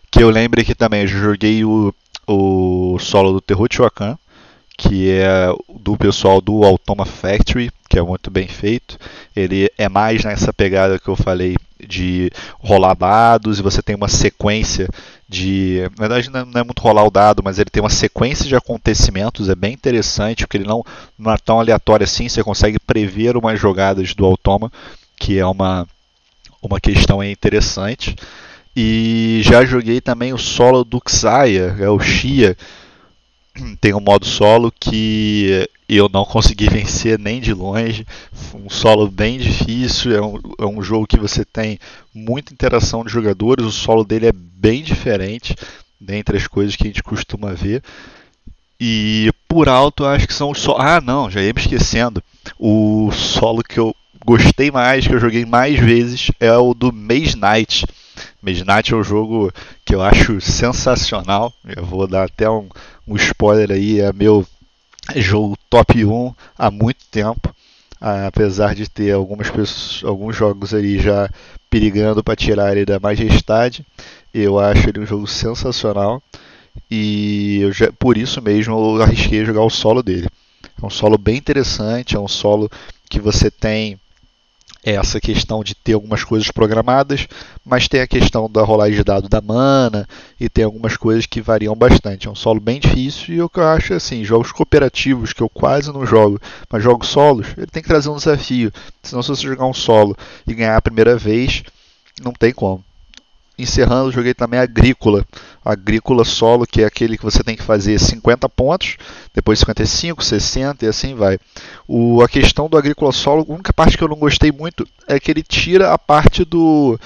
Que 0.09 0.23
eu 0.23 0.31
lembre 0.31 0.65
que 0.65 0.73
também 0.73 1.01
eu 1.01 1.07
joguei 1.07 1.63
o, 1.63 1.93
o 2.25 2.97
solo 2.97 3.31
do 3.33 3.41
Teotihuacan, 3.41 4.17
que 4.75 5.11
é 5.11 5.49
do 5.69 5.95
pessoal 5.95 6.41
do 6.41 6.63
Automa 6.63 7.05
Factory, 7.05 7.69
que 7.89 7.97
é 7.97 8.01
muito 8.01 8.29
bem 8.29 8.47
feito. 8.47 8.97
Ele 9.35 9.71
é 9.77 9.87
mais 9.87 10.23
nessa 10.23 10.51
pegada 10.53 10.99
que 10.99 11.07
eu 11.07 11.15
falei 11.15 11.55
de 11.79 12.31
rolar 12.59 12.95
dados 12.95 13.59
e 13.59 13.61
você 13.61 13.81
tem 13.81 13.95
uma 13.95 14.07
sequência 14.07 14.89
de. 15.29 15.81
Na 15.97 16.07
verdade, 16.07 16.29
não 16.29 16.61
é 16.61 16.63
muito 16.63 16.81
rolar 16.81 17.05
o 17.05 17.11
dado, 17.11 17.43
mas 17.43 17.59
ele 17.59 17.69
tem 17.69 17.83
uma 17.83 17.89
sequência 17.89 18.45
de 18.45 18.55
acontecimentos, 18.55 19.49
é 19.49 19.55
bem 19.55 19.73
interessante, 19.73 20.45
porque 20.45 20.57
ele 20.57 20.67
não, 20.67 20.83
não 21.17 21.31
é 21.31 21.37
tão 21.37 21.59
aleatório 21.59 22.03
assim, 22.03 22.27
você 22.27 22.43
consegue 22.43 22.79
prever 22.79 23.37
umas 23.37 23.59
jogadas 23.59 24.13
do 24.13 24.25
Automa 24.25 24.71
que 25.17 25.39
é 25.39 25.45
uma, 25.45 25.87
uma 26.61 26.79
questão 26.79 27.23
interessante. 27.23 28.15
E 28.75 29.41
já 29.43 29.65
joguei 29.65 29.99
também 29.99 30.33
o 30.33 30.37
solo 30.37 30.83
do 30.83 31.01
Xayah, 31.05 31.75
é 31.79 31.89
o 31.89 31.99
Xia. 31.99 32.55
Tem 33.81 33.93
um 33.93 33.99
modo 33.99 34.25
solo 34.25 34.71
que 34.71 35.67
eu 35.87 36.09
não 36.09 36.25
consegui 36.25 36.67
vencer 36.69 37.17
nem 37.17 37.39
de 37.39 37.53
longe. 37.53 38.05
Um 38.53 38.69
solo 38.69 39.09
bem 39.09 39.37
difícil, 39.37 40.15
é 40.15 40.21
um, 40.21 40.39
é 40.59 40.65
um 40.65 40.81
jogo 40.81 41.07
que 41.07 41.19
você 41.19 41.45
tem 41.45 41.79
muita 42.13 42.53
interação 42.53 43.03
de 43.03 43.11
jogadores. 43.11 43.65
O 43.65 43.71
solo 43.71 44.03
dele 44.03 44.27
é 44.27 44.33
bem 44.33 44.83
diferente 44.83 45.55
dentre 45.99 46.37
as 46.37 46.47
coisas 46.47 46.75
que 46.75 46.83
a 46.83 46.87
gente 46.87 47.03
costuma 47.03 47.53
ver. 47.53 47.83
E 48.79 49.31
por 49.47 49.67
alto, 49.67 50.05
acho 50.05 50.27
que 50.27 50.33
são 50.33 50.51
os 50.51 50.59
solos. 50.59 50.81
Ah, 50.83 51.01
não, 51.01 51.29
já 51.29 51.41
ia 51.41 51.53
me 51.53 51.61
esquecendo. 51.61 52.21
O 52.59 53.09
solo 53.11 53.63
que 53.63 53.79
eu 53.79 53.95
gostei 54.25 54.69
mais, 54.69 55.07
que 55.07 55.13
eu 55.13 55.19
joguei 55.19 55.45
mais 55.45 55.79
vezes, 55.79 56.31
é 56.39 56.51
o 56.55 56.73
do 56.73 56.93
Maze 56.93 57.35
Knight. 57.35 57.85
Midnight 58.41 58.93
é 58.93 58.95
um 58.97 59.03
jogo 59.03 59.51
que 59.83 59.95
eu 59.95 60.01
acho 60.01 60.39
sensacional. 60.41 61.51
Eu 61.65 61.85
vou 61.85 62.07
dar 62.07 62.25
até 62.25 62.49
um, 62.49 62.69
um 63.07 63.15
spoiler 63.15 63.71
aí, 63.71 63.99
é 63.99 64.13
meu 64.13 64.45
jogo 65.15 65.57
top 65.69 66.03
1 66.03 66.33
há 66.57 66.69
muito 66.69 67.05
tempo. 67.11 67.53
Apesar 67.99 68.75
de 68.75 68.87
ter 68.87 69.11
algumas 69.11 69.49
pessoas, 69.49 70.03
alguns 70.03 70.35
jogos 70.35 70.73
ali 70.73 70.99
já 70.99 71.29
perigando 71.69 72.23
para 72.23 72.35
tirar 72.35 72.71
ele 72.71 72.85
da 72.85 72.99
majestade, 72.99 73.85
eu 74.33 74.59
acho 74.59 74.87
ele 74.87 74.99
um 74.99 75.05
jogo 75.05 75.25
sensacional 75.25 76.21
e 76.91 77.59
eu 77.61 77.71
já, 77.71 77.91
por 77.91 78.17
isso 78.17 78.39
mesmo 78.39 78.97
eu 78.97 79.01
arrisquei 79.01 79.43
jogar 79.43 79.63
o 79.63 79.69
solo 79.69 80.03
dele. 80.03 80.27
É 80.81 80.85
um 80.85 80.91
solo 80.91 81.17
bem 81.17 81.37
interessante, 81.37 82.15
é 82.15 82.19
um 82.19 82.27
solo 82.27 82.69
que 83.09 83.19
você 83.19 83.49
tem 83.49 83.99
essa 84.83 85.19
questão 85.19 85.63
de 85.63 85.75
ter 85.75 85.93
algumas 85.93 86.23
coisas 86.23 86.49
programadas, 86.51 87.27
mas 87.65 87.87
tem 87.87 88.01
a 88.01 88.07
questão 88.07 88.49
da 88.49 88.63
rolagem 88.63 88.97
de 88.97 89.03
dado 89.03 89.27
da 89.27 89.41
mana 89.41 90.07
e 90.39 90.47
tem 90.47 90.63
algumas 90.63 90.95
coisas 90.95 91.25
que 91.25 91.41
variam 91.41 91.75
bastante. 91.75 92.27
É 92.27 92.31
um 92.31 92.35
solo 92.35 92.59
bem 92.59 92.79
difícil 92.79 93.35
e 93.35 93.41
o 93.41 93.49
que 93.49 93.59
eu 93.59 93.67
acho 93.67 93.93
assim, 93.93 94.23
jogos 94.23 94.51
cooperativos 94.51 95.33
que 95.33 95.41
eu 95.41 95.49
quase 95.49 95.91
não 95.91 96.05
jogo, 96.05 96.39
mas 96.69 96.83
jogo 96.83 97.05
solos, 97.05 97.47
ele 97.57 97.67
tem 97.67 97.81
que 97.81 97.89
trazer 97.89 98.09
um 98.09 98.15
desafio. 98.15 98.71
Senão 99.03 99.21
se 99.21 99.29
você 99.29 99.43
jogar 99.43 99.65
um 99.65 99.73
solo 99.73 100.15
e 100.47 100.53
ganhar 100.53 100.77
a 100.77 100.81
primeira 100.81 101.17
vez, 101.17 101.63
não 102.21 102.31
tem 102.31 102.53
como 102.53 102.83
encerrando, 103.57 104.11
joguei 104.11 104.33
também 104.33 104.59
Agrícola. 104.59 105.25
Agrícola 105.63 106.23
solo, 106.23 106.65
que 106.65 106.81
é 106.81 106.85
aquele 106.85 107.17
que 107.17 107.23
você 107.23 107.43
tem 107.43 107.55
que 107.55 107.63
fazer 107.63 107.99
50 107.99 108.47
pontos, 108.49 108.97
depois 109.33 109.59
55, 109.59 110.23
60 110.23 110.85
e 110.85 110.87
assim 110.87 111.15
vai. 111.15 111.39
O, 111.87 112.21
a 112.21 112.29
questão 112.29 112.69
do 112.69 112.77
Agrícola 112.77 113.11
solo, 113.11 113.45
a 113.47 113.53
única 113.53 113.73
parte 113.73 113.97
que 113.97 114.03
eu 114.03 114.07
não 114.07 114.17
gostei 114.17 114.51
muito 114.51 114.87
é 115.07 115.19
que 115.19 115.31
ele 115.31 115.43
tira 115.43 115.91
a 115.91 115.97
parte 115.97 116.45
do, 116.45 116.99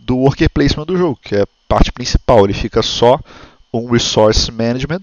do 0.00 0.16
worker 0.16 0.50
placement 0.50 0.86
do 0.86 0.96
jogo, 0.96 1.18
que 1.22 1.36
é 1.36 1.42
a 1.42 1.48
parte 1.68 1.92
principal. 1.92 2.44
Ele 2.44 2.54
fica 2.54 2.82
só 2.82 3.20
um 3.72 3.90
resource 3.90 4.50
management, 4.50 5.02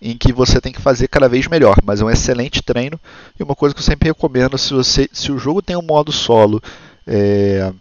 em 0.00 0.16
que 0.16 0.32
você 0.32 0.60
tem 0.60 0.72
que 0.72 0.80
fazer 0.80 1.06
cada 1.06 1.28
vez 1.28 1.46
melhor, 1.46 1.76
mas 1.84 2.00
é 2.00 2.04
um 2.04 2.10
excelente 2.10 2.62
treino 2.62 2.98
e 3.38 3.42
uma 3.42 3.54
coisa 3.54 3.74
que 3.74 3.80
eu 3.80 3.84
sempre 3.84 4.08
recomendo 4.08 4.58
se 4.58 4.72
você 4.72 5.08
se 5.12 5.30
o 5.30 5.38
jogo 5.38 5.62
tem 5.62 5.76
um 5.76 5.82
modo 5.82 6.10
solo 6.10 6.60
é, 7.06 7.72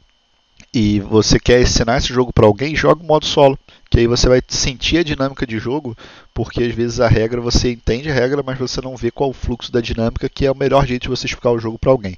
e 0.73 0.99
você 1.01 1.39
quer 1.39 1.61
ensinar 1.61 1.97
esse 1.97 2.07
jogo 2.07 2.31
para 2.31 2.45
alguém, 2.45 2.75
joga 2.75 3.03
o 3.03 3.05
modo 3.05 3.25
solo, 3.25 3.59
que 3.89 3.99
aí 3.99 4.07
você 4.07 4.29
vai 4.29 4.41
sentir 4.47 4.99
a 4.99 5.03
dinâmica 5.03 5.45
de 5.45 5.59
jogo, 5.59 5.97
porque 6.33 6.63
às 6.63 6.73
vezes 6.73 6.99
a 7.01 7.07
regra 7.09 7.41
você 7.41 7.71
entende 7.71 8.09
a 8.09 8.13
regra, 8.13 8.41
mas 8.41 8.57
você 8.57 8.79
não 8.79 8.95
vê 8.95 9.11
qual 9.11 9.29
o 9.29 9.33
fluxo 9.33 9.71
da 9.71 9.81
dinâmica, 9.81 10.29
que 10.29 10.45
é 10.45 10.51
o 10.51 10.55
melhor 10.55 10.87
jeito 10.87 11.03
de 11.03 11.09
você 11.09 11.25
explicar 11.25 11.51
o 11.51 11.59
jogo 11.59 11.77
para 11.77 11.91
alguém. 11.91 12.15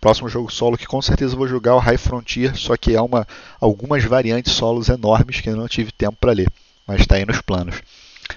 Próximo 0.00 0.28
jogo 0.28 0.52
solo 0.52 0.76
que 0.76 0.86
com 0.86 1.00
certeza 1.00 1.34
vou 1.34 1.48
jogar 1.48 1.70
é 1.70 1.74
o 1.74 1.78
High 1.78 1.96
Frontier, 1.96 2.54
só 2.56 2.76
que 2.76 2.94
é 2.94 3.00
uma 3.00 3.26
algumas 3.58 4.04
variantes 4.04 4.52
solos 4.52 4.90
enormes 4.90 5.40
que 5.40 5.48
eu 5.48 5.56
não 5.56 5.66
tive 5.66 5.90
tempo 5.90 6.18
para 6.20 6.32
ler, 6.32 6.52
mas 6.86 7.00
está 7.00 7.16
aí 7.16 7.24
nos 7.24 7.40
planos. 7.40 7.76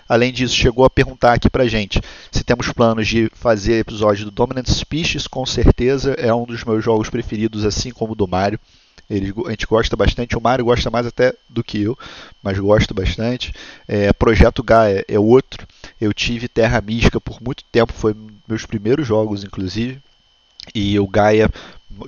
Além 0.08 0.32
disso, 0.32 0.56
chegou 0.56 0.86
a 0.86 0.90
perguntar 0.90 1.34
aqui 1.34 1.50
pra 1.50 1.68
gente 1.68 2.00
se 2.32 2.42
temos 2.42 2.72
planos 2.72 3.06
de 3.06 3.30
fazer 3.34 3.80
episódio 3.80 4.24
do 4.24 4.32
Dominant 4.32 4.70
Species, 4.70 5.28
com 5.28 5.46
certeza 5.46 6.14
é 6.14 6.34
um 6.34 6.46
dos 6.46 6.64
meus 6.64 6.82
jogos 6.82 7.10
preferidos, 7.10 7.66
assim 7.66 7.92
como 7.92 8.14
o 8.14 8.16
do 8.16 8.28
Mario. 8.28 8.60
Ele, 9.10 9.34
a 9.46 9.52
gente 9.52 9.66
gosta 9.66 9.96
bastante, 9.96 10.38
o 10.38 10.42
Mário 10.42 10.66
gosta 10.66 10.90
mais 10.92 11.08
até 11.08 11.34
do 11.48 11.64
que 11.64 11.82
eu, 11.82 11.98
mas 12.44 12.60
gosto 12.60 12.94
bastante. 12.94 13.54
É, 13.88 14.12
Projeto 14.12 14.62
Gaia 14.62 15.06
é 15.08 15.18
outro. 15.18 15.66
Eu 16.00 16.14
tive 16.14 16.48
Terra 16.48 16.82
Mística 16.82 17.20
por 17.20 17.42
muito 17.42 17.64
tempo, 17.72 17.94
foi 17.94 18.16
meus 18.48 18.66
primeiros 18.66 19.08
jogos, 19.08 19.44
inclusive. 19.44 20.00
E 20.76 21.00
o 21.00 21.08
Gaia, 21.08 21.50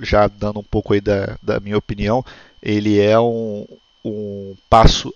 já 0.02 0.28
dando 0.28 0.60
um 0.60 0.64
pouco 0.64 0.92
aí 0.92 1.00
da, 1.00 1.38
da 1.42 1.58
minha 1.58 1.78
opinião, 1.78 2.24
ele 2.62 3.00
é 3.00 3.18
um, 3.18 3.66
um 4.04 4.54
passo 4.68 5.12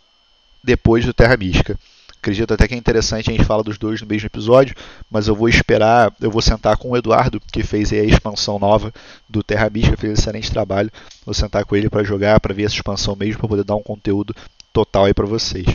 depois 0.63 1.05
do 1.05 1.13
Terra 1.13 1.37
Mística. 1.37 1.79
Acredito 2.25 2.55
até 2.55 2.67
que 2.67 2.73
é 2.73 2.79
interessante 2.79 3.29
a 3.29 3.35
gente 3.35 3.45
falar 3.45 3.63
dos 3.63 3.77
dois 3.77 4.01
no 4.01 4.07
mesmo 4.07 4.25
episódio, 4.25 4.75
mas 5.11 5.29
eu 5.29 5.37
vou 5.37 5.47
esperar, 5.47 6.11
eu 6.23 6.31
vou 6.31 6.41
sentar 6.41 6.75
com 6.79 6.89
o 6.89 6.97
Eduardo, 6.97 7.39
que 7.53 7.63
fez 7.63 7.93
a 7.93 7.97
expansão 7.97 8.59
nova 8.59 8.91
do 9.29 9.43
Terra 9.43 9.69
Mística, 9.69 9.95
fez 9.95 10.11
um 10.11 10.15
excelente 10.15 10.51
trabalho. 10.51 10.91
Vou 11.27 11.35
sentar 11.35 11.67
com 11.67 11.77
ele 11.77 11.91
para 11.91 12.03
jogar, 12.03 12.41
para 12.41 12.55
ver 12.55 12.63
essa 12.65 12.77
expansão 12.77 13.15
mesmo, 13.15 13.41
para 13.41 13.49
poder 13.49 13.63
dar 13.63 13.77
um 13.77 13.83
conteúdo 13.83 14.35
total 14.73 15.05
aí 15.05 15.13
para 15.13 15.27
vocês. 15.27 15.67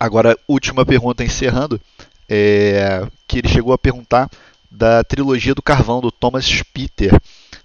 Agora, 0.00 0.34
última 0.48 0.86
pergunta 0.86 1.22
encerrando, 1.22 1.78
é, 2.26 3.06
que 3.28 3.40
ele 3.40 3.48
chegou 3.48 3.74
a 3.74 3.78
perguntar 3.78 4.30
da 4.70 5.04
trilogia 5.04 5.54
do 5.54 5.60
carvão 5.60 6.00
do 6.00 6.10
Thomas 6.10 6.62
Peter. 6.72 7.12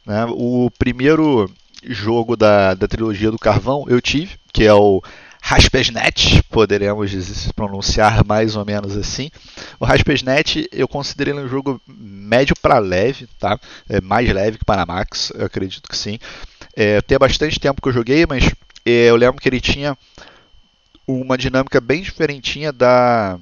Né? 0.05 0.25
O 0.31 0.69
primeiro 0.77 1.49
jogo 1.81 2.35
da, 2.35 2.73
da 2.73 2.89
trilogia 2.89 3.31
do 3.31 3.39
carvão 3.39 3.85
eu 3.87 4.01
tive, 4.01 4.37
que 4.51 4.65
é 4.65 4.73
o 4.73 5.01
Raspesnet, 5.49 6.43
poderemos 6.43 7.11
pronunciar 7.53 8.23
mais 8.23 8.55
ou 8.55 8.63
menos 8.63 8.95
assim. 8.95 9.31
O 9.79 9.85
Raspesnet 9.85 10.69
eu 10.71 10.87
considero 10.87 11.31
ele 11.31 11.39
um 11.39 11.49
jogo 11.49 11.81
médio 11.87 12.55
para 12.61 12.77
leve, 12.77 13.27
tá? 13.39 13.59
É 13.89 13.99
mais 13.99 14.31
leve 14.31 14.59
que 14.59 14.65
Panamax, 14.65 15.31
eu 15.33 15.47
acredito 15.47 15.89
que 15.89 15.97
sim. 15.97 16.19
É, 16.75 17.01
tem 17.01 17.17
bastante 17.17 17.59
tempo 17.59 17.81
que 17.81 17.89
eu 17.89 17.93
joguei, 17.93 18.27
mas 18.27 18.53
é, 18.85 19.09
eu 19.09 19.15
lembro 19.15 19.41
que 19.41 19.49
ele 19.49 19.59
tinha 19.59 19.97
uma 21.07 21.35
dinâmica 21.35 21.81
bem 21.81 22.03
diferentinha 22.03 22.71
da, 22.71 23.39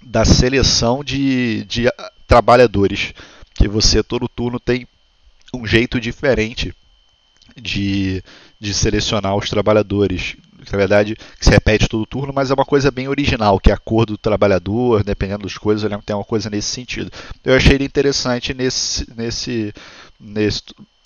da 0.00 0.24
seleção 0.24 1.02
de, 1.02 1.64
de 1.64 1.88
trabalhadores. 2.24 3.14
Que 3.52 3.66
você 3.66 4.00
todo 4.00 4.28
turno 4.28 4.60
tem 4.60 4.86
um 5.52 5.66
jeito 5.66 6.00
diferente 6.00 6.72
de, 7.60 8.22
de 8.60 8.72
selecionar 8.72 9.34
os 9.34 9.50
trabalhadores 9.50 10.36
na 10.70 10.78
verdade 10.78 11.16
se 11.40 11.50
repete 11.50 11.88
todo 11.88 12.06
turno, 12.06 12.32
mas 12.32 12.50
é 12.50 12.54
uma 12.54 12.64
coisa 12.64 12.90
bem 12.90 13.08
original, 13.08 13.58
que 13.58 13.70
é 13.70 13.74
a 13.74 13.78
cor 13.78 14.06
do 14.06 14.18
trabalhador, 14.18 15.02
dependendo 15.02 15.44
das 15.44 15.56
coisas, 15.56 15.82
eu 15.82 15.88
lembro 15.88 16.02
que 16.02 16.06
tem 16.06 16.16
uma 16.16 16.24
coisa 16.24 16.48
nesse 16.50 16.68
sentido. 16.68 17.10
Eu 17.44 17.54
achei 17.54 17.74
ele 17.74 17.84
interessante 17.84 18.54
nesse, 18.54 19.06
nesse, 19.16 19.72
nesse, 20.20 20.62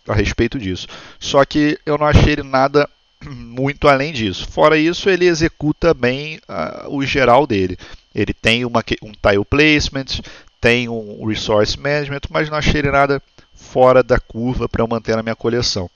a 0.06 0.14
respeito 0.14 0.58
disso. 0.58 0.86
Só 1.18 1.44
que 1.44 1.78
eu 1.86 1.96
não 1.98 2.06
achei 2.06 2.34
ele 2.34 2.42
nada 2.42 2.88
muito 3.24 3.88
além 3.88 4.12
disso. 4.12 4.46
Fora 4.48 4.76
isso, 4.76 5.08
ele 5.08 5.26
executa 5.26 5.94
bem 5.94 6.38
uh, 6.48 6.94
o 6.94 7.04
geral 7.04 7.46
dele. 7.46 7.78
Ele 8.14 8.32
tem 8.32 8.64
uma, 8.64 8.82
um 9.02 9.12
tile 9.12 9.44
placement, 9.44 10.22
tem 10.60 10.88
um 10.88 11.24
resource 11.26 11.78
management, 11.78 12.22
mas 12.30 12.48
não 12.48 12.56
achei 12.56 12.80
ele 12.80 12.90
nada 12.90 13.22
fora 13.54 14.02
da 14.02 14.18
curva 14.18 14.68
para 14.68 14.82
eu 14.82 14.88
manter 14.88 15.16
na 15.16 15.22
minha 15.22 15.36
coleção. 15.36 15.90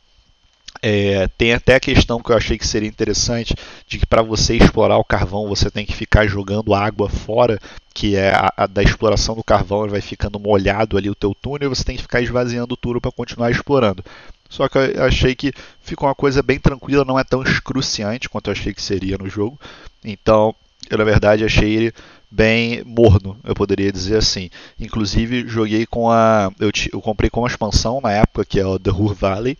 É, 0.82 1.28
tem 1.36 1.52
até 1.52 1.74
a 1.74 1.80
questão 1.80 2.22
que 2.22 2.32
eu 2.32 2.36
achei 2.36 2.56
que 2.56 2.66
seria 2.66 2.88
interessante 2.88 3.54
de 3.86 3.98
que 3.98 4.06
para 4.06 4.22
você 4.22 4.54
explorar 4.56 4.96
o 4.96 5.04
carvão 5.04 5.46
você 5.46 5.70
tem 5.70 5.84
que 5.84 5.94
ficar 5.94 6.26
jogando 6.26 6.74
água 6.74 7.08
fora, 7.08 7.58
que 7.92 8.16
é 8.16 8.30
a, 8.30 8.52
a 8.56 8.66
da 8.66 8.82
exploração 8.82 9.34
do 9.34 9.44
carvão, 9.44 9.86
vai 9.88 10.00
ficando 10.00 10.40
molhado 10.40 10.96
ali 10.96 11.10
o 11.10 11.14
teu 11.14 11.34
túnel 11.34 11.68
você 11.68 11.84
tem 11.84 11.96
que 11.96 12.02
ficar 12.02 12.22
esvaziando 12.22 12.72
o 12.72 12.76
túnel 12.76 13.00
para 13.00 13.12
continuar 13.12 13.50
explorando. 13.50 14.02
Só 14.48 14.68
que 14.68 14.78
eu 14.78 15.04
achei 15.04 15.34
que 15.34 15.52
ficou 15.82 16.08
uma 16.08 16.14
coisa 16.14 16.42
bem 16.42 16.58
tranquila, 16.58 17.04
não 17.04 17.18
é 17.18 17.24
tão 17.24 17.42
excruciante 17.42 18.28
quanto 18.28 18.48
eu 18.48 18.52
achei 18.52 18.72
que 18.72 18.82
seria 18.82 19.18
no 19.18 19.28
jogo. 19.28 19.60
Então, 20.04 20.54
eu 20.88 20.98
na 20.98 21.04
verdade 21.04 21.44
achei 21.44 21.70
ele 21.70 21.94
bem 22.30 22.82
morno, 22.84 23.36
eu 23.44 23.54
poderia 23.54 23.92
dizer 23.92 24.16
assim. 24.16 24.50
Inclusive, 24.78 25.46
joguei 25.46 25.86
com 25.86 26.10
a. 26.10 26.50
Eu, 26.58 26.70
eu 26.92 27.00
comprei 27.00 27.30
com 27.30 27.40
uma 27.40 27.48
expansão 27.48 28.00
na 28.00 28.12
época, 28.12 28.44
que 28.44 28.58
é 28.58 28.66
o 28.66 28.78
The 28.78 28.90
Ruhr 28.90 29.14
Valley 29.14 29.56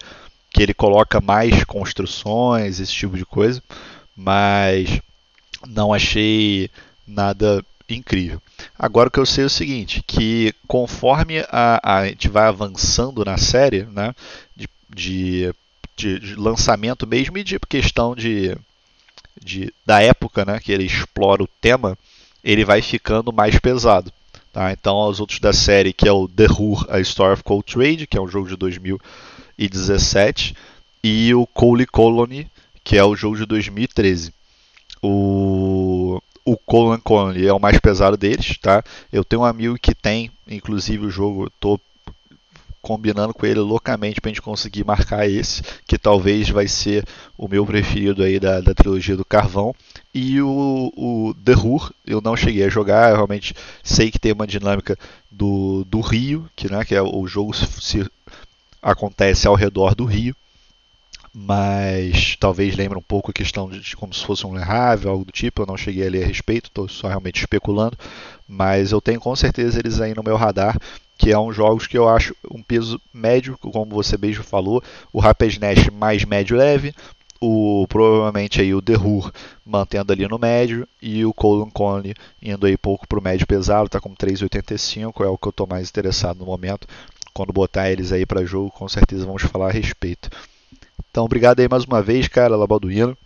que 0.50 0.62
ele 0.62 0.74
coloca 0.74 1.20
mais 1.20 1.64
construções, 1.64 2.80
esse 2.80 2.92
tipo 2.92 3.16
de 3.16 3.24
coisa, 3.24 3.62
mas 4.16 5.00
não 5.66 5.92
achei 5.92 6.70
nada 7.06 7.64
incrível. 7.88 8.40
Agora 8.78 9.08
o 9.08 9.10
que 9.10 9.18
eu 9.18 9.26
sei 9.26 9.44
é 9.44 9.46
o 9.46 9.50
seguinte, 9.50 10.02
que 10.06 10.54
conforme 10.66 11.40
a, 11.50 11.80
a 11.82 12.06
gente 12.06 12.28
vai 12.28 12.46
avançando 12.46 13.24
na 13.24 13.36
série, 13.36 13.82
né, 13.84 14.14
de, 14.56 14.68
de, 14.88 15.52
de, 15.96 16.34
lançamento 16.36 17.06
mesmo 17.06 17.38
e 17.38 17.44
de 17.44 17.58
questão 17.60 18.14
de, 18.14 18.56
de, 19.42 19.72
da 19.84 20.02
época 20.02 20.44
né, 20.44 20.60
que 20.60 20.72
ele 20.72 20.84
explora 20.84 21.42
o 21.42 21.48
tema, 21.60 21.96
ele 22.42 22.64
vai 22.64 22.82
ficando 22.82 23.32
mais 23.32 23.58
pesado. 23.58 24.12
Tá? 24.52 24.72
Então, 24.72 25.08
os 25.08 25.20
outros 25.20 25.38
da 25.38 25.52
série, 25.52 25.92
que 25.92 26.08
é 26.08 26.12
o 26.12 26.26
The 26.26 26.46
Who, 26.46 26.84
A 26.88 27.00
Story 27.00 27.34
of 27.34 27.44
Cold 27.44 27.64
Trade, 27.64 28.06
que 28.06 28.16
é 28.16 28.20
um 28.20 28.28
jogo 28.28 28.48
de 28.48 28.56
2000 28.56 29.00
2017 29.68 30.54
e 31.02 31.34
o 31.34 31.46
Cole 31.46 31.86
Colony, 31.86 32.50
que 32.82 32.96
é 32.96 33.04
o 33.04 33.14
jogo 33.14 33.36
de 33.36 33.46
2013. 33.46 34.32
O, 35.02 36.20
o 36.44 36.56
Colon 36.56 36.98
Colony 36.98 37.46
é 37.46 37.52
o 37.52 37.60
mais 37.60 37.78
pesado 37.78 38.16
deles, 38.16 38.58
tá? 38.58 38.82
Eu 39.12 39.24
tenho 39.24 39.42
um 39.42 39.44
amigo 39.44 39.78
que 39.78 39.94
tem, 39.94 40.30
inclusive 40.48 41.06
o 41.06 41.10
jogo, 41.10 41.46
estou 41.46 41.80
combinando 42.82 43.34
com 43.34 43.44
ele 43.44 43.60
loucamente 43.60 44.20
para 44.20 44.30
gente 44.30 44.40
conseguir 44.40 44.84
marcar 44.84 45.28
esse, 45.28 45.62
que 45.86 45.98
talvez 45.98 46.48
vai 46.48 46.66
ser 46.66 47.04
o 47.36 47.46
meu 47.46 47.66
preferido 47.66 48.22
aí 48.22 48.40
da, 48.40 48.60
da 48.60 48.74
trilogia 48.74 49.16
do 49.16 49.24
Carvão. 49.24 49.74
E 50.14 50.40
o, 50.40 50.90
o 50.96 51.34
The 51.44 51.52
Hur, 51.52 51.92
eu 52.06 52.20
não 52.20 52.34
cheguei 52.34 52.64
a 52.64 52.70
jogar, 52.70 53.10
eu 53.10 53.16
realmente 53.16 53.54
sei 53.82 54.10
que 54.10 54.18
tem 54.18 54.32
uma 54.32 54.46
dinâmica 54.46 54.98
do, 55.30 55.84
do 55.84 56.00
Rio, 56.00 56.48
que, 56.56 56.70
né, 56.70 56.84
que 56.84 56.94
é 56.94 57.02
o 57.02 57.26
jogo 57.26 57.54
se 57.54 58.10
acontece 58.82 59.46
ao 59.46 59.54
redor 59.54 59.94
do 59.94 60.04
rio, 60.04 60.34
mas 61.32 62.36
talvez 62.40 62.76
lembre 62.76 62.98
um 62.98 63.02
pouco 63.02 63.30
a 63.30 63.34
questão 63.34 63.70
de 63.70 63.96
como 63.96 64.12
se 64.12 64.24
fosse 64.24 64.46
um 64.46 64.52
lerrável, 64.52 65.10
algo 65.10 65.24
do 65.24 65.32
tipo. 65.32 65.62
Eu 65.62 65.66
não 65.66 65.76
cheguei 65.76 66.06
a 66.06 66.10
ler 66.10 66.24
a 66.24 66.26
respeito, 66.26 66.66
estou 66.66 66.88
só 66.88 67.08
realmente 67.08 67.40
especulando, 67.40 67.96
mas 68.48 68.90
eu 68.90 69.00
tenho 69.00 69.20
com 69.20 69.34
certeza 69.36 69.78
eles 69.78 70.00
aí 70.00 70.14
no 70.14 70.24
meu 70.24 70.36
radar, 70.36 70.76
que 71.16 71.30
é 71.30 71.38
um 71.38 71.52
jogos 71.52 71.86
que 71.86 71.96
eu 71.96 72.08
acho 72.08 72.34
um 72.50 72.62
peso 72.62 73.00
médio, 73.12 73.56
como 73.58 73.94
você 73.94 74.16
mesmo 74.16 74.42
falou, 74.42 74.82
o 75.12 75.20
Rapid 75.20 75.58
Nash 75.58 75.88
mais 75.90 76.24
médio 76.24 76.56
leve, 76.56 76.94
o 77.40 77.86
provavelmente 77.88 78.60
aí 78.60 78.74
o 78.74 78.82
Derrur 78.82 79.32
mantendo 79.64 80.12
ali 80.12 80.28
no 80.28 80.38
médio 80.38 80.86
e 81.00 81.24
o 81.24 81.32
Colin 81.32 81.70
Conley 81.70 82.14
indo 82.42 82.66
aí 82.66 82.76
pouco 82.76 83.06
para 83.08 83.18
o 83.18 83.22
médio 83.22 83.46
pesado, 83.46 83.86
está 83.86 84.00
com 84.00 84.14
3,85, 84.14 85.24
é 85.24 85.28
o 85.28 85.38
que 85.38 85.46
eu 85.46 85.50
estou 85.50 85.66
mais 85.66 85.88
interessado 85.88 86.38
no 86.38 86.46
momento. 86.46 86.86
Quando 87.32 87.52
botar 87.52 87.90
eles 87.90 88.12
aí 88.12 88.26
para 88.26 88.44
jogo, 88.44 88.70
com 88.70 88.88
certeza 88.88 89.26
vamos 89.26 89.42
falar 89.42 89.68
a 89.68 89.72
respeito. 89.72 90.28
Então, 91.10 91.24
obrigado 91.24 91.60
aí 91.60 91.68
mais 91.68 91.84
uma 91.84 92.02
vez, 92.02 92.28
cara, 92.28 92.56
Labalduino. 92.56 93.16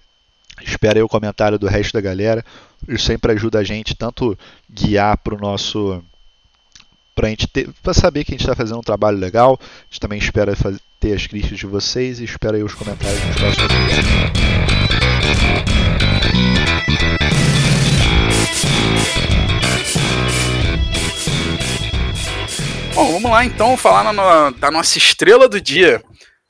Espera 0.62 0.98
aí 0.98 1.02
o 1.02 1.08
comentário 1.08 1.58
do 1.58 1.66
resto 1.66 1.92
da 1.92 2.00
galera. 2.00 2.44
Isso 2.88 3.06
sempre 3.06 3.32
ajuda 3.32 3.58
a 3.58 3.64
gente 3.64 3.94
tanto 3.94 4.38
guiar 4.70 5.18
para 5.18 5.34
o 5.34 5.38
nosso 5.38 6.02
para 7.14 7.28
a 7.28 7.30
gente 7.30 7.46
ter, 7.46 7.68
para 7.82 7.94
saber 7.94 8.24
que 8.24 8.32
a 8.32 8.34
gente 8.34 8.42
está 8.42 8.56
fazendo 8.56 8.78
um 8.78 8.82
trabalho 8.82 9.18
legal. 9.18 9.58
A 9.60 9.64
gente 9.88 10.00
também 10.00 10.18
espera 10.18 10.54
ter 10.98 11.12
as 11.12 11.26
críticas 11.26 11.58
de 11.58 11.66
vocês 11.66 12.20
e 12.20 12.24
espera 12.24 12.56
aí 12.56 12.62
os 12.62 12.74
comentários 12.74 13.24
nos 13.24 13.36
próximos 13.36 13.72
vídeos. 13.72 14.34
Bom, 22.94 23.10
vamos 23.10 23.28
lá 23.28 23.44
então 23.44 23.76
falar 23.76 24.12
na, 24.12 24.50
da 24.50 24.70
nossa 24.70 24.98
estrela 24.98 25.48
do 25.48 25.60
dia. 25.60 26.00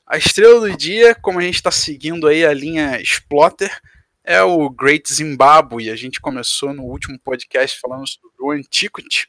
A 0.05 0.15
estrela 0.15 0.59
do 0.59 0.77
dia, 0.77 1.15
como 1.15 1.39
a 1.39 1.41
gente 1.41 1.55
está 1.55 1.71
seguindo 1.71 2.27
aí 2.27 2.45
a 2.45 2.53
linha 2.53 3.01
Splotter, 3.01 3.75
é 4.23 4.43
o 4.43 4.69
Great 4.69 5.11
Zimbabwe. 5.11 5.89
A 5.89 5.95
gente 5.95 6.21
começou 6.21 6.71
no 6.71 6.83
último 6.83 7.17
podcast 7.17 7.79
falando 7.79 8.07
sobre 8.07 8.29
o 8.39 8.51
Antiquity. 8.51 9.27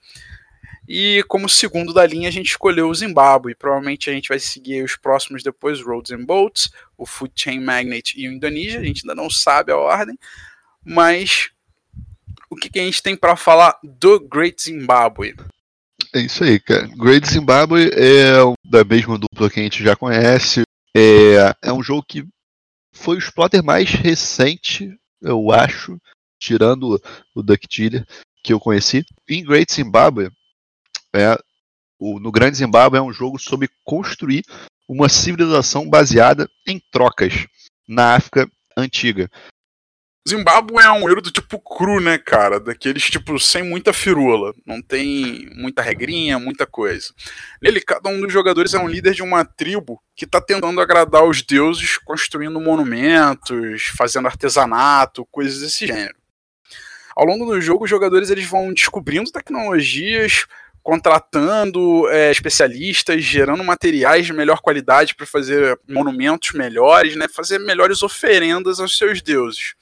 E 0.86 1.24
como 1.26 1.48
segundo 1.48 1.94
da 1.94 2.06
linha, 2.06 2.28
a 2.28 2.32
gente 2.32 2.50
escolheu 2.50 2.90
o 2.90 2.94
Zimbabwe. 2.94 3.54
Provavelmente 3.54 4.10
a 4.10 4.12
gente 4.12 4.28
vai 4.28 4.38
seguir 4.38 4.84
os 4.84 4.94
próximos 4.94 5.42
depois, 5.42 5.80
Roads 5.80 6.12
and 6.12 6.26
Boats, 6.26 6.70
o 6.98 7.06
Food 7.06 7.32
Chain 7.34 7.60
Magnet 7.60 8.12
e 8.14 8.28
o 8.28 8.32
Indonesia. 8.32 8.78
A 8.78 8.84
gente 8.84 9.04
ainda 9.04 9.14
não 9.14 9.30
sabe 9.30 9.72
a 9.72 9.76
ordem, 9.78 10.18
mas 10.84 11.48
o 12.50 12.56
que, 12.56 12.68
que 12.68 12.78
a 12.78 12.84
gente 12.84 13.02
tem 13.02 13.16
para 13.16 13.36
falar 13.36 13.78
do 13.82 14.20
Great 14.20 14.62
Zimbabwe? 14.62 15.34
É 16.14 16.20
isso 16.20 16.44
aí, 16.44 16.58
cara. 16.58 16.86
Great 16.88 17.28
Zimbabwe 17.28 17.90
é 17.92 18.34
da 18.64 18.84
mesma 18.84 19.18
dupla 19.18 19.50
que 19.50 19.60
a 19.60 19.62
gente 19.62 19.82
já 19.82 19.94
conhece. 19.96 20.62
É, 20.96 21.54
é 21.62 21.72
um 21.72 21.82
jogo 21.82 22.04
que 22.06 22.26
foi 22.92 23.16
o 23.16 23.18
exploiter 23.18 23.62
mais 23.62 23.90
recente, 23.90 24.90
eu 25.20 25.52
acho, 25.52 25.98
tirando 26.38 27.00
o 27.34 27.42
Duck 27.42 27.66
que 28.42 28.52
eu 28.52 28.60
conheci. 28.60 29.04
Em 29.28 29.44
Great 29.44 29.72
Zimbabwe, 29.72 30.30
é, 31.14 31.38
o, 31.98 32.20
no 32.20 32.30
Grande 32.30 32.58
Zimbábue 32.58 32.98
é 32.98 33.02
um 33.02 33.12
jogo 33.12 33.38
sobre 33.38 33.68
construir 33.84 34.44
uma 34.88 35.08
civilização 35.08 35.88
baseada 35.88 36.48
em 36.66 36.80
trocas 36.92 37.46
na 37.88 38.14
África 38.14 38.48
antiga. 38.76 39.30
Zimbábue 40.28 40.82
é 40.82 40.90
um 40.90 41.08
euro 41.08 41.22
do 41.22 41.30
tipo 41.30 41.60
cru, 41.60 42.00
né, 42.00 42.18
cara? 42.18 42.58
Daqueles 42.58 43.04
tipo 43.04 43.38
sem 43.38 43.62
muita 43.62 43.92
firula. 43.92 44.52
Não 44.66 44.82
tem 44.82 45.48
muita 45.54 45.80
regrinha, 45.82 46.38
muita 46.38 46.66
coisa. 46.66 47.14
Nele, 47.62 47.80
cada 47.80 48.08
um 48.10 48.20
dos 48.20 48.32
jogadores 48.32 48.74
é 48.74 48.78
um 48.78 48.88
líder 48.88 49.14
de 49.14 49.22
uma 49.22 49.44
tribo 49.44 50.02
que 50.16 50.24
está 50.24 50.40
tentando 50.40 50.80
agradar 50.80 51.24
os 51.24 51.42
deuses, 51.42 51.96
construindo 51.98 52.60
monumentos, 52.60 53.84
fazendo 53.96 54.26
artesanato, 54.26 55.24
coisas 55.30 55.60
desse 55.60 55.86
gênero. 55.86 56.16
Ao 57.14 57.24
longo 57.24 57.46
do 57.46 57.60
jogo, 57.60 57.84
os 57.84 57.90
jogadores 57.90 58.28
eles 58.28 58.46
vão 58.46 58.74
descobrindo 58.74 59.30
tecnologias, 59.30 60.44
contratando 60.82 62.08
é, 62.10 62.30
especialistas, 62.30 63.24
gerando 63.24 63.64
materiais 63.64 64.26
de 64.26 64.32
melhor 64.32 64.60
qualidade 64.60 65.14
para 65.14 65.26
fazer 65.26 65.76
monumentos 65.88 66.52
melhores, 66.52 67.16
né, 67.16 67.26
fazer 67.28 67.58
melhores 67.58 68.02
oferendas 68.04 68.78
aos 68.78 68.96
seus 68.96 69.20
deuses. 69.20 69.74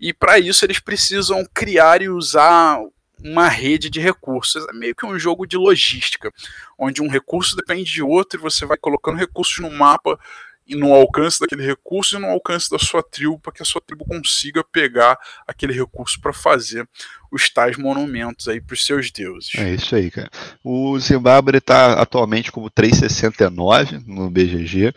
E 0.00 0.12
para 0.12 0.38
isso 0.38 0.64
eles 0.64 0.78
precisam 0.78 1.46
criar 1.52 2.02
e 2.02 2.08
usar 2.08 2.78
uma 3.22 3.48
rede 3.48 3.88
de 3.88 4.00
recursos. 4.00 4.66
É 4.68 4.72
meio 4.72 4.94
que 4.94 5.06
um 5.06 5.18
jogo 5.18 5.46
de 5.46 5.56
logística, 5.56 6.30
onde 6.78 7.02
um 7.02 7.08
recurso 7.08 7.56
depende 7.56 7.90
de 7.90 8.02
outro 8.02 8.38
e 8.38 8.42
você 8.42 8.66
vai 8.66 8.76
colocando 8.76 9.16
recursos 9.16 9.58
no 9.58 9.70
mapa 9.70 10.18
e 10.66 10.74
no 10.74 10.94
alcance 10.94 11.38
daquele 11.38 11.64
recurso 11.64 12.16
e 12.16 12.18
no 12.18 12.26
alcance 12.26 12.70
da 12.70 12.78
sua 12.78 13.02
tribo, 13.02 13.38
para 13.38 13.52
que 13.52 13.62
a 13.62 13.66
sua 13.66 13.82
tribo 13.82 14.04
consiga 14.04 14.64
pegar 14.64 15.18
aquele 15.46 15.74
recurso 15.74 16.20
para 16.20 16.32
fazer 16.32 16.88
os 17.30 17.50
tais 17.50 17.76
monumentos 17.76 18.48
aí 18.48 18.60
para 18.60 18.74
os 18.74 18.84
seus 18.84 19.10
deuses. 19.10 19.54
É 19.56 19.74
isso 19.74 19.94
aí, 19.94 20.10
cara. 20.10 20.30
O 20.62 20.98
Zimbabwe 20.98 21.58
está 21.58 22.00
atualmente 22.00 22.50
como 22.50 22.70
3,69 22.70 24.02
no 24.06 24.30
BGG 24.30 24.94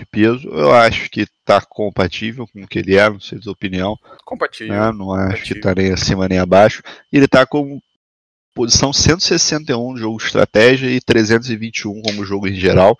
de 0.00 0.06
peso. 0.06 0.48
Eu 0.48 0.72
acho 0.72 1.10
que 1.10 1.22
está 1.22 1.60
compatível 1.60 2.46
com 2.46 2.62
o 2.62 2.68
que 2.68 2.78
ele 2.78 2.96
é, 2.96 3.08
não 3.08 3.20
sei 3.20 3.40
sua 3.40 3.52
opinião. 3.52 3.96
Compatível. 4.24 4.74
Né? 4.74 4.92
Não 4.92 5.12
acho 5.12 5.24
compatível. 5.24 5.46
que 5.46 5.52
está 5.54 5.74
nem 5.74 5.92
acima 5.92 6.28
nem 6.28 6.38
abaixo. 6.38 6.82
Ele 7.12 7.24
está 7.24 7.46
com 7.46 7.80
posição 8.54 8.92
161 8.92 9.92
no 9.92 9.98
jogo 9.98 10.18
de 10.18 10.24
estratégia 10.24 10.90
e 10.90 11.00
321 11.00 12.02
como 12.02 12.24
jogo 12.24 12.48
em 12.48 12.54
geral. 12.54 12.98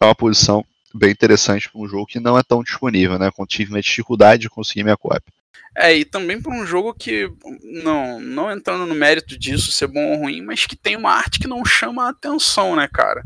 É 0.00 0.04
uma 0.04 0.14
posição 0.14 0.64
bem 0.94 1.10
interessante 1.10 1.70
para 1.70 1.80
um 1.80 1.88
jogo 1.88 2.06
que 2.06 2.20
não 2.20 2.38
é 2.38 2.42
tão 2.42 2.62
disponível, 2.62 3.18
né? 3.18 3.30
Tive 3.48 3.72
uma 3.72 3.82
dificuldade 3.82 4.42
de 4.42 4.50
conseguir 4.50 4.84
minha 4.84 4.96
cópia. 4.96 5.32
É, 5.76 5.96
e 5.96 6.04
também 6.04 6.40
para 6.40 6.52
um 6.52 6.66
jogo 6.66 6.94
que, 6.94 7.30
não, 7.62 8.18
não 8.20 8.50
entrando 8.50 8.86
no 8.86 8.94
mérito 8.94 9.38
disso 9.38 9.70
ser 9.70 9.86
bom 9.86 10.12
ou 10.12 10.16
ruim, 10.18 10.40
mas 10.42 10.66
que 10.66 10.74
tem 10.74 10.96
uma 10.96 11.12
arte 11.12 11.38
que 11.38 11.46
não 11.46 11.64
chama 11.64 12.06
a 12.06 12.10
atenção, 12.10 12.74
né, 12.74 12.88
cara? 12.92 13.22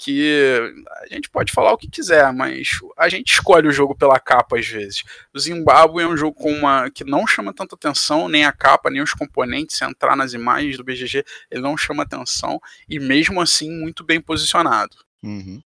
Que 0.00 0.72
a 1.02 1.12
gente 1.12 1.28
pode 1.28 1.52
falar 1.52 1.72
o 1.72 1.76
que 1.76 1.90
quiser, 1.90 2.32
mas 2.32 2.78
a 2.96 3.08
gente 3.08 3.32
escolhe 3.32 3.66
o 3.66 3.72
jogo 3.72 3.96
pela 3.96 4.20
capa 4.20 4.56
às 4.56 4.66
vezes. 4.66 5.02
O 5.34 5.38
Zimbabwe 5.38 6.04
é 6.04 6.06
um 6.06 6.16
jogo 6.16 6.34
com 6.34 6.52
uma 6.52 6.88
que 6.88 7.04
não 7.04 7.26
chama 7.26 7.52
tanta 7.52 7.74
atenção, 7.74 8.28
nem 8.28 8.44
a 8.44 8.52
capa, 8.52 8.90
nem 8.90 9.02
os 9.02 9.12
componentes. 9.12 9.76
Se 9.76 9.84
entrar 9.84 10.16
nas 10.16 10.32
imagens 10.34 10.76
do 10.76 10.84
BGG, 10.84 11.24
ele 11.50 11.60
não 11.60 11.76
chama 11.76 12.04
atenção 12.04 12.60
e 12.88 13.00
mesmo 13.00 13.40
assim 13.40 13.70
muito 13.70 14.04
bem 14.04 14.20
posicionado. 14.20 14.96
Uhum. 15.22 15.60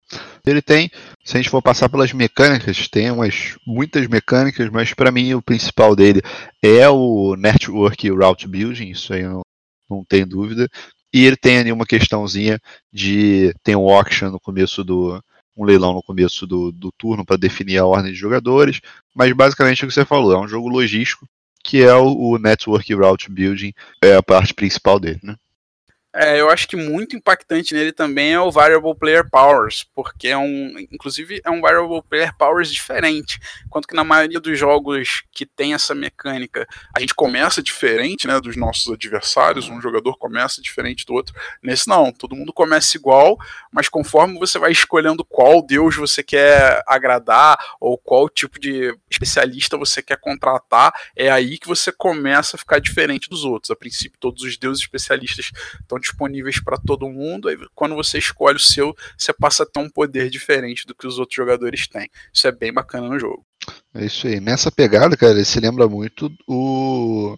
Ele 0.47 0.63
tem, 0.63 0.91
se 1.23 1.37
a 1.37 1.41
gente 1.41 1.51
for 1.51 1.61
passar 1.61 1.89
pelas 1.89 2.13
mecânicas, 2.13 2.89
tem 2.89 3.11
umas 3.11 3.57
muitas 3.67 4.07
mecânicas, 4.07 4.71
mas 4.71 4.95
para 4.95 5.13
mim 5.13 5.35
o 5.35 5.43
principal 5.43 5.95
dele 5.95 6.23
é 6.63 6.89
o 6.89 7.37
Network 7.37 8.09
Route 8.09 8.49
Building, 8.49 8.91
isso 8.91 9.13
aí 9.13 9.23
não, 9.25 9.43
não 9.91 10.03
tem 10.05 10.27
dúvida. 10.27 10.69
E 11.13 11.25
ele 11.25 11.37
tem 11.37 11.59
ali 11.59 11.73
uma 11.73 11.87
questãozinha 11.87 12.61
de 12.93 13.55
tem 13.63 13.77
um 13.77 13.89
auction 13.89 14.31
no 14.31 14.41
começo 14.41 14.83
do 14.83 15.23
um 15.55 15.65
leilão 15.65 15.93
no 15.93 16.03
começo 16.03 16.47
do, 16.47 16.73
do 16.73 16.91
turno 16.93 17.27
para 17.27 17.37
definir 17.37 17.77
a 17.77 17.85
ordem 17.85 18.11
de 18.11 18.19
jogadores, 18.19 18.81
mas 19.15 19.31
basicamente 19.35 19.83
é 19.83 19.85
o 19.85 19.89
que 19.89 19.95
você 19.95 20.05
falou, 20.05 20.33
é 20.33 20.39
um 20.39 20.49
jogo 20.49 20.67
logístico 20.67 21.29
que 21.63 21.83
é 21.83 21.95
o, 21.95 22.17
o 22.17 22.39
Network 22.39 22.93
Route 22.93 23.31
Building, 23.31 23.73
é 24.03 24.17
a 24.17 24.23
parte 24.23 24.53
principal 24.53 24.99
dele, 24.99 25.21
né? 25.23 25.37
É, 26.15 26.39
eu 26.39 26.51
acho 26.51 26.69
que 26.69 26.77
muito 26.77 27.17
impactante 27.17 27.73
nele 27.73 27.91
também 27.91 28.35
é 28.35 28.41
o 28.41 28.51
Variable 28.51 28.95
Player 28.95 29.27
Powers, 29.31 29.83
porque 29.95 30.29
é 30.29 30.37
um, 30.37 30.79
inclusive, 30.93 31.41
é 31.43 31.51
um 31.51 31.63
Variable 31.63 32.03
Player 32.03 32.37
Powers 32.37 32.71
diferente. 32.71 33.41
Enquanto 33.65 33.89
que 33.89 33.95
na 33.95 34.05
maioria 34.05 34.39
dos 34.39 34.59
jogos 34.59 35.25
que 35.33 35.47
tem 35.47 35.73
essa 35.73 35.95
mecânica, 35.95 36.69
a 36.95 37.01
gente 37.01 37.15
começa 37.15 37.63
diferente, 37.63 38.27
né, 38.27 38.39
dos 38.41 38.57
nossos 38.57 38.93
adversários, 38.93 39.71
um 39.71 39.81
jogador 39.81 40.19
começa 40.19 40.61
diferente 40.61 41.07
do 41.07 41.15
outro. 41.15 41.35
Nesse 41.63 41.89
não, 41.89 42.13
todo 42.13 42.37
mundo 42.37 42.53
começa 42.53 42.95
igual, 42.95 43.39
mas 43.73 43.89
conforme 43.89 44.39
você 44.39 44.59
vai 44.59 44.71
escolhendo 44.71 45.25
qual 45.25 45.65
deus 45.65 45.97
você 45.97 46.23
quer 46.23 46.83
agradar 46.87 47.59
ou 47.81 47.97
qual 47.97 48.29
tipo 48.29 48.61
de 48.61 48.95
especialista 49.11 49.79
você 49.79 50.03
quer 50.03 50.19
contratar, 50.19 50.93
é 51.17 51.31
aí 51.31 51.57
que 51.57 51.67
você 51.69 51.91
começa 51.91 52.57
a 52.57 52.59
ficar 52.59 52.81
diferente 52.81 53.31
dos 53.31 53.45
outros. 53.45 53.71
A 53.71 53.77
princípio, 53.77 54.19
todos 54.21 54.43
os 54.43 54.59
deuses 54.59 54.83
especialistas 54.83 55.51
estão 55.81 56.02
disponíveis 56.03 56.61
para 56.61 56.77
todo 56.77 57.09
mundo. 57.09 57.49
Aí, 57.49 57.57
quando 57.75 57.95
você 57.95 58.19
escolhe 58.19 58.57
o 58.57 58.61
seu, 58.61 58.95
você 59.17 59.33
passa 59.33 59.63
a 59.63 59.67
ter 59.67 59.81
um 59.81 59.89
poder 59.89 60.29
diferente 60.29 60.87
do 60.87 60.95
que 60.95 61.07
os 61.07 61.19
outros 61.19 61.37
jogadores 61.37 61.89
têm. 61.89 62.11
Isso 62.33 62.47
é 62.47 62.53
bem 62.53 62.73
bacana 62.73 63.09
no 63.09 63.19
jogo. 63.19 63.47
É 63.95 64.05
isso 64.05 64.27
aí. 64.27 64.41
Nessa 64.41 64.71
pegada, 64.71 65.17
cara, 65.17 65.33
ele 65.33 65.45
se 65.45 65.61
lembra 65.61 65.89
muito 65.89 66.31
o. 66.47 67.37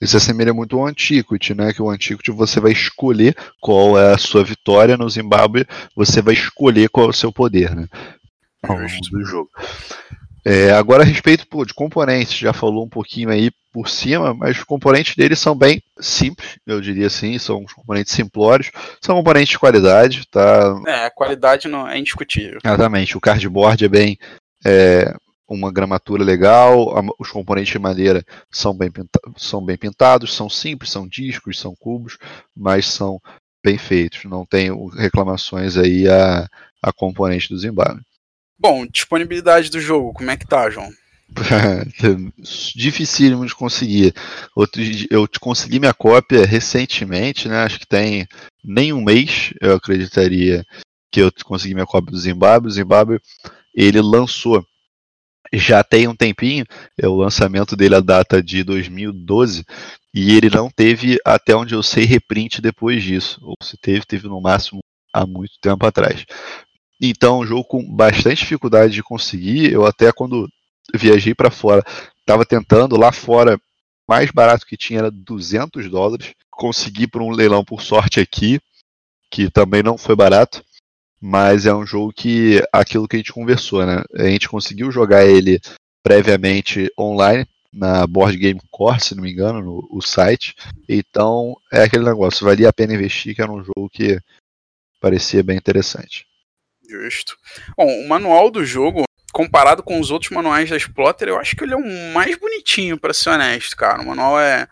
Ele 0.00 0.08
se 0.08 0.16
assemelha 0.16 0.54
muito 0.54 0.78
ao 0.78 0.86
Antiquity, 0.86 1.54
né? 1.54 1.72
Que 1.72 1.82
o 1.82 1.90
Antiquity 1.90 2.30
você 2.30 2.58
vai 2.58 2.72
escolher 2.72 3.36
qual 3.60 3.98
é 3.98 4.14
a 4.14 4.18
sua 4.18 4.42
vitória 4.42 4.96
no 4.96 5.08
Zimbábue, 5.08 5.66
você 5.94 6.22
vai 6.22 6.32
escolher 6.32 6.88
qual 6.88 7.06
é 7.06 7.10
o 7.10 7.14
seu 7.14 7.30
poder, 7.30 7.74
né? 7.74 7.86
Ao 8.62 8.76
longo 8.76 9.00
do 9.10 9.24
jogo. 9.24 9.50
É, 10.44 10.70
agora 10.72 11.02
a 11.02 11.06
respeito 11.06 11.46
pô, 11.46 11.64
de 11.64 11.74
componentes, 11.74 12.38
já 12.38 12.52
falou 12.52 12.84
um 12.84 12.88
pouquinho 12.88 13.30
aí 13.30 13.50
por 13.72 13.88
cima, 13.88 14.34
mas 14.34 14.58
os 14.58 14.64
componentes 14.64 15.14
deles 15.14 15.38
são 15.38 15.54
bem 15.54 15.82
simples, 16.00 16.58
eu 16.66 16.80
diria 16.80 17.06
assim, 17.06 17.38
são 17.38 17.64
componentes 17.76 18.12
simplórios, 18.12 18.70
são 19.00 19.14
componentes 19.14 19.50
de 19.50 19.58
qualidade, 19.58 20.26
tá? 20.28 20.74
É, 20.86 21.06
a 21.06 21.10
qualidade 21.10 21.68
não 21.68 21.86
é 21.88 21.98
indiscutível. 21.98 22.58
Exatamente, 22.64 23.16
o 23.16 23.20
cardboard 23.20 23.84
é 23.84 23.88
bem 23.88 24.18
é, 24.66 25.14
uma 25.48 25.72
gramatura 25.72 26.22
legal, 26.22 26.94
os 27.18 27.30
componentes 27.30 27.72
de 27.72 27.78
madeira 27.78 28.24
são 28.50 28.72
bem, 28.72 28.90
são 29.36 29.64
bem 29.64 29.76
pintados, 29.76 30.34
são 30.34 30.48
simples, 30.48 30.90
são 30.90 31.08
discos, 31.08 31.58
são 31.58 31.74
cubos, 31.78 32.16
mas 32.56 32.86
são 32.86 33.20
bem 33.64 33.76
feitos. 33.76 34.24
Não 34.24 34.46
tenho 34.46 34.86
reclamações 34.86 35.76
aí 35.76 36.08
a, 36.08 36.46
a 36.80 36.92
componente 36.92 37.48
do 37.48 37.58
Zimbabwe. 37.58 38.00
Bom, 38.60 38.86
disponibilidade 38.86 39.70
do 39.70 39.80
jogo, 39.80 40.12
como 40.12 40.30
é 40.30 40.36
que 40.36 40.46
tá, 40.46 40.68
João? 40.68 40.90
Dificílimo 42.76 43.46
de 43.46 43.54
conseguir. 43.54 44.12
Outro, 44.54 44.82
eu 45.10 45.26
consegui 45.40 45.80
minha 45.80 45.94
cópia 45.94 46.44
recentemente, 46.44 47.48
né? 47.48 47.62
Acho 47.62 47.80
que 47.80 47.86
tem 47.86 48.28
nem 48.62 48.92
um 48.92 49.02
mês, 49.02 49.54
eu 49.62 49.76
acreditaria 49.76 50.62
que 51.10 51.20
eu 51.22 51.32
consegui 51.42 51.72
minha 51.72 51.86
cópia 51.86 52.12
do 52.12 52.18
Zimbabwe. 52.18 52.68
O 52.68 52.72
Zimbabwe 52.72 53.18
ele 53.74 54.02
lançou 54.02 54.62
já 55.52 55.82
tem 55.82 56.06
um 56.06 56.14
tempinho, 56.14 56.64
é 56.98 57.08
o 57.08 57.16
lançamento 57.16 57.74
dele 57.74 57.96
a 57.96 58.00
data 58.00 58.42
de 58.42 58.62
2012 58.62 59.64
e 60.14 60.36
ele 60.36 60.50
não 60.50 60.70
teve, 60.70 61.18
até 61.24 61.56
onde 61.56 61.74
eu 61.74 61.82
sei, 61.82 62.04
reprint 62.04 62.60
depois 62.60 63.02
disso. 63.02 63.40
Ou 63.42 63.54
se 63.62 63.78
teve, 63.78 64.04
teve 64.06 64.28
no 64.28 64.40
máximo 64.40 64.80
há 65.12 65.26
muito 65.26 65.54
tempo 65.60 65.84
atrás. 65.86 66.24
Então, 67.00 67.40
um 67.40 67.46
jogo 67.46 67.64
com 67.64 67.82
bastante 67.82 68.40
dificuldade 68.40 68.92
de 68.92 69.02
conseguir. 69.02 69.72
Eu 69.72 69.86
até 69.86 70.12
quando 70.12 70.48
viajei 70.94 71.34
para 71.34 71.50
fora, 71.50 71.82
estava 72.18 72.44
tentando 72.44 72.96
lá 72.96 73.12
fora, 73.12 73.60
mais 74.08 74.30
barato 74.30 74.66
que 74.66 74.76
tinha 74.76 75.00
era 75.00 75.10
200 75.10 75.90
dólares. 75.90 76.32
Consegui 76.50 77.06
por 77.06 77.22
um 77.22 77.30
leilão 77.30 77.64
por 77.64 77.80
sorte 77.80 78.20
aqui, 78.20 78.60
que 79.30 79.50
também 79.50 79.82
não 79.82 79.96
foi 79.96 80.14
barato 80.14 80.62
mas 81.20 81.66
é 81.66 81.74
um 81.74 81.84
jogo 81.84 82.12
que 82.12 82.62
aquilo 82.72 83.06
que 83.06 83.16
a 83.16 83.18
gente 83.18 83.32
conversou, 83.32 83.84
né? 83.84 84.02
A 84.14 84.24
gente 84.24 84.48
conseguiu 84.48 84.90
jogar 84.90 85.26
ele 85.26 85.60
previamente 86.02 86.90
online 86.98 87.46
na 87.70 88.06
Board 88.06 88.36
Game 88.38 88.60
Core, 88.70 89.00
se 89.00 89.14
não 89.14 89.22
me 89.22 89.30
engano, 89.30 89.60
no 89.60 89.86
o 89.90 90.00
site. 90.00 90.54
Então 90.88 91.54
é 91.70 91.82
aquele 91.82 92.04
negócio, 92.04 92.46
valia 92.46 92.70
a 92.70 92.72
pena 92.72 92.94
investir, 92.94 93.34
que 93.34 93.42
era 93.42 93.52
um 93.52 93.62
jogo 93.62 93.90
que 93.90 94.18
parecia 94.98 95.42
bem 95.42 95.58
interessante. 95.58 96.26
Justo. 96.90 97.36
Bom, 97.76 97.86
o 97.86 98.08
manual 98.08 98.50
do 98.50 98.64
jogo, 98.64 99.04
comparado 99.32 99.80
com 99.80 100.00
os 100.00 100.10
outros 100.10 100.32
manuais 100.32 100.68
da 100.68 100.76
Splotter, 100.76 101.28
eu 101.28 101.38
acho 101.38 101.54
que 101.54 101.62
ele 101.62 101.74
é 101.74 101.76
o 101.76 102.12
mais 102.12 102.36
bonitinho, 102.36 102.98
para 102.98 103.14
ser 103.14 103.30
honesto, 103.30 103.76
cara. 103.76 104.02
O 104.02 104.06
manual 104.06 104.40
é 104.40 104.66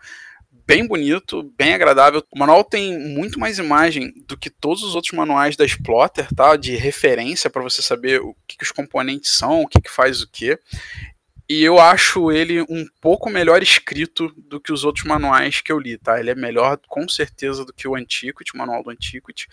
bem 0.67 0.85
bonito, 0.85 1.43
bem 1.57 1.73
agradável. 1.73 2.21
O 2.29 2.37
manual 2.37 2.63
tem 2.63 2.99
muito 2.99 3.39
mais 3.39 3.57
imagem 3.57 4.13
do 4.27 4.37
que 4.37 4.49
todos 4.49 4.83
os 4.83 4.95
outros 4.95 5.13
manuais 5.13 5.55
da 5.55 5.65
Splotter, 5.65 6.27
tá? 6.35 6.57
De 6.57 6.75
referência 6.75 7.49
para 7.49 7.63
você 7.63 7.81
saber 7.81 8.19
o 8.19 8.35
que, 8.45 8.57
que, 8.57 8.63
os 8.63 8.71
componentes 8.71 9.31
são, 9.31 9.61
o 9.61 9.67
que, 9.67 9.81
que 9.81 9.89
faz 9.89 10.21
o 10.21 10.29
que. 10.29 10.59
E 11.49 11.63
eu 11.63 11.79
acho 11.79 12.31
ele 12.31 12.61
um 12.61 12.85
pouco 13.01 13.27
melhor 13.27 13.63
escrito 13.63 14.31
do 14.37 14.61
que 14.61 14.71
os 14.71 14.83
outros 14.83 15.03
manuais 15.03 15.61
que 15.61 15.71
eu 15.71 15.79
li, 15.79 15.97
tá? 15.97 16.19
Ele 16.19 16.29
é 16.29 16.35
melhor 16.35 16.79
com 16.87 17.09
certeza 17.09 17.65
do 17.65 17.73
que 17.73 17.87
o 17.87 17.95
Antiquity, 17.95 18.53
o 18.53 18.57
manual 18.57 18.83
do 18.83 18.91
Antiquity, 18.91 19.47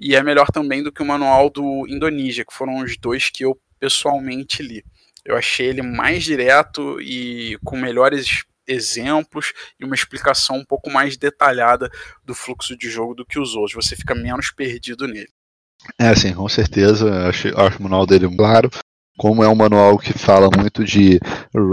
e 0.00 0.16
é 0.16 0.22
melhor 0.24 0.50
também 0.50 0.82
do 0.82 0.90
que 0.90 1.02
o 1.02 1.06
manual 1.06 1.48
do 1.48 1.86
Indonesia, 1.86 2.44
que 2.44 2.52
foram 2.52 2.78
os 2.78 2.96
dois 2.96 3.30
que 3.30 3.44
eu 3.44 3.56
pessoalmente 3.78 4.60
li. 4.60 4.84
Eu 5.24 5.36
achei 5.36 5.66
ele 5.66 5.82
mais 5.82 6.24
direto 6.24 7.00
e 7.00 7.56
com 7.64 7.76
melhores 7.76 8.44
exemplos 8.66 9.52
e 9.78 9.84
uma 9.84 9.94
explicação 9.94 10.56
um 10.56 10.64
pouco 10.64 10.90
mais 10.90 11.16
detalhada 11.16 11.88
do 12.24 12.34
fluxo 12.34 12.76
de 12.76 12.90
jogo 12.90 13.14
do 13.14 13.24
que 13.24 13.38
os 13.38 13.54
outros. 13.54 13.86
Você 13.86 13.94
fica 13.94 14.16
menos 14.16 14.50
perdido 14.50 15.06
nele. 15.06 15.28
É, 15.98 16.12
sim, 16.16 16.34
com 16.34 16.48
certeza. 16.48 17.28
Acho, 17.28 17.48
acho 17.56 17.78
o 17.78 17.82
manual 17.82 18.06
dele 18.06 18.28
claro. 18.36 18.68
Como 19.16 19.42
é 19.42 19.48
um 19.48 19.54
manual 19.54 19.98
que 19.98 20.12
fala 20.12 20.50
muito 20.56 20.84
de 20.84 21.18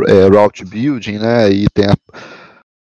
é, 0.08 0.28
route 0.28 0.64
building, 0.64 1.20
né? 1.20 1.52
E 1.52 1.68
tem 1.70 1.86
a, 1.86 1.96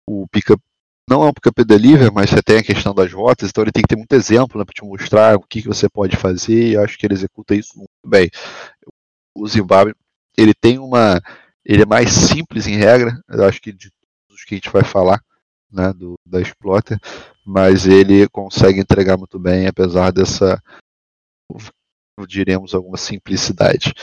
o 0.08 0.28
pickup. 0.28 0.62
Não 1.10 1.24
é 1.24 1.28
um 1.30 1.34
pickup 1.34 1.64
deliver, 1.66 2.12
mas 2.12 2.30
você 2.30 2.42
tem 2.42 2.60
a 2.60 2.64
questão 2.64 2.94
das 2.94 3.12
rotas, 3.12 3.50
então 3.50 3.64
ele 3.64 3.72
tem 3.72 3.82
que 3.82 3.88
ter 3.88 3.98
muito 3.98 4.14
exemplo 4.14 4.58
né, 4.58 4.64
para 4.64 4.74
te 4.74 4.86
mostrar 4.86 5.36
o 5.36 5.42
que, 5.42 5.62
que 5.62 5.68
você 5.68 5.90
pode 5.90 6.16
fazer, 6.16 6.72
e 6.72 6.78
acho 6.78 6.98
que 6.98 7.06
ele 7.06 7.16
executa 7.16 7.56
isso 7.56 7.76
muito 7.76 7.90
bem. 8.06 8.30
O 9.36 9.48
Zimbabwe, 9.48 9.94
ele 10.38 10.54
tem 10.54 10.78
uma. 10.80 11.20
Ele 11.66 11.82
é 11.84 11.86
mais 11.86 12.12
simples 12.12 12.68
em 12.68 12.78
regra, 12.78 13.20
eu 13.30 13.46
acho 13.46 13.62
que 13.62 13.72
de 13.74 13.92
que 14.52 14.56
a 14.56 14.58
gente 14.58 14.70
vai 14.70 14.84
falar, 14.84 15.22
né, 15.72 15.94
do, 15.94 16.20
da 16.26 16.42
Exploiter, 16.42 17.00
mas 17.46 17.88
ele 17.88 18.28
consegue 18.28 18.80
entregar 18.80 19.18
muito 19.18 19.40
bem, 19.40 19.68
apesar 19.68 20.12
dessa, 20.12 20.62
diremos, 22.28 22.76
alguma 22.76 22.98
simplicidade. 22.98 23.94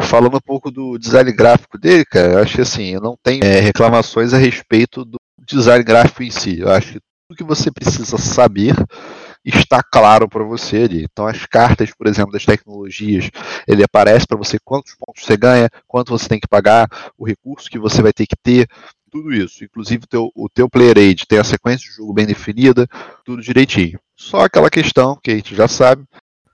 Falando 0.00 0.36
um 0.36 0.40
pouco 0.40 0.70
do 0.70 0.96
design 0.98 1.30
gráfico 1.32 1.78
dele, 1.78 2.04
cara, 2.04 2.32
eu 2.32 2.38
acho 2.38 2.54
que 2.54 2.62
assim, 2.62 2.94
eu 2.94 3.00
não 3.00 3.16
tenho 3.22 3.44
é, 3.44 3.60
reclamações 3.60 4.32
a 4.32 4.38
respeito 4.38 5.04
do 5.04 5.18
design 5.46 5.84
gráfico 5.84 6.22
em 6.22 6.30
si. 6.30 6.60
Eu 6.60 6.70
acho 6.70 6.94
que 6.94 7.00
tudo 7.28 7.36
que 7.36 7.44
você 7.44 7.70
precisa 7.70 8.16
saber 8.16 8.74
está 9.44 9.82
claro 9.82 10.28
para 10.28 10.44
você 10.44 10.84
ali. 10.84 11.04
Então, 11.04 11.26
as 11.26 11.44
cartas, 11.46 11.90
por 11.96 12.06
exemplo, 12.06 12.32
das 12.32 12.44
tecnologias, 12.44 13.30
ele 13.66 13.82
aparece 13.82 14.26
para 14.26 14.38
você 14.38 14.58
quantos 14.64 14.94
pontos 14.94 15.24
você 15.24 15.36
ganha, 15.36 15.68
quanto 15.86 16.10
você 16.10 16.28
tem 16.28 16.40
que 16.40 16.48
pagar, 16.48 16.88
o 17.18 17.26
recurso 17.26 17.68
que 17.68 17.78
você 17.78 18.00
vai 18.00 18.12
ter 18.12 18.26
que 18.26 18.36
ter, 18.36 18.68
tudo 19.10 19.32
isso. 19.32 19.64
Inclusive, 19.64 20.04
o 20.04 20.06
teu, 20.06 20.30
o 20.34 20.48
teu 20.48 20.70
player 20.70 20.96
aid 20.96 21.26
tem 21.26 21.38
a 21.38 21.44
sequência 21.44 21.88
de 21.88 21.96
jogo 21.96 22.14
bem 22.14 22.26
definida, 22.26 22.88
tudo 23.24 23.42
direitinho. 23.42 23.98
Só 24.16 24.44
aquela 24.44 24.70
questão 24.70 25.18
que 25.22 25.30
a 25.30 25.34
gente 25.34 25.54
já 25.54 25.68
sabe, 25.68 26.04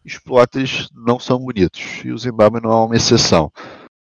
exploiters 0.09 0.89
não 0.95 1.21
são 1.21 1.39
bonitos, 1.39 1.83
e 2.05 2.11
o 2.11 2.19
Zimbabwe 2.19 2.61
não 2.61 2.71
é 2.71 2.85
uma 2.87 2.97
exceção. 2.97 3.53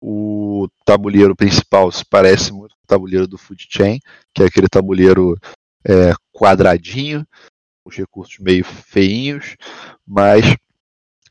O 0.02 0.68
tabuleiro 0.86 1.36
principal 1.36 1.92
se 1.92 2.04
parece 2.04 2.52
muito 2.52 2.76
com 2.76 2.82
o 2.84 2.88
tabuleiro 2.88 3.28
do 3.28 3.38
Food 3.38 3.66
Chain, 3.70 4.00
que 4.34 4.44
é 4.44 4.48
aquele 4.48 4.68
tabuleiro 4.68 5.38
é, 5.88 6.14
quadradinho, 6.34 7.26
os 7.86 7.96
recursos 7.96 8.38
meio 8.40 8.66
feinhos, 8.66 9.56
mas 10.06 10.44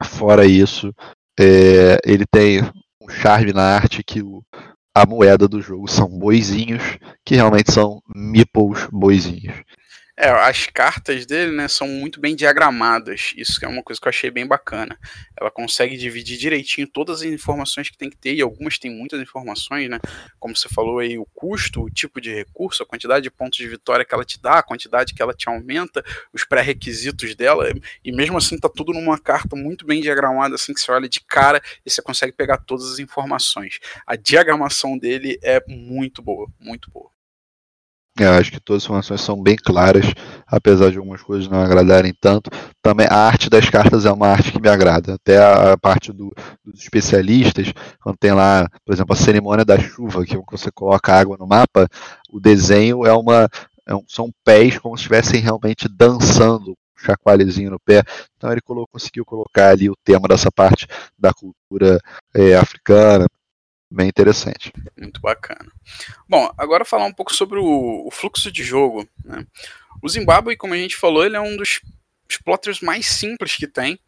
fora 0.05 0.47
isso, 0.47 0.95
é, 1.39 1.99
ele 2.05 2.25
tem 2.31 2.61
um 3.01 3.09
charme 3.09 3.53
na 3.53 3.63
arte 3.63 4.03
que 4.03 4.23
o, 4.23 4.43
a 4.95 5.07
moeda 5.07 5.49
do 5.49 5.61
jogo 5.61 5.89
são 5.89 6.09
boizinhos, 6.09 6.83
que 7.25 7.35
realmente 7.35 7.73
são 7.73 8.03
meeples 8.15 8.87
boizinhos. 8.91 9.63
É, 10.15 10.29
as 10.29 10.67
cartas 10.67 11.25
dele, 11.25 11.53
né, 11.53 11.67
são 11.69 11.89
muito 11.89 12.21
bem 12.21 12.37
diagramadas. 12.37 13.33
Isso 13.35 13.65
é 13.65 13.69
uma 13.69 13.83
coisa 13.83 13.99
que 13.99 14.07
eu 14.07 14.11
achei 14.11 14.31
bem 14.31 14.47
bacana. 14.47 14.99
Ela 15.41 15.51
consegue 15.51 15.97
dividir 15.97 16.37
direitinho 16.37 16.87
todas 16.87 17.23
as 17.23 17.27
informações 17.29 17.89
que 17.89 17.97
tem 17.97 18.11
que 18.11 18.17
ter, 18.19 18.35
e 18.35 18.43
algumas 18.43 18.79
tem 18.79 18.91
muitas 18.91 19.21
informações, 19.23 19.89
né? 19.89 19.99
Como 20.39 20.55
você 20.55 20.69
falou 20.69 20.99
aí, 20.99 21.19
o 21.19 21.25
custo, 21.35 21.83
o 21.83 21.91
tipo 21.91 22.21
de 22.21 22.33
recurso, 22.33 22.83
a 22.83 22.87
quantidade 22.87 23.23
de 23.23 23.31
pontos 23.31 23.57
de 23.57 23.67
vitória 23.67 24.05
que 24.05 24.15
ela 24.15 24.25
te 24.25 24.41
dá, 24.41 24.59
a 24.59 24.63
quantidade 24.63 25.15
que 25.15 25.23
ela 25.23 25.33
te 25.33 25.49
aumenta, 25.49 26.05
os 26.31 26.45
pré-requisitos 26.45 27.35
dela, 27.35 27.73
e 28.05 28.13
mesmo 28.13 28.37
assim 28.37 28.59
tá 28.59 28.69
tudo 28.69 28.93
numa 28.93 29.19
carta 29.19 29.57
muito 29.57 29.87
bem 29.87 30.03
diagramada, 30.03 30.57
assim 30.57 30.75
que 30.75 30.81
você 30.81 30.93
olha 30.93 31.09
de 31.09 31.21
cara 31.21 31.63
e 31.87 31.91
você 31.91 32.03
consegue 32.03 32.33
pegar 32.33 32.59
todas 32.59 32.93
as 32.93 32.99
informações. 32.99 33.79
A 34.07 34.15
diagramação 34.15 34.99
dele 34.99 35.39
é 35.43 35.63
muito 35.67 36.21
boa, 36.21 36.49
muito 36.61 36.91
boa. 36.91 37.22
Eu 38.19 38.31
acho 38.33 38.53
que 38.53 38.61
todas 38.61 38.83
as 38.83 38.85
informações 38.85 39.23
são 39.23 39.43
bem 39.43 39.57
claras, 39.57 40.05
apesar 40.47 40.91
de 40.91 40.99
algumas 40.99 41.23
coisas 41.23 41.49
não 41.49 41.59
agradarem 41.63 42.13
tanto. 42.21 42.51
Também 42.83 43.07
a 43.09 43.17
arte 43.17 43.49
das 43.49 43.71
cartas 43.71 44.05
é 44.05 44.13
uma 44.13 44.29
arte 44.29 44.53
que 44.53 44.61
me 44.61 44.69
agrada. 44.69 45.15
Até 45.15 45.39
a 45.39 45.79
parte 45.79 46.13
do, 46.13 46.31
dos 46.63 46.83
especialistas, 46.83 47.73
quando 48.03 48.19
tem 48.19 48.33
lá, 48.33 48.69
por 48.85 48.93
exemplo, 48.93 49.15
a 49.15 49.17
cerimônia 49.17 49.65
da 49.65 49.79
chuva, 49.79 50.27
que 50.27 50.37
você 50.51 50.71
coloca 50.71 51.15
água 51.15 51.39
no 51.39 51.47
mapa, 51.47 51.89
o 52.31 52.39
desenho 52.39 53.07
é 53.07 53.13
uma. 53.15 53.49
É 53.87 53.95
um, 53.95 54.05
são 54.07 54.31
pés 54.45 54.79
como 54.79 54.97
se 54.97 55.03
estivessem 55.03 55.41
realmente 55.41 55.89
dançando, 55.89 56.77
chacoalhezinho 56.97 57.71
no 57.71 57.81
pé. 57.81 58.03
Então 58.37 58.53
ele 58.53 58.61
colocou, 58.61 58.89
conseguiu 58.93 59.25
colocar 59.25 59.71
ali 59.71 59.89
o 59.91 59.97
tema 60.05 60.29
dessa 60.29 60.53
parte 60.53 60.87
da 61.19 61.33
cultura 61.33 61.99
é, 62.35 62.55
africana, 62.55 63.27
bem 63.93 64.09
interessante. 64.09 64.73
Muito 64.99 65.21
bacana. 65.21 65.71
Bom, 66.29 66.53
agora 66.57 66.85
falar 66.85 67.05
um 67.05 67.13
pouco 67.13 67.35
sobre 67.35 67.59
o, 67.59 68.07
o 68.07 68.11
fluxo 68.11 68.51
de 68.51 68.63
jogo. 68.63 69.07
Né? 69.25 69.47
O 70.03 70.09
Zimbabwe, 70.09 70.57
como 70.57 70.75
a 70.75 70.77
gente 70.77 70.97
falou, 70.97 71.25
ele 71.25 71.37
é 71.37 71.41
um 71.41 71.57
dos 71.57 71.81
plotters 72.45 72.81
mais 72.81 73.07
simples 73.07 73.57
que 73.57 73.67
tem. 73.67 73.99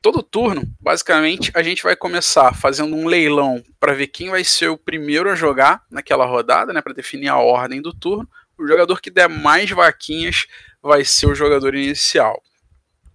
Todo 0.00 0.22
turno, 0.22 0.62
basicamente, 0.80 1.52
a 1.54 1.62
gente 1.62 1.82
vai 1.82 1.94
começar 1.94 2.54
fazendo 2.54 2.94
um 2.94 3.06
leilão 3.06 3.62
para 3.78 3.94
ver 3.94 4.08
quem 4.08 4.30
vai 4.30 4.42
ser 4.42 4.68
o 4.68 4.76
primeiro 4.76 5.30
a 5.30 5.34
jogar 5.34 5.84
naquela 5.90 6.26
rodada, 6.26 6.72
né, 6.72 6.82
para 6.82 6.92
definir 6.92 7.28
a 7.28 7.36
ordem 7.36 7.80
do 7.80 7.94
turno. 7.94 8.28
O 8.58 8.66
jogador 8.66 9.00
que 9.00 9.10
der 9.10 9.28
mais 9.28 9.70
vaquinhas 9.70 10.46
vai 10.82 11.04
ser 11.04 11.26
o 11.26 11.34
jogador 11.34 11.74
inicial. 11.74 12.42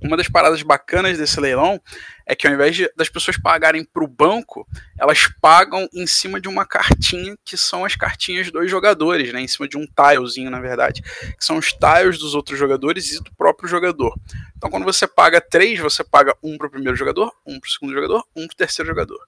uma 0.02 0.16
das 0.16 0.30
paradas 0.30 0.62
bacanas 0.62 1.18
desse 1.18 1.40
leilão 1.40 1.82
é 2.30 2.36
que 2.36 2.46
ao 2.46 2.54
invés 2.54 2.76
de, 2.76 2.92
das 2.94 3.08
pessoas 3.08 3.38
pagarem 3.38 3.86
para 3.86 4.04
o 4.04 4.08
banco, 4.08 4.68
elas 5.00 5.28
pagam 5.40 5.88
em 5.94 6.06
cima 6.06 6.42
de 6.42 6.50
uma 6.50 6.66
cartinha, 6.66 7.38
que 7.46 7.56
são 7.56 7.86
as 7.86 7.96
cartinhas 7.96 8.52
dos 8.52 8.70
jogadores, 8.70 9.32
né? 9.32 9.40
Em 9.40 9.48
cima 9.48 9.66
de 9.66 9.78
um 9.78 9.88
tilezinho, 9.88 10.52
na 10.52 10.60
verdade. 10.60 11.02
Que 11.02 11.46
são 11.46 11.58
os 11.58 11.72
tiles 11.72 12.20
dos 12.20 12.36
outros 12.36 12.60
jogadores 12.60 13.14
e 13.14 13.24
do 13.24 13.34
próprio 13.36 13.70
jogador. 13.70 14.14
Então, 14.58 14.70
quando 14.70 14.84
você 14.84 15.08
paga 15.08 15.40
três, 15.40 15.80
você 15.80 16.04
paga 16.04 16.36
um 16.44 16.58
para 16.58 16.68
o 16.68 16.70
primeiro 16.70 16.98
jogador, 16.98 17.32
um 17.46 17.58
para 17.62 17.68
o 17.68 17.72
segundo 17.72 17.94
jogador, 17.94 18.26
um 18.36 18.46
para 18.46 18.54
o 18.54 18.58
terceiro 18.58 18.90
jogador. 18.90 19.20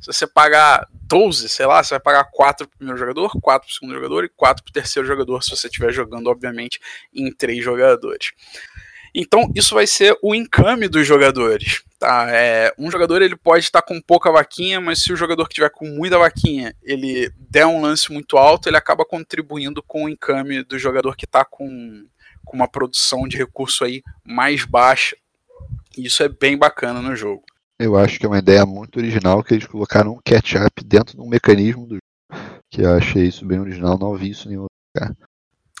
Se 0.00 0.06
você 0.06 0.26
pagar 0.26 0.88
12, 0.92 1.50
sei 1.50 1.66
lá, 1.66 1.84
você 1.84 1.90
vai 1.90 2.00
pagar 2.00 2.24
quatro 2.32 2.66
para 2.66 2.74
o 2.74 2.78
primeiro 2.78 2.98
jogador, 2.98 3.38
quatro 3.42 3.66
para 3.66 3.72
o 3.72 3.74
segundo 3.74 3.94
jogador 3.94 4.24
e 4.24 4.30
quatro 4.30 4.64
para 4.64 4.70
o 4.70 4.72
terceiro 4.72 5.06
jogador, 5.06 5.42
se 5.42 5.50
você 5.50 5.66
estiver 5.66 5.92
jogando, 5.92 6.28
obviamente, 6.28 6.80
em 7.12 7.30
três 7.30 7.62
jogadores. 7.62 8.32
Então, 9.14 9.50
isso 9.54 9.74
vai 9.74 9.86
ser 9.86 10.16
o 10.22 10.34
encame 10.34 10.88
dos 10.88 11.06
jogadores. 11.06 11.82
Tá? 11.98 12.26
É, 12.30 12.74
um 12.78 12.90
jogador 12.90 13.22
ele 13.22 13.36
pode 13.36 13.64
estar 13.64 13.80
com 13.80 14.00
pouca 14.00 14.30
vaquinha, 14.30 14.80
mas 14.80 15.02
se 15.02 15.12
o 15.12 15.16
jogador 15.16 15.48
que 15.48 15.54
tiver 15.54 15.70
com 15.70 15.86
muita 15.86 16.18
vaquinha 16.18 16.74
ele 16.82 17.32
der 17.38 17.66
um 17.66 17.80
lance 17.80 18.12
muito 18.12 18.36
alto, 18.36 18.68
ele 18.68 18.76
acaba 18.76 19.04
contribuindo 19.04 19.82
com 19.82 20.04
o 20.04 20.08
encame 20.08 20.62
do 20.62 20.78
jogador 20.78 21.16
que 21.16 21.24
está 21.24 21.42
com, 21.44 22.06
com 22.44 22.56
uma 22.56 22.68
produção 22.68 23.26
de 23.26 23.38
recurso 23.38 23.82
aí 23.82 24.02
mais 24.22 24.64
baixa. 24.64 25.16
Isso 25.96 26.22
é 26.22 26.28
bem 26.28 26.58
bacana 26.58 27.00
no 27.00 27.16
jogo. 27.16 27.44
Eu 27.78 27.96
acho 27.96 28.18
que 28.18 28.26
é 28.26 28.28
uma 28.28 28.38
ideia 28.38 28.64
muito 28.66 28.98
original 28.98 29.42
que 29.42 29.54
eles 29.54 29.66
colocaram 29.66 30.12
um 30.12 30.20
catch-up 30.24 30.84
dentro 30.84 31.16
de 31.16 31.22
um 31.22 31.28
mecanismo 31.28 31.86
do 31.86 31.94
jogo. 31.94 32.62
Que 32.70 32.82
eu 32.82 32.94
achei 32.94 33.24
isso 33.24 33.46
bem 33.46 33.60
original, 33.60 33.98
não 33.98 34.14
vi 34.14 34.30
isso 34.30 34.48
em 34.48 34.50
nenhum 34.50 34.66
lugar. 34.94 35.16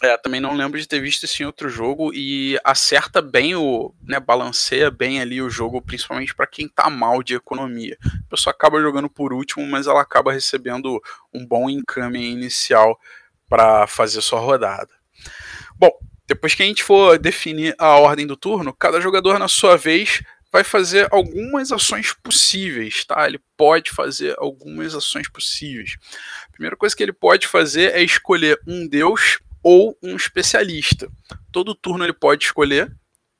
É, 0.02 0.14
também 0.18 0.42
não 0.42 0.54
lembro 0.54 0.78
de 0.78 0.86
ter 0.86 1.00
visto 1.00 1.24
isso 1.24 1.42
em 1.42 1.46
outro 1.46 1.70
jogo 1.70 2.12
e 2.12 2.58
acerta 2.62 3.22
bem 3.22 3.54
o, 3.54 3.94
né, 4.02 4.20
balanceia 4.20 4.90
bem 4.90 5.22
ali 5.22 5.40
o 5.40 5.48
jogo, 5.48 5.80
principalmente 5.80 6.34
para 6.34 6.46
quem 6.46 6.68
tá 6.68 6.90
mal 6.90 7.22
de 7.22 7.34
economia. 7.34 7.96
A 8.04 8.28
pessoa 8.28 8.52
acaba 8.52 8.80
jogando 8.82 9.08
por 9.08 9.32
último, 9.32 9.66
mas 9.66 9.86
ela 9.86 10.02
acaba 10.02 10.32
recebendo 10.32 11.00
um 11.32 11.46
bom 11.46 11.70
encame 11.70 12.30
inicial 12.30 13.00
para 13.48 13.86
fazer 13.86 14.20
sua 14.20 14.38
rodada. 14.38 14.90
Bom, 15.76 15.90
depois 16.26 16.54
que 16.54 16.62
a 16.62 16.66
gente 16.66 16.84
for 16.84 17.18
definir 17.18 17.74
a 17.78 17.96
ordem 17.96 18.26
do 18.26 18.36
turno, 18.36 18.74
cada 18.74 19.00
jogador 19.00 19.38
na 19.38 19.48
sua 19.48 19.78
vez 19.78 20.22
vai 20.52 20.62
fazer 20.62 21.08
algumas 21.10 21.72
ações 21.72 22.12
possíveis, 22.12 23.04
tá? 23.04 23.26
Ele 23.26 23.40
pode 23.56 23.90
fazer 23.90 24.34
algumas 24.38 24.94
ações 24.94 25.28
possíveis. 25.28 25.96
A 26.48 26.52
primeira 26.52 26.76
coisa 26.76 26.94
que 26.94 27.02
ele 27.02 27.12
pode 27.12 27.46
fazer 27.46 27.94
é 27.94 28.02
escolher 28.02 28.60
um 28.66 28.86
deus 28.86 29.38
ou 29.68 29.98
um 30.00 30.14
especialista. 30.14 31.10
Todo 31.50 31.74
turno 31.74 32.04
ele 32.04 32.12
pode 32.12 32.44
escolher 32.44 32.96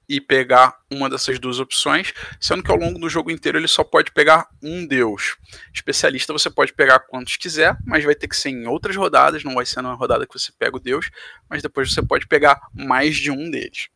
e 0.09 0.21
pegar 0.21 0.77
uma 0.91 1.09
dessas 1.09 1.39
duas 1.39 1.61
opções, 1.61 2.13
sendo 2.41 2.65
que 2.65 2.71
ao 2.71 2.77
longo 2.77 2.99
do 2.99 3.09
jogo 3.09 3.31
inteiro 3.31 3.57
ele 3.57 3.69
só 3.69 3.85
pode 3.85 4.11
pegar 4.11 4.49
um 4.61 4.85
deus. 4.85 5.37
Especialista 5.73 6.33
você 6.33 6.51
pode 6.51 6.73
pegar 6.73 6.99
quantos 6.99 7.37
quiser, 7.37 7.79
mas 7.87 8.03
vai 8.03 8.17
ter 8.17 8.27
que 8.27 8.37
ser 8.37 8.49
em 8.49 8.67
outras 8.67 8.97
rodadas, 8.97 9.45
não 9.45 9.55
vai 9.55 9.65
ser 9.65 9.83
na 9.83 9.95
rodada 9.95 10.27
que 10.27 10.37
você 10.37 10.51
pega 10.59 10.77
o 10.77 10.81
deus, 10.81 11.13
mas 11.49 11.63
depois 11.63 11.95
você 11.95 12.03
pode 12.03 12.27
pegar 12.27 12.61
mais 12.75 13.15
de 13.15 13.31
um 13.31 13.49
deles. 13.49 13.89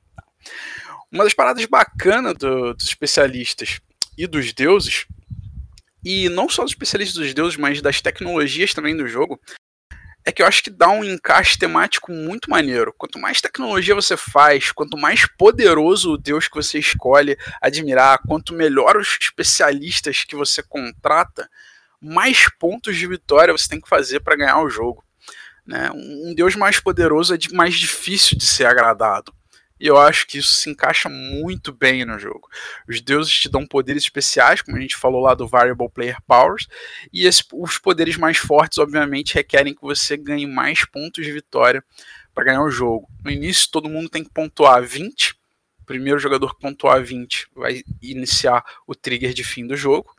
Uma 1.10 1.24
das 1.24 1.34
paradas 1.34 1.64
bacanas 1.64 2.34
do, 2.34 2.74
dos 2.74 2.86
especialistas 2.86 3.80
e 4.16 4.28
dos 4.28 4.52
deuses, 4.52 5.04
e 6.04 6.28
não 6.28 6.48
só 6.48 6.62
dos 6.62 6.70
especialistas 6.70 7.18
dos 7.20 7.34
deuses, 7.34 7.56
mas 7.56 7.82
das 7.82 8.00
tecnologias 8.00 8.72
também 8.72 8.96
do 8.96 9.08
jogo, 9.08 9.40
é 10.24 10.32
que 10.32 10.42
eu 10.42 10.46
acho 10.46 10.62
que 10.62 10.70
dá 10.70 10.88
um 10.88 11.02
encaixe 11.02 11.58
temático 11.58 12.12
muito 12.12 12.50
maneiro. 12.50 12.94
Quanto 12.96 13.18
mais 13.18 13.40
tecnologia 13.40 13.94
você 13.94 14.16
faz, 14.16 14.70
quanto 14.72 14.96
mais 14.96 15.26
poderoso 15.38 16.12
o 16.12 16.18
Deus 16.18 16.48
que 16.48 16.56
você 16.56 16.78
escolhe 16.78 17.36
admirar, 17.60 18.20
quanto 18.26 18.54
melhor 18.54 18.96
os 18.96 19.16
especialistas 19.20 20.24
que 20.24 20.36
você 20.36 20.62
contrata, 20.62 21.48
mais 22.00 22.48
pontos 22.58 22.96
de 22.96 23.06
vitória 23.06 23.56
você 23.56 23.68
tem 23.68 23.80
que 23.80 23.88
fazer 23.88 24.20
para 24.20 24.36
ganhar 24.36 24.60
o 24.62 24.70
jogo. 24.70 25.04
Né? 25.66 25.90
Um 25.94 26.34
Deus 26.34 26.56
mais 26.56 26.80
poderoso 26.80 27.34
é 27.34 27.38
mais 27.52 27.74
difícil 27.74 28.36
de 28.36 28.44
ser 28.44 28.66
agradado. 28.66 29.32
E 29.80 29.86
eu 29.86 29.96
acho 29.96 30.26
que 30.26 30.36
isso 30.36 30.52
se 30.52 30.68
encaixa 30.68 31.08
muito 31.08 31.72
bem 31.72 32.04
no 32.04 32.18
jogo. 32.18 32.50
Os 32.86 33.00
deuses 33.00 33.32
te 33.32 33.48
dão 33.48 33.66
poderes 33.66 34.02
especiais, 34.02 34.60
como 34.60 34.76
a 34.76 34.80
gente 34.80 34.94
falou 34.94 35.22
lá 35.22 35.32
do 35.34 35.48
Variable 35.48 35.88
Player 35.88 36.18
Powers, 36.26 36.68
e 37.10 37.26
esse, 37.26 37.42
os 37.50 37.78
poderes 37.78 38.18
mais 38.18 38.36
fortes, 38.36 38.76
obviamente, 38.76 39.34
requerem 39.34 39.74
que 39.74 39.80
você 39.80 40.18
ganhe 40.18 40.46
mais 40.46 40.84
pontos 40.84 41.24
de 41.24 41.32
vitória 41.32 41.82
para 42.34 42.44
ganhar 42.44 42.62
o 42.62 42.70
jogo. 42.70 43.08
No 43.24 43.30
início, 43.30 43.70
todo 43.70 43.88
mundo 43.88 44.10
tem 44.10 44.22
que 44.22 44.30
pontuar 44.30 44.82
20. 44.82 45.34
O 45.80 45.84
primeiro 45.86 46.18
jogador 46.18 46.54
que 46.54 46.60
pontuar 46.60 47.02
20 47.02 47.48
vai 47.54 47.82
iniciar 48.02 48.62
o 48.86 48.94
trigger 48.94 49.32
de 49.32 49.42
fim 49.42 49.66
do 49.66 49.76
jogo. 49.76 50.14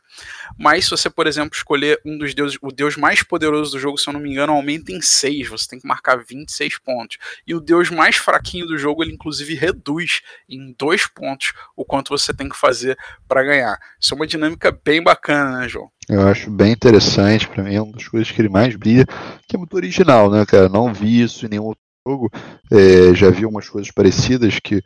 Mas 0.58 0.84
se 0.84 0.90
você, 0.90 1.08
por 1.08 1.26
exemplo, 1.26 1.56
escolher 1.56 2.00
um 2.04 2.18
dos 2.18 2.34
deuses, 2.34 2.58
o 2.60 2.70
deus 2.70 2.96
mais 2.96 3.22
poderoso 3.22 3.72
do 3.72 3.78
jogo, 3.78 3.98
se 3.98 4.08
eu 4.08 4.12
não 4.12 4.20
me 4.20 4.30
engano, 4.30 4.52
aumenta 4.52 4.92
em 4.92 5.00
6. 5.00 5.48
Você 5.48 5.68
tem 5.68 5.80
que 5.80 5.86
marcar 5.86 6.22
26 6.24 6.78
pontos. 6.78 7.18
E 7.46 7.54
o 7.54 7.60
deus 7.60 7.90
mais 7.90 8.16
fraquinho 8.16 8.66
do 8.66 8.78
jogo, 8.78 9.02
ele 9.02 9.12
inclusive 9.12 9.54
reduz 9.54 10.20
em 10.48 10.74
2 10.78 11.06
pontos 11.08 11.52
o 11.76 11.84
quanto 11.84 12.10
você 12.10 12.32
tem 12.32 12.48
que 12.48 12.56
fazer 12.56 12.96
para 13.26 13.42
ganhar. 13.42 13.78
Isso 14.00 14.14
é 14.14 14.16
uma 14.16 14.26
dinâmica 14.26 14.76
bem 14.84 15.02
bacana, 15.02 15.60
né, 15.60 15.68
João? 15.68 15.90
Eu 16.08 16.26
acho 16.28 16.50
bem 16.50 16.72
interessante, 16.72 17.48
para 17.48 17.62
mim 17.62 17.74
é 17.74 17.80
uma 17.80 17.92
das 17.92 18.08
coisas 18.08 18.30
que 18.30 18.40
ele 18.40 18.48
mais 18.48 18.74
brilha, 18.74 19.06
que 19.46 19.56
é 19.56 19.58
muito 19.58 19.74
original, 19.74 20.30
né, 20.30 20.44
cara? 20.44 20.68
Não 20.68 20.92
vi 20.92 21.22
isso 21.22 21.46
em 21.46 21.48
nenhum 21.48 21.64
outro 21.64 21.82
jogo. 22.06 22.30
É, 22.70 23.14
já 23.14 23.30
vi 23.30 23.46
umas 23.46 23.68
coisas 23.68 23.90
parecidas 23.90 24.58
que 24.62 24.82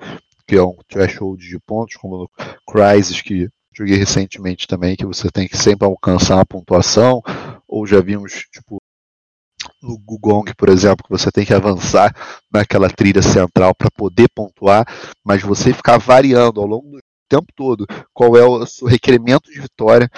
que 0.47 0.55
é 0.55 0.62
um 0.62 0.77
threshold 0.89 1.45
de 1.45 1.59
pontos, 1.59 1.97
como 1.97 2.18
no 2.18 2.31
Crysis, 2.70 3.20
que 3.20 3.49
joguei 3.77 3.97
recentemente 3.97 4.66
também, 4.66 4.97
que 4.97 5.05
você 5.05 5.31
tem 5.31 5.47
que 5.47 5.57
sempre 5.57 5.87
alcançar 5.87 6.41
a 6.41 6.47
pontuação, 6.47 7.22
ou 7.68 7.87
já 7.87 8.01
vimos, 8.01 8.47
tipo, 8.51 8.79
no 9.83 9.99
Gugong, 9.99 10.55
por 10.57 10.68
exemplo, 10.68 11.05
que 11.05 11.11
você 11.11 11.31
tem 11.31 11.45
que 11.45 11.53
avançar 11.53 12.14
naquela 12.51 12.89
trilha 12.89 13.20
central 13.20 13.74
para 13.74 13.91
poder 13.91 14.29
pontuar, 14.35 14.87
mas 15.22 15.43
você 15.43 15.74
ficar 15.74 15.99
variando 15.99 16.61
ao 16.61 16.66
longo 16.66 16.91
do 16.93 16.99
tempo 17.29 17.47
todo 17.55 17.87
qual 18.14 18.37
é 18.37 18.45
o 18.45 18.64
seu 18.64 18.87
requerimento 18.87 19.51
de 19.51 19.61
vitória. 19.61 20.09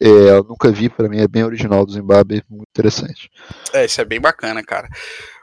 É, 0.00 0.06
eu 0.06 0.44
nunca 0.44 0.70
vi, 0.70 0.88
para 0.88 1.08
mim 1.08 1.20
é 1.20 1.28
bem 1.28 1.44
original 1.44 1.84
do 1.84 1.92
Zimbabwe, 1.92 2.42
muito 2.48 2.68
interessante. 2.70 3.28
É, 3.72 3.84
isso 3.84 4.00
é 4.00 4.04
bem 4.04 4.20
bacana, 4.20 4.62
cara. 4.62 4.88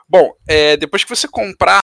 Bom, 0.07 0.32
é, 0.47 0.78
depois 0.78 1.03
que 1.03 1.09
você 1.09 1.28
comprar 1.28 1.80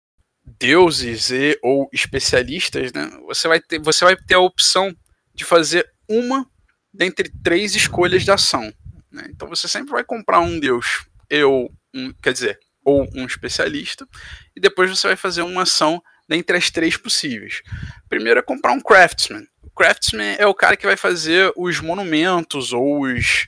deuses 0.59 1.30
e 1.30 1.57
ou 1.63 1.88
especialistas, 1.93 2.91
né, 2.91 3.09
você 3.25 3.47
vai 3.47 3.59
ter, 3.61 3.80
você 3.80 4.03
vai 4.03 4.15
ter 4.15 4.36
a 4.36 4.39
opção 4.39 4.93
de 5.39 5.45
fazer 5.45 5.89
uma 6.07 6.45
dentre 6.93 7.31
três 7.41 7.73
escolhas 7.73 8.25
de 8.25 8.31
ação. 8.31 8.73
Né? 9.09 9.23
Então 9.29 9.47
você 9.47 9.69
sempre 9.69 9.91
vai 9.91 10.03
comprar 10.03 10.41
um 10.41 10.59
deus, 10.59 11.05
eu, 11.29 11.71
um, 11.93 12.11
quer 12.21 12.33
dizer, 12.33 12.59
ou 12.83 13.09
um 13.15 13.25
especialista, 13.25 14.05
e 14.53 14.59
depois 14.59 14.89
você 14.89 15.07
vai 15.07 15.15
fazer 15.15 15.41
uma 15.43 15.61
ação 15.61 16.03
dentre 16.27 16.57
as 16.57 16.69
três 16.69 16.97
possíveis. 16.97 17.61
Primeiro 18.09 18.41
é 18.41 18.43
comprar 18.43 18.73
um 18.73 18.81
craftsman. 18.81 19.47
O 19.63 19.69
craftsman 19.69 20.35
é 20.37 20.45
o 20.45 20.53
cara 20.53 20.75
que 20.75 20.85
vai 20.85 20.97
fazer 20.97 21.53
os 21.55 21.79
monumentos 21.79 22.73
ou 22.73 23.03
os, 23.03 23.47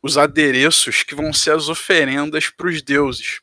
os 0.00 0.16
adereços 0.16 1.02
que 1.02 1.16
vão 1.16 1.32
ser 1.32 1.50
as 1.50 1.68
oferendas 1.68 2.48
para 2.48 2.68
os 2.68 2.80
deuses. 2.80 3.40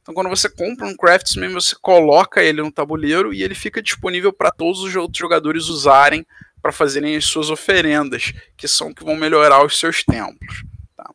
Então, 0.00 0.14
quando 0.14 0.30
você 0.30 0.48
compra 0.48 0.86
um 0.86 0.96
craftsman, 0.96 1.52
você 1.52 1.76
coloca 1.82 2.42
ele 2.42 2.62
no 2.62 2.72
tabuleiro 2.72 3.34
e 3.34 3.42
ele 3.42 3.54
fica 3.54 3.82
disponível 3.82 4.32
para 4.32 4.50
todos 4.50 4.80
os 4.80 4.96
outros 4.96 5.18
jogadores 5.18 5.66
usarem 5.66 6.26
para 6.62 6.72
fazerem 6.72 7.16
as 7.16 7.24
suas 7.24 7.50
oferendas, 7.50 8.32
que 8.56 8.68
são 8.68 8.92
que 8.92 9.04
vão 9.04 9.16
melhorar 9.16 9.64
os 9.64 9.78
seus 9.78 10.02
templos. 10.04 10.62
Tá? 10.96 11.10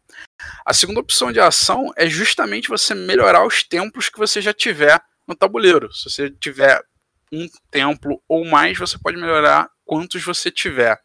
A 0.66 0.74
segunda 0.74 1.00
opção 1.00 1.32
de 1.32 1.40
ação 1.40 1.92
é 1.96 2.08
justamente 2.08 2.70
você 2.70 2.94
melhorar 2.94 3.46
os 3.46 3.64
templos 3.64 4.10
que 4.10 4.18
você 4.18 4.42
já 4.42 4.54
tiver 4.54 5.00
no 5.28 5.36
tabuleiro. 5.36 5.92
Se 5.94 6.10
você 6.10 6.30
tiver 6.30 6.82
um 7.32 7.48
templo 7.70 8.22
ou 8.28 8.46
mais, 8.46 8.78
você 8.78 8.98
pode 8.98 9.18
melhorar 9.18 9.70
quantos 9.84 10.24
você 10.24 10.50
tiver. 10.52 11.00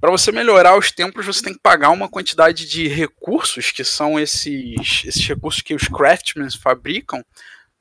Para 0.00 0.10
você 0.10 0.32
melhorar 0.32 0.76
os 0.76 0.90
templos, 0.90 1.24
você 1.24 1.42
tem 1.42 1.54
que 1.54 1.60
pagar 1.62 1.90
uma 1.90 2.08
quantidade 2.08 2.66
de 2.68 2.88
recursos, 2.88 3.70
que 3.70 3.84
são 3.84 4.18
esses, 4.18 5.02
esses 5.04 5.26
recursos 5.26 5.62
que 5.62 5.74
os 5.74 5.88
craftsmen 5.88 6.48
fabricam, 6.50 7.24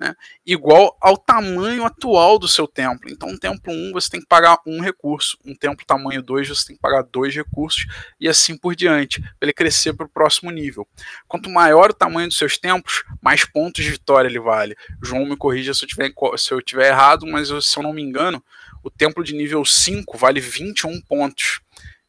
né, 0.04 0.14
igual 0.46 0.98
ao 1.00 1.16
tamanho 1.16 1.86
atual 1.86 2.38
do 2.38 2.46
seu 2.46 2.68
templo. 2.68 3.10
Então, 3.10 3.30
um 3.30 3.38
templo 3.38 3.72
1 3.72 3.94
você 3.94 4.10
tem 4.10 4.20
que 4.20 4.28
pagar 4.28 4.60
um 4.68 4.82
recurso, 4.82 5.38
um 5.46 5.56
templo 5.56 5.86
tamanho 5.86 6.22
2 6.22 6.50
você 6.50 6.68
tem 6.68 6.76
que 6.76 6.82
pagar 6.82 7.04
dois 7.04 7.34
recursos, 7.34 7.86
e 8.20 8.28
assim 8.28 8.58
por 8.58 8.76
diante, 8.76 9.22
para 9.22 9.32
ele 9.44 9.54
crescer 9.54 9.94
para 9.94 10.06
o 10.06 10.10
próximo 10.10 10.52
nível. 10.52 10.86
Quanto 11.26 11.50
maior 11.50 11.92
o 11.92 11.94
tamanho 11.94 12.28
dos 12.28 12.38
seus 12.38 12.58
templos, 12.58 13.06
mais 13.22 13.46
pontos 13.46 13.82
de 13.82 13.92
vitória 13.92 14.28
ele 14.28 14.42
vale. 14.42 14.76
João 15.02 15.26
me 15.26 15.38
corrija 15.38 15.74
se 15.74 15.86
eu 15.86 15.88
tiver, 15.88 16.12
se 16.36 16.54
eu 16.54 16.62
tiver 16.62 16.90
errado, 16.90 17.26
mas 17.26 17.48
se 17.48 17.80
eu 17.80 17.84
não 17.84 17.94
me 17.94 18.02
engano, 18.02 18.44
o 18.84 18.90
templo 18.90 19.24
de 19.24 19.34
nível 19.34 19.64
5 19.64 20.18
vale 20.18 20.42
21 20.42 21.00
pontos, 21.00 21.62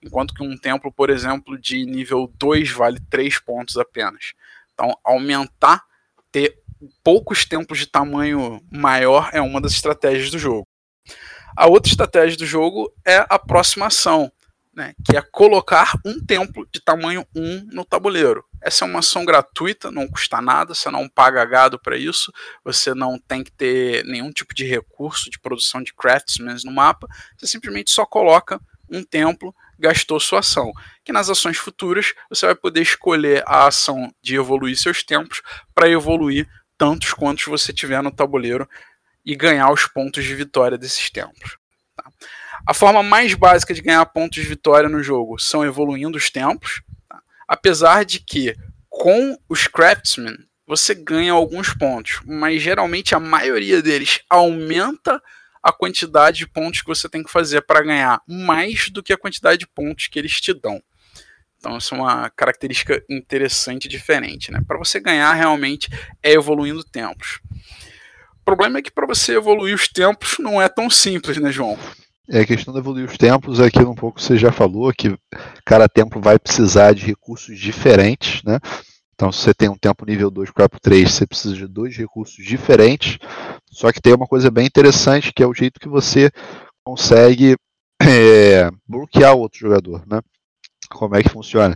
enquanto 0.02 0.34
que 0.34 0.42
um 0.42 0.56
templo, 0.56 0.90
por 0.90 1.10
exemplo, 1.10 1.56
de 1.56 1.86
nível 1.86 2.28
2 2.34 2.72
vale 2.72 2.98
3 3.08 3.38
pontos 3.38 3.76
apenas. 3.76 4.32
Então, 4.72 4.98
aumentar, 5.04 5.84
ter 6.32 6.63
poucos 7.02 7.44
templos 7.44 7.78
de 7.78 7.86
tamanho 7.86 8.60
maior 8.70 9.30
é 9.32 9.40
uma 9.40 9.60
das 9.60 9.72
estratégias 9.72 10.30
do 10.30 10.38
jogo. 10.38 10.66
A 11.56 11.66
outra 11.66 11.90
estratégia 11.90 12.36
do 12.36 12.46
jogo 12.46 12.92
é 13.04 13.18
a 13.18 13.26
aproximação, 13.30 14.30
né, 14.74 14.92
que 15.04 15.16
é 15.16 15.22
colocar 15.22 15.92
um 16.04 16.18
templo 16.24 16.66
de 16.72 16.80
tamanho 16.80 17.24
1 17.34 17.68
no 17.72 17.84
tabuleiro. 17.84 18.44
Essa 18.60 18.84
é 18.84 18.88
uma 18.88 18.98
ação 18.98 19.24
gratuita, 19.24 19.90
não 19.90 20.08
custa 20.08 20.40
nada, 20.40 20.74
você 20.74 20.90
não 20.90 21.08
paga 21.08 21.44
gado 21.44 21.78
para 21.78 21.96
isso, 21.96 22.32
você 22.64 22.92
não 22.92 23.18
tem 23.18 23.44
que 23.44 23.52
ter 23.52 24.04
nenhum 24.04 24.32
tipo 24.32 24.54
de 24.54 24.64
recurso 24.64 25.30
de 25.30 25.38
produção 25.38 25.82
de 25.82 25.94
craftsmen 25.94 26.56
no 26.64 26.72
mapa, 26.72 27.06
você 27.38 27.46
simplesmente 27.46 27.92
só 27.92 28.04
coloca 28.04 28.60
um 28.90 29.02
templo, 29.04 29.54
gastou 29.78 30.18
sua 30.18 30.40
ação. 30.40 30.72
Que 31.04 31.12
nas 31.12 31.28
ações 31.28 31.56
futuras 31.56 32.14
você 32.28 32.46
vai 32.46 32.54
poder 32.54 32.82
escolher 32.82 33.42
a 33.46 33.66
ação 33.66 34.12
de 34.22 34.34
evoluir 34.36 34.76
seus 34.76 35.02
templos 35.02 35.42
para 35.74 35.88
evoluir 35.88 36.48
tantos 36.76 37.12
quantos 37.12 37.44
você 37.44 37.72
tiver 37.72 38.02
no 38.02 38.10
tabuleiro 38.10 38.68
e 39.24 39.34
ganhar 39.34 39.70
os 39.70 39.86
pontos 39.86 40.24
de 40.24 40.34
vitória 40.34 40.76
desses 40.76 41.10
templos. 41.10 41.56
Tá? 41.96 42.04
A 42.66 42.74
forma 42.74 43.02
mais 43.02 43.34
básica 43.34 43.72
de 43.72 43.82
ganhar 43.82 44.04
pontos 44.06 44.42
de 44.42 44.48
vitória 44.48 44.88
no 44.88 45.02
jogo 45.02 45.38
são 45.38 45.64
evoluindo 45.64 46.18
os 46.18 46.30
templos, 46.30 46.82
tá? 47.08 47.22
apesar 47.48 48.04
de 48.04 48.20
que 48.20 48.54
com 48.88 49.36
os 49.48 49.66
craftsmen 49.66 50.36
você 50.66 50.94
ganha 50.94 51.32
alguns 51.32 51.74
pontos, 51.74 52.20
mas 52.24 52.62
geralmente 52.62 53.14
a 53.14 53.20
maioria 53.20 53.82
deles 53.82 54.20
aumenta 54.30 55.20
a 55.62 55.72
quantidade 55.72 56.38
de 56.38 56.46
pontos 56.46 56.80
que 56.80 56.86
você 56.86 57.08
tem 57.08 57.22
que 57.22 57.30
fazer 57.30 57.62
para 57.62 57.82
ganhar 57.82 58.20
mais 58.26 58.90
do 58.90 59.02
que 59.02 59.12
a 59.12 59.18
quantidade 59.18 59.58
de 59.58 59.66
pontos 59.66 60.08
que 60.08 60.18
eles 60.18 60.40
te 60.40 60.52
dão. 60.52 60.82
Então, 61.64 61.78
isso 61.78 61.94
é 61.94 61.98
uma 61.98 62.28
característica 62.28 63.02
interessante 63.08 63.86
e 63.86 63.88
diferente. 63.88 64.52
Né? 64.52 64.60
Para 64.68 64.76
você 64.76 65.00
ganhar, 65.00 65.32
realmente, 65.32 65.88
é 66.22 66.32
evoluindo 66.32 66.84
tempos. 66.84 67.40
O 68.42 68.44
problema 68.44 68.78
é 68.78 68.82
que 68.82 68.90
para 68.90 69.06
você 69.06 69.34
evoluir 69.34 69.74
os 69.74 69.88
tempos 69.88 70.36
não 70.38 70.60
é 70.60 70.68
tão 70.68 70.90
simples, 70.90 71.38
né, 71.38 71.50
João? 71.50 71.78
É, 72.28 72.40
a 72.40 72.46
questão 72.46 72.74
de 72.74 72.80
evoluir 72.80 73.06
os 73.06 73.16
tempos 73.16 73.60
é 73.60 73.64
aquilo 73.64 73.90
um 73.90 73.94
pouco 73.94 74.20
você 74.20 74.36
já 74.36 74.52
falou, 74.52 74.92
que 74.92 75.16
cada 75.64 75.88
tempo 75.88 76.20
vai 76.20 76.38
precisar 76.38 76.92
de 76.92 77.06
recursos 77.06 77.58
diferentes, 77.58 78.42
né? 78.42 78.60
Então, 79.14 79.32
se 79.32 79.40
você 79.40 79.54
tem 79.54 79.70
um 79.70 79.76
tempo 79.76 80.04
nível 80.04 80.30
2 80.30 80.50
para 80.50 80.68
3, 80.68 81.10
você 81.10 81.26
precisa 81.26 81.54
de 81.54 81.66
dois 81.66 81.96
recursos 81.96 82.44
diferentes. 82.44 83.16
Só 83.70 83.90
que 83.90 84.02
tem 84.02 84.12
uma 84.12 84.26
coisa 84.26 84.50
bem 84.50 84.66
interessante, 84.66 85.32
que 85.32 85.42
é 85.42 85.46
o 85.46 85.54
jeito 85.54 85.80
que 85.80 85.88
você 85.88 86.30
consegue 86.84 87.56
é, 88.02 88.68
bloquear 88.86 89.34
o 89.34 89.38
outro 89.38 89.58
jogador, 89.58 90.06
né? 90.06 90.20
Como 90.88 91.16
é 91.16 91.22
que 91.22 91.28
funciona? 91.28 91.74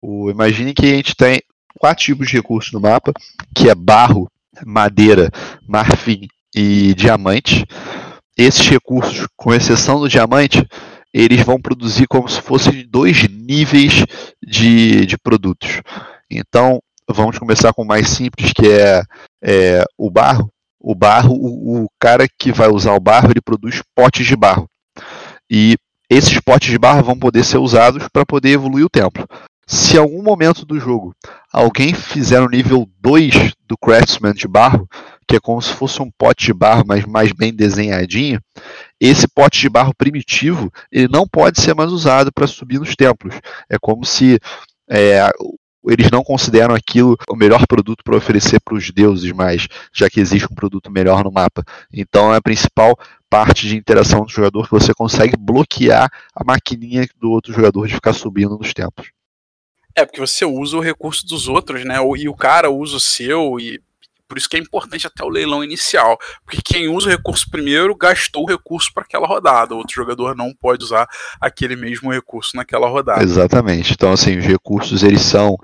O, 0.00 0.30
imagine 0.30 0.72
que 0.74 0.86
a 0.86 0.96
gente 0.96 1.14
tem 1.14 1.40
quatro 1.78 2.04
tipos 2.04 2.28
de 2.28 2.34
recursos 2.34 2.72
no 2.72 2.80
mapa, 2.80 3.12
que 3.54 3.68
é 3.68 3.74
barro, 3.74 4.30
madeira, 4.64 5.30
marfim 5.68 6.28
e 6.54 6.94
diamante. 6.94 7.66
Esses 8.36 8.66
recursos, 8.68 9.26
com 9.36 9.52
exceção 9.52 10.00
do 10.00 10.08
diamante, 10.08 10.66
eles 11.12 11.42
vão 11.42 11.60
produzir 11.60 12.06
como 12.06 12.28
se 12.28 12.40
fossem 12.40 12.86
dois 12.88 13.28
níveis 13.28 14.04
de, 14.42 15.06
de 15.06 15.18
produtos. 15.18 15.80
Então, 16.30 16.80
vamos 17.08 17.38
começar 17.38 17.72
com 17.72 17.82
o 17.82 17.86
mais 17.86 18.08
simples, 18.08 18.52
que 18.52 18.68
é, 18.68 19.02
é 19.42 19.84
o 19.98 20.10
barro. 20.10 20.50
O 20.78 20.94
barro, 20.94 21.34
o, 21.34 21.84
o, 21.84 21.88
cara 21.98 22.26
que 22.38 22.52
vai 22.52 22.68
usar 22.68 22.94
o 22.94 23.00
barro, 23.00 23.30
ele 23.30 23.40
produz 23.40 23.82
potes 23.94 24.26
de 24.26 24.36
barro. 24.36 24.66
E 25.50 25.76
esses 26.10 26.40
potes 26.40 26.70
de 26.70 26.78
barro 26.78 27.04
vão 27.04 27.16
poder 27.16 27.44
ser 27.44 27.58
usados 27.58 28.08
para 28.12 28.26
poder 28.26 28.50
evoluir 28.50 28.84
o 28.84 28.90
templo. 28.90 29.26
Se 29.66 29.94
em 29.94 30.00
algum 30.00 30.20
momento 30.20 30.66
do 30.66 30.80
jogo 30.80 31.14
alguém 31.52 31.94
fizer 31.94 32.40
o 32.40 32.48
nível 32.48 32.88
2 33.00 33.52
do 33.68 33.78
Craftsman 33.78 34.34
de 34.34 34.48
barro, 34.48 34.88
que 35.28 35.36
é 35.36 35.40
como 35.40 35.62
se 35.62 35.72
fosse 35.72 36.02
um 36.02 36.10
pote 36.10 36.46
de 36.46 36.52
barro, 36.52 36.82
mas 36.84 37.04
mais 37.04 37.30
bem 37.32 37.54
desenhadinho, 37.54 38.40
esse 39.00 39.28
pote 39.28 39.60
de 39.60 39.68
barro 39.68 39.94
primitivo 39.96 40.72
ele 40.90 41.06
não 41.06 41.24
pode 41.24 41.60
ser 41.60 41.72
mais 41.72 41.92
usado 41.92 42.32
para 42.32 42.48
subir 42.48 42.80
nos 42.80 42.96
templos. 42.96 43.36
É 43.70 43.78
como 43.80 44.04
se 44.04 44.40
é, 44.90 45.30
eles 45.88 46.10
não 46.10 46.22
consideram 46.24 46.74
aquilo 46.74 47.16
o 47.28 47.36
melhor 47.36 47.66
produto 47.66 48.02
para 48.04 48.16
oferecer 48.16 48.60
para 48.60 48.74
os 48.74 48.90
deuses 48.90 49.30
mais, 49.32 49.68
já 49.94 50.10
que 50.10 50.20
existe 50.20 50.48
um 50.50 50.54
produto 50.54 50.90
melhor 50.90 51.22
no 51.22 51.30
mapa. 51.30 51.62
Então 51.92 52.34
é 52.34 52.36
a 52.36 52.42
principal 52.42 52.98
parte 53.30 53.68
de 53.68 53.76
interação 53.76 54.24
do 54.24 54.30
jogador 54.30 54.64
que 54.64 54.72
você 54.72 54.92
consegue 54.92 55.36
bloquear 55.38 56.10
a 56.34 56.44
maquininha 56.44 57.08
do 57.18 57.30
outro 57.30 57.52
jogador 57.52 57.86
de 57.86 57.94
ficar 57.94 58.12
subindo 58.12 58.58
nos 58.58 58.74
tempos. 58.74 59.10
É, 59.94 60.04
porque 60.04 60.20
você 60.20 60.44
usa 60.44 60.76
o 60.76 60.80
recurso 60.80 61.26
dos 61.26 61.48
outros, 61.48 61.84
né? 61.84 61.96
E 62.16 62.28
o 62.28 62.34
cara 62.34 62.70
usa 62.70 62.96
o 62.96 63.00
seu, 63.00 63.58
e 63.58 63.80
por 64.28 64.38
isso 64.38 64.48
que 64.48 64.56
é 64.56 64.60
importante 64.60 65.06
até 65.06 65.24
o 65.24 65.28
leilão 65.28 65.64
inicial. 65.64 66.16
Porque 66.44 66.60
quem 66.62 66.88
usa 66.88 67.08
o 67.08 67.10
recurso 67.10 67.50
primeiro 67.50 67.96
gastou 67.96 68.44
o 68.44 68.48
recurso 68.48 68.92
para 68.94 69.02
aquela 69.02 69.26
rodada. 69.26 69.74
O 69.74 69.78
outro 69.78 69.94
jogador 69.94 70.36
não 70.36 70.54
pode 70.54 70.84
usar 70.84 71.08
aquele 71.40 71.74
mesmo 71.74 72.12
recurso 72.12 72.56
naquela 72.56 72.88
rodada. 72.88 73.22
Exatamente. 73.22 73.92
Então, 73.92 74.12
assim, 74.12 74.38
os 74.38 74.44
recursos 74.44 75.02
eles 75.02 75.22
são 75.22 75.56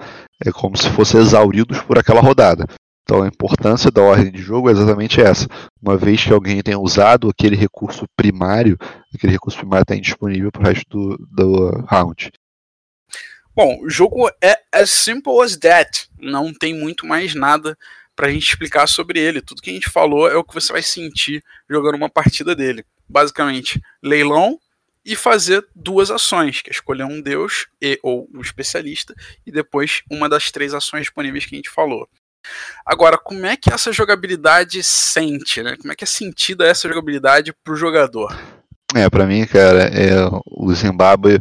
é 0.44 0.50
como 0.50 0.76
se 0.76 0.90
fossem 0.90 1.20
exauridos 1.20 1.80
por 1.82 1.98
aquela 1.98 2.20
rodada. 2.20 2.66
Então 3.06 3.22
a 3.22 3.28
importância 3.28 3.88
da 3.88 4.02
ordem 4.02 4.32
de 4.32 4.42
jogo 4.42 4.68
é 4.68 4.72
exatamente 4.72 5.20
essa. 5.20 5.46
Uma 5.80 5.96
vez 5.96 6.24
que 6.24 6.32
alguém 6.32 6.60
tenha 6.60 6.76
usado 6.76 7.28
aquele 7.28 7.54
recurso 7.54 8.04
primário, 8.16 8.76
aquele 9.14 9.32
recurso 9.32 9.56
primário 9.56 9.84
está 9.84 9.94
indisponível 9.94 10.50
para 10.50 10.62
o 10.62 10.64
resto 10.64 10.84
do, 10.90 11.16
do 11.30 11.70
round. 11.86 12.32
Bom, 13.54 13.78
o 13.80 13.88
jogo 13.88 14.28
é 14.42 14.58
as 14.72 14.90
simple 14.90 15.40
as 15.40 15.56
that. 15.56 16.08
Não 16.18 16.52
tem 16.52 16.74
muito 16.74 17.06
mais 17.06 17.32
nada 17.32 17.78
para 18.16 18.26
a 18.26 18.30
gente 18.32 18.48
explicar 18.48 18.88
sobre 18.88 19.20
ele. 19.20 19.40
Tudo 19.40 19.62
que 19.62 19.70
a 19.70 19.72
gente 19.72 19.88
falou 19.88 20.28
é 20.28 20.34
o 20.34 20.42
que 20.42 20.52
você 20.52 20.72
vai 20.72 20.82
sentir 20.82 21.44
jogando 21.70 21.94
uma 21.94 22.10
partida 22.10 22.56
dele. 22.56 22.84
Basicamente, 23.08 23.80
leilão 24.02 24.58
e 25.04 25.14
fazer 25.14 25.64
duas 25.76 26.10
ações, 26.10 26.60
que 26.60 26.70
é 26.70 26.72
escolher 26.72 27.04
um 27.04 27.22
deus 27.22 27.68
e 27.80 28.00
ou 28.02 28.28
um 28.34 28.40
especialista 28.40 29.14
e 29.46 29.52
depois 29.52 30.02
uma 30.10 30.28
das 30.28 30.50
três 30.50 30.74
ações 30.74 31.02
disponíveis 31.02 31.46
que 31.46 31.54
a 31.54 31.58
gente 31.58 31.70
falou. 31.70 32.08
Agora, 32.84 33.18
como 33.18 33.44
é 33.46 33.56
que 33.56 33.72
essa 33.72 33.92
jogabilidade 33.92 34.82
sente, 34.82 35.62
né? 35.62 35.76
Como 35.76 35.92
é 35.92 35.96
que 35.96 36.04
é 36.04 36.06
sentida 36.06 36.66
essa 36.66 36.88
jogabilidade 36.88 37.52
para 37.64 37.74
o 37.74 37.76
jogador? 37.76 38.36
É, 38.94 39.10
para 39.10 39.26
mim, 39.26 39.44
cara, 39.46 39.84
é, 39.84 40.14
o 40.46 40.72
Zimbábue 40.72 41.40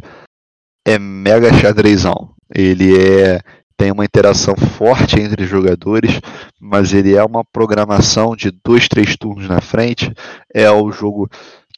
é 0.86 0.98
mega 0.98 1.52
xadrezão. 1.52 2.34
Ele 2.54 2.96
é 2.98 3.40
tem 3.76 3.92
uma 3.92 4.04
interação 4.04 4.56
forte 4.56 5.20
entre 5.20 5.44
os 5.44 5.50
jogadores, 5.50 6.18
mas 6.58 6.94
ele 6.94 7.14
é 7.14 7.22
uma 7.22 7.44
programação 7.44 8.34
de 8.34 8.50
dois, 8.64 8.88
três 8.88 9.16
turnos 9.16 9.46
na 9.48 9.60
frente. 9.60 10.10
É 10.52 10.70
o 10.70 10.90
jogo 10.90 11.28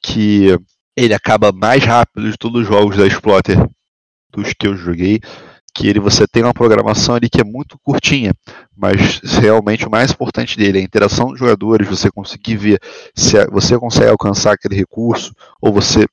que 0.01 0.57
ele 0.97 1.13
acaba 1.13 1.51
mais 1.53 1.85
rápido 1.85 2.31
de 2.31 2.37
todos 2.37 2.63
os 2.63 2.69
jogos 2.69 2.97
da 2.97 3.07
Exploiter 3.07 3.59
dos 4.31 4.53
que 4.53 4.67
eu 4.67 4.77
joguei. 4.77 5.21
Que 5.79 5.87
ele 5.87 6.01
você 6.01 6.27
tem 6.27 6.43
uma 6.43 6.53
programação 6.53 7.15
ali 7.15 7.31
que 7.31 7.41
é 7.41 7.45
muito 7.45 7.79
curtinha, 7.85 8.35
mas 8.77 9.21
realmente 9.41 9.87
o 9.87 9.91
mais 9.91 10.11
importante 10.11 10.57
dele 10.57 10.79
é 10.79 10.81
a 10.81 10.85
interação 10.85 11.29
dos 11.29 11.39
jogadores, 11.39 11.87
você 11.87 12.11
conseguir 12.11 12.57
ver 12.57 12.81
se 13.15 13.47
você 13.47 13.79
consegue 13.79 14.11
alcançar 14.11 14.55
aquele 14.55 14.75
recurso, 14.75 15.33
ou 15.63 15.73
você 15.73 16.05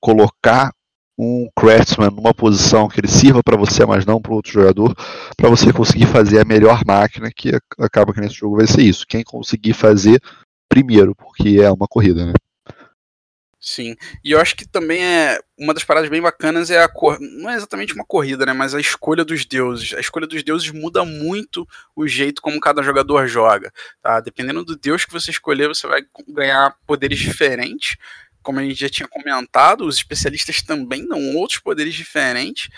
colocar 0.00 0.70
um 1.18 1.48
craftsman 1.58 2.10
numa 2.10 2.32
posição 2.32 2.86
que 2.86 3.00
ele 3.00 3.08
sirva 3.08 3.42
para 3.42 3.56
você, 3.56 3.84
mas 3.84 4.06
não 4.06 4.22
para 4.22 4.32
outro 4.32 4.52
jogador, 4.52 4.94
para 5.36 5.50
você 5.50 5.72
conseguir 5.72 6.06
fazer 6.06 6.40
a 6.40 6.44
melhor 6.44 6.82
máquina, 6.86 7.28
que 7.34 7.50
acaba 7.76 8.14
que 8.14 8.20
nesse 8.20 8.36
jogo 8.36 8.58
vai 8.58 8.68
ser 8.68 8.82
isso. 8.82 9.04
Quem 9.04 9.24
conseguir 9.24 9.72
fazer 9.72 10.22
primeiro, 10.68 11.12
porque 11.16 11.58
é 11.60 11.68
uma 11.72 11.88
corrida, 11.88 12.24
né? 12.24 12.34
Sim, 13.60 13.96
e 14.22 14.30
eu 14.30 14.40
acho 14.40 14.54
que 14.54 14.66
também 14.66 15.04
é 15.04 15.40
uma 15.58 15.74
das 15.74 15.82
paradas 15.82 16.08
bem 16.08 16.22
bacanas 16.22 16.70
é 16.70 16.80
a 16.80 16.88
cor... 16.88 17.18
não 17.20 17.50
é 17.50 17.56
exatamente 17.56 17.92
uma 17.92 18.04
corrida, 18.04 18.46
né, 18.46 18.52
mas 18.52 18.72
a 18.72 18.80
escolha 18.80 19.24
dos 19.24 19.44
deuses. 19.44 19.94
A 19.94 20.00
escolha 20.00 20.28
dos 20.28 20.44
deuses 20.44 20.70
muda 20.70 21.04
muito 21.04 21.66
o 21.96 22.06
jeito 22.06 22.40
como 22.40 22.60
cada 22.60 22.82
jogador 22.84 23.26
joga, 23.26 23.72
tá? 24.00 24.20
Dependendo 24.20 24.64
do 24.64 24.76
deus 24.76 25.04
que 25.04 25.12
você 25.12 25.32
escolher, 25.32 25.66
você 25.66 25.88
vai 25.88 26.02
ganhar 26.28 26.76
poderes 26.86 27.18
diferentes 27.18 27.96
como 28.48 28.60
a 28.60 28.62
gente 28.62 28.80
já 28.80 28.88
tinha 28.88 29.06
comentado, 29.06 29.84
os 29.84 29.96
especialistas 29.96 30.62
também 30.62 31.06
dão 31.06 31.36
outros 31.36 31.58
poderes 31.58 31.94
diferentes, 31.94 32.70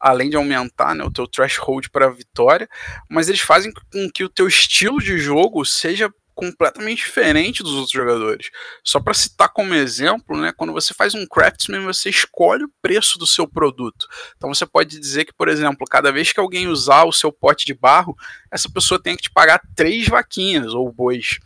além 0.00 0.30
de 0.30 0.36
aumentar 0.36 0.94
né, 0.94 1.04
o 1.04 1.10
teu 1.10 1.26
threshold 1.26 1.90
para 1.90 2.08
vitória, 2.08 2.66
mas 3.10 3.28
eles 3.28 3.40
fazem 3.40 3.70
com 3.70 4.10
que 4.10 4.24
o 4.24 4.28
teu 4.30 4.48
estilo 4.48 4.98
de 4.98 5.18
jogo 5.18 5.66
seja 5.66 6.10
completamente 6.38 6.98
diferente 6.98 7.64
dos 7.64 7.72
outros 7.72 7.90
jogadores. 7.90 8.48
Só 8.84 9.00
para 9.00 9.12
citar 9.12 9.48
como 9.48 9.74
exemplo, 9.74 10.40
né, 10.40 10.52
quando 10.56 10.72
você 10.72 10.94
faz 10.94 11.12
um 11.12 11.26
craftsman, 11.26 11.84
você 11.84 12.10
escolhe 12.10 12.62
o 12.62 12.70
preço 12.80 13.18
do 13.18 13.26
seu 13.26 13.44
produto. 13.44 14.06
Então 14.36 14.54
você 14.54 14.64
pode 14.64 15.00
dizer 15.00 15.24
que, 15.24 15.32
por 15.32 15.48
exemplo, 15.48 15.84
cada 15.90 16.12
vez 16.12 16.32
que 16.32 16.38
alguém 16.38 16.68
usar 16.68 17.02
o 17.02 17.12
seu 17.12 17.32
pote 17.32 17.66
de 17.66 17.74
barro, 17.74 18.16
essa 18.52 18.70
pessoa 18.70 19.02
tem 19.02 19.16
que 19.16 19.24
te 19.24 19.30
pagar 19.30 19.60
três 19.74 20.06
vaquinhas 20.06 20.74
ou 20.74 20.92
bois. 20.92 21.40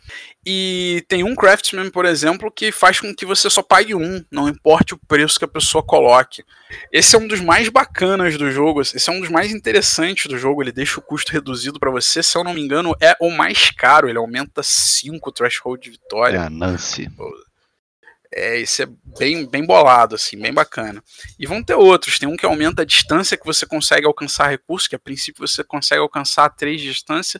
E 0.45 1.03
tem 1.07 1.23
um 1.23 1.35
craftsman, 1.35 1.89
por 1.89 2.05
exemplo, 2.05 2.51
que 2.51 2.71
faz 2.71 2.99
com 2.99 3.15
que 3.15 3.25
você 3.25 3.49
só 3.49 3.63
pague 3.63 3.95
um, 3.95 4.23
não 4.29 4.49
importe 4.49 4.93
o 4.93 4.99
preço 5.07 5.39
que 5.39 5.45
a 5.45 5.47
pessoa 5.47 5.81
coloque. 5.81 6.43
Esse 6.91 7.15
é 7.15 7.19
um 7.19 7.27
dos 7.27 7.39
mais 7.39 7.69
bacanas 7.69 8.37
do 8.37 8.51
jogo, 8.51 8.81
esse 8.81 9.09
é 9.09 9.13
um 9.13 9.21
dos 9.21 9.29
mais 9.29 9.51
interessantes 9.51 10.27
do 10.27 10.37
jogo, 10.37 10.61
ele 10.61 10.71
deixa 10.71 10.99
o 10.99 11.03
custo 11.03 11.31
reduzido 11.31 11.79
para 11.79 11.91
você, 11.91 12.21
se 12.21 12.37
eu 12.37 12.43
não 12.43 12.53
me 12.53 12.61
engano, 12.61 12.93
é 13.01 13.15
o 13.21 13.29
mais 13.31 13.71
caro, 13.71 14.09
ele 14.09 14.17
aumenta 14.17 14.61
5 14.83 15.31
threshold 15.31 15.83
de 15.83 15.91
vitória. 15.91 16.37
É 16.37 16.41
a 16.41 16.49
Nancy. 16.49 17.09
É, 18.35 18.59
esse 18.59 18.81
é 18.81 18.87
bem, 19.19 19.45
bem 19.45 19.63
bolado, 19.63 20.15
assim, 20.15 20.37
bem 20.39 20.51
bacana. 20.51 21.03
E 21.37 21.45
vão 21.45 21.63
ter 21.63 21.75
outros. 21.75 22.17
Tem 22.17 22.27
um 22.27 22.35
que 22.35 22.45
aumenta 22.45 22.81
a 22.81 22.85
distância 22.85 23.37
que 23.37 23.45
você 23.45 23.65
consegue 23.65 24.07
alcançar 24.07 24.49
recursos, 24.49 24.87
que 24.87 24.95
a 24.95 24.99
princípio 24.99 25.47
você 25.47 25.63
consegue 25.63 26.01
alcançar 26.01 26.49
3 26.49 26.81
de 26.81 26.87
distância, 26.87 27.39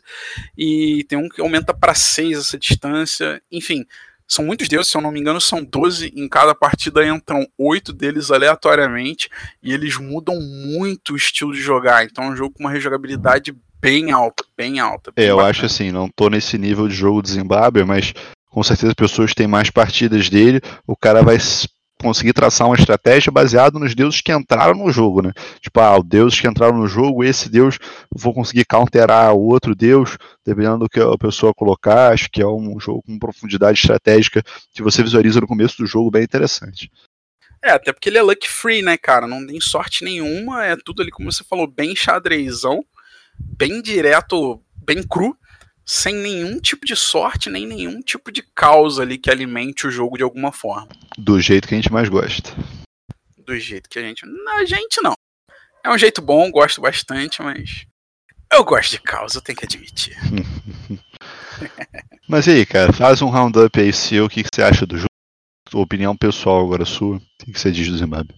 e 0.56 1.04
tem 1.08 1.18
um 1.18 1.28
que 1.28 1.40
aumenta 1.40 1.74
para 1.74 1.94
6 1.94 2.38
essa 2.38 2.56
distância. 2.56 3.42
Enfim, 3.50 3.84
são 4.26 4.44
muitos 4.44 4.68
deuses, 4.68 4.90
se 4.90 4.96
eu 4.96 5.02
não 5.02 5.10
me 5.10 5.18
engano, 5.18 5.40
são 5.40 5.64
12. 5.64 6.12
Em 6.14 6.28
cada 6.28 6.54
partida 6.54 7.04
entram 7.04 7.44
8 7.58 7.92
deles 7.92 8.30
aleatoriamente, 8.30 9.28
e 9.60 9.72
eles 9.72 9.96
mudam 9.96 10.40
muito 10.40 11.14
o 11.14 11.16
estilo 11.16 11.52
de 11.52 11.60
jogar. 11.60 12.04
Então 12.04 12.24
é 12.24 12.28
um 12.28 12.36
jogo 12.36 12.54
com 12.54 12.62
uma 12.62 12.70
rejogabilidade 12.70 13.52
bem 13.84 14.10
alta, 14.10 14.44
bem 14.56 14.80
alta. 14.80 15.12
Bem 15.14 15.26
é, 15.26 15.30
eu 15.30 15.36
bacana. 15.36 15.50
acho 15.50 15.66
assim, 15.66 15.92
não 15.92 16.08
tô 16.08 16.30
nesse 16.30 16.56
nível 16.56 16.88
de 16.88 16.94
jogo 16.94 17.22
de 17.22 17.30
Zimbábue, 17.30 17.84
mas 17.84 18.14
com 18.48 18.62
certeza 18.62 18.94
pessoas 18.94 19.34
têm 19.34 19.46
mais 19.46 19.68
partidas 19.68 20.30
dele, 20.30 20.60
o 20.86 20.96
cara 20.96 21.22
vai 21.22 21.36
conseguir 22.00 22.32
traçar 22.32 22.66
uma 22.66 22.76
estratégia 22.76 23.32
baseada 23.32 23.78
nos 23.78 23.94
deuses 23.94 24.20
que 24.20 24.32
entraram 24.32 24.74
no 24.74 24.90
jogo, 24.90 25.22
né? 25.22 25.32
Tipo, 25.60 25.80
ah, 25.80 25.98
o 25.98 26.02
deus 26.02 26.40
que 26.40 26.46
entraram 26.46 26.76
no 26.76 26.86
jogo, 26.86 27.24
esse 27.24 27.48
deus 27.48 27.78
vou 28.14 28.32
conseguir 28.32 28.64
counterar 28.64 29.34
o 29.34 29.40
outro 29.40 29.74
deus, 29.74 30.16
dependendo 30.44 30.78
do 30.78 30.88
que 30.88 31.00
a 31.00 31.18
pessoa 31.18 31.54
colocar. 31.54 32.12
Acho 32.12 32.30
que 32.30 32.42
é 32.42 32.46
um 32.46 32.78
jogo 32.78 33.02
com 33.06 33.18
profundidade 33.18 33.78
estratégica 33.78 34.42
que 34.74 34.82
você 34.82 35.02
visualiza 35.02 35.40
no 35.40 35.46
começo 35.46 35.76
do 35.78 35.86
jogo, 35.86 36.10
bem 36.10 36.22
interessante. 36.22 36.90
É, 37.62 37.70
até 37.70 37.92
porque 37.92 38.10
ele 38.10 38.18
é 38.18 38.22
luck 38.22 38.46
free, 38.48 38.82
né, 38.82 38.96
cara? 38.98 39.26
Não 39.26 39.46
tem 39.46 39.58
sorte 39.60 40.04
nenhuma, 40.04 40.64
é 40.64 40.76
tudo 40.76 41.00
ali, 41.00 41.10
como 41.10 41.32
você 41.32 41.42
falou, 41.42 41.66
bem 41.66 41.96
xadrezão, 41.96 42.84
bem 43.38 43.80
direto, 43.82 44.62
bem 44.76 45.02
cru 45.02 45.36
sem 45.86 46.14
nenhum 46.14 46.58
tipo 46.58 46.86
de 46.86 46.96
sorte, 46.96 47.50
nem 47.50 47.66
nenhum 47.66 48.00
tipo 48.00 48.32
de 48.32 48.42
causa 48.42 49.02
ali 49.02 49.18
que 49.18 49.30
alimente 49.30 49.86
o 49.86 49.90
jogo 49.90 50.16
de 50.16 50.22
alguma 50.22 50.50
forma. 50.50 50.88
Do 51.18 51.38
jeito 51.40 51.68
que 51.68 51.74
a 51.74 51.76
gente 51.76 51.92
mais 51.92 52.08
gosta. 52.08 52.50
Do 53.36 53.58
jeito 53.58 53.88
que 53.90 53.98
a 53.98 54.02
gente. 54.02 54.24
A 54.56 54.64
gente 54.64 55.02
não. 55.02 55.12
É 55.84 55.90
um 55.90 55.98
jeito 55.98 56.22
bom, 56.22 56.50
gosto 56.50 56.80
bastante, 56.80 57.42
mas. 57.42 57.86
Eu 58.50 58.64
gosto 58.64 58.92
de 58.92 59.00
causa, 59.00 59.38
eu 59.38 59.42
tenho 59.42 59.58
que 59.58 59.64
admitir. 59.64 60.16
mas 62.28 62.46
e 62.46 62.52
aí, 62.52 62.66
cara, 62.66 62.92
faz 62.92 63.20
um 63.20 63.28
roundup 63.28 63.78
aí 63.78 63.92
seu, 63.92 64.24
o 64.24 64.28
que, 64.28 64.42
que 64.42 64.48
você 64.54 64.62
acha 64.62 64.86
do 64.86 64.96
jogo? 64.96 65.08
Tua 65.68 65.82
opinião 65.82 66.16
pessoal 66.16 66.64
agora 66.64 66.84
sua, 66.84 67.16
o 67.16 67.20
que, 67.40 67.52
que 67.52 67.60
você 67.60 67.72
diz 67.72 67.88
do 67.88 67.98
Zimbabwe? 67.98 68.36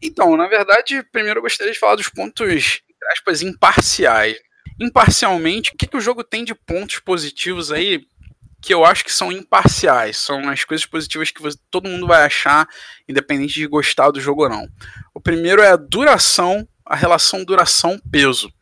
Então, 0.00 0.36
na 0.36 0.48
verdade, 0.48 1.02
primeiro 1.12 1.38
eu 1.38 1.42
gostaria 1.42 1.72
de 1.72 1.78
falar 1.78 1.96
dos 1.96 2.08
pontos, 2.08 2.80
aspas, 3.12 3.42
imparciais 3.42 4.36
imparcialmente, 4.78 5.72
o 5.72 5.76
que, 5.76 5.86
que 5.86 5.96
o 5.96 6.00
jogo 6.00 6.22
tem 6.22 6.44
de 6.44 6.54
pontos 6.54 7.00
positivos 7.00 7.72
aí 7.72 8.06
que 8.60 8.74
eu 8.74 8.84
acho 8.84 9.04
que 9.04 9.12
são 9.12 9.30
imparciais, 9.30 10.16
são 10.16 10.48
as 10.48 10.64
coisas 10.64 10.84
positivas 10.84 11.30
que 11.30 11.40
você, 11.40 11.56
todo 11.70 11.88
mundo 11.88 12.08
vai 12.08 12.24
achar, 12.24 12.68
independente 13.08 13.54
de 13.54 13.66
gostar 13.66 14.10
do 14.10 14.20
jogo 14.20 14.44
ou 14.44 14.48
não. 14.48 14.68
O 15.14 15.20
primeiro 15.20 15.62
é 15.62 15.70
a 15.70 15.76
duração, 15.76 16.66
a 16.84 16.96
relação 16.96 17.44
duração-peso. 17.44 18.52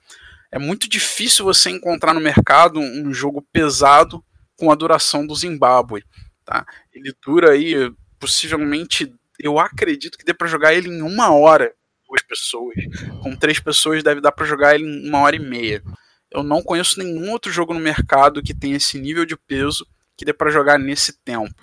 É 0.53 0.59
muito 0.59 0.87
difícil 0.89 1.47
você 1.47 1.71
encontrar 1.71 2.13
no 2.13 2.21
mercado 2.21 2.79
um 2.79 3.13
jogo 3.13 3.41
pesado 3.51 4.23
com 4.55 4.71
a 4.71 4.75
duração 4.75 5.27
do 5.27 5.35
Zimbábue. 5.35 6.05
Tá? 6.45 6.67
Ele 6.93 7.15
dura 7.25 7.53
aí, 7.53 7.91
possivelmente, 8.19 9.11
eu 9.41 9.59
acredito 9.59 10.19
que 10.19 10.25
dê 10.25 10.35
para 10.35 10.47
jogar 10.47 10.75
ele 10.75 10.89
em 10.89 11.01
uma 11.01 11.33
hora, 11.33 11.73
duas 12.17 12.23
pessoas. 12.23 12.75
Com 13.23 13.37
três 13.37 13.61
pessoas 13.61 14.03
deve 14.03 14.21
dar 14.21 14.33
para 14.33 14.47
jogar 14.47 14.75
ele 14.75 14.85
em 14.85 15.09
uma 15.09 15.21
hora 15.21 15.37
e 15.37 15.41
meia. 15.41 15.83
Eu 16.31 16.43
não 16.43 16.63
conheço 16.63 16.99
nenhum 16.99 17.31
outro 17.31 17.53
jogo 17.53 17.75
no 17.75 17.81
mercado 17.81 18.43
que 18.43 18.55
tenha 18.55 18.77
esse 18.77 18.99
nível 18.99 19.25
de 19.25 19.37
peso 19.37 19.87
que 20.17 20.25
dê 20.25 20.33
para 20.33 20.51
jogar 20.51 20.79
nesse 20.79 21.13
tempo. 21.23 21.55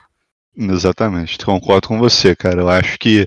Exatamente, 0.56 1.43
concordo 1.43 1.88
com 1.88 1.97
você, 1.97 2.36
cara. 2.36 2.62
Eu 2.62 2.70
acho 2.70 2.97
que 2.99 3.26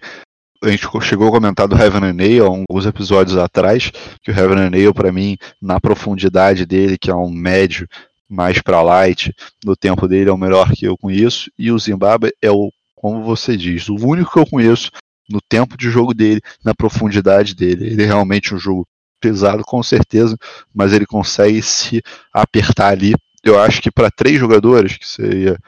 a 0.62 0.70
gente 0.70 0.86
chegou 1.02 1.28
a 1.28 1.32
comentar 1.32 1.68
do 1.68 1.76
Heaven 1.76 2.10
and 2.10 2.14
Nail 2.14 2.46
alguns 2.46 2.86
episódios 2.86 3.36
atrás, 3.36 3.90
que 4.22 4.30
o 4.30 4.34
Heaven 4.34 4.66
and 4.66 4.70
Nail, 4.70 4.94
para 4.94 5.12
mim, 5.12 5.36
na 5.60 5.80
profundidade 5.80 6.64
dele, 6.64 6.96
que 6.96 7.10
é 7.10 7.14
um 7.14 7.30
médio 7.30 7.86
mais 8.28 8.60
para 8.62 8.82
light, 8.82 9.34
no 9.64 9.76
tempo 9.76 10.08
dele 10.08 10.30
é 10.30 10.32
o 10.32 10.38
melhor 10.38 10.70
que 10.72 10.86
eu 10.86 10.96
conheço, 10.96 11.50
e 11.58 11.70
o 11.70 11.78
Zimbabwe 11.78 12.32
é 12.40 12.50
o, 12.50 12.70
como 12.94 13.22
você 13.22 13.56
diz, 13.56 13.88
o 13.88 13.94
único 13.94 14.32
que 14.32 14.38
eu 14.38 14.46
conheço 14.46 14.90
no 15.28 15.40
tempo 15.40 15.76
de 15.76 15.90
jogo 15.90 16.14
dele, 16.14 16.40
na 16.64 16.74
profundidade 16.74 17.54
dele. 17.54 17.86
Ele 17.86 18.02
é 18.02 18.06
realmente 18.06 18.54
um 18.54 18.58
jogo 18.58 18.86
pesado, 19.20 19.62
com 19.64 19.82
certeza, 19.82 20.36
mas 20.74 20.92
ele 20.92 21.06
consegue 21.06 21.62
se 21.62 22.02
apertar 22.32 22.88
ali. 22.88 23.14
Eu 23.42 23.58
acho 23.58 23.80
que 23.80 23.90
para 23.90 24.10
três 24.10 24.38
jogadores, 24.38 24.96
que 24.96 25.06
seria 25.06 25.58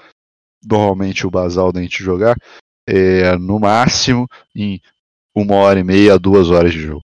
normalmente 0.64 1.26
o 1.26 1.30
basal 1.30 1.72
da 1.72 1.80
gente 1.80 2.02
jogar, 2.02 2.36
é, 2.86 3.36
no 3.36 3.58
máximo 3.58 4.26
em 4.54 4.80
uma 5.34 5.56
hora 5.56 5.78
e 5.78 5.84
meia, 5.84 6.18
duas 6.18 6.50
horas 6.50 6.72
de 6.72 6.80
jogo. 6.80 7.02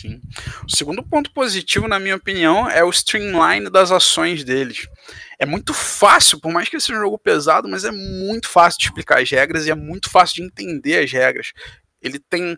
Sim. 0.00 0.20
O 0.64 0.70
segundo 0.70 1.02
ponto 1.02 1.32
positivo, 1.32 1.88
na 1.88 1.98
minha 1.98 2.14
opinião, 2.14 2.70
é 2.70 2.84
o 2.84 2.90
streamline 2.90 3.68
das 3.68 3.90
ações 3.90 4.44
deles. 4.44 4.86
É 5.40 5.44
muito 5.44 5.74
fácil, 5.74 6.38
por 6.38 6.52
mais 6.52 6.68
que 6.68 6.78
seja 6.78 6.98
um 6.98 7.02
jogo 7.02 7.18
pesado, 7.18 7.68
mas 7.68 7.84
é 7.84 7.90
muito 7.90 8.48
fácil 8.48 8.78
de 8.78 8.86
explicar 8.86 9.20
as 9.20 9.28
regras 9.28 9.66
e 9.66 9.70
é 9.70 9.74
muito 9.74 10.08
fácil 10.08 10.36
de 10.36 10.42
entender 10.42 11.02
as 11.02 11.10
regras. 11.10 11.52
Ele 12.00 12.20
tem 12.20 12.56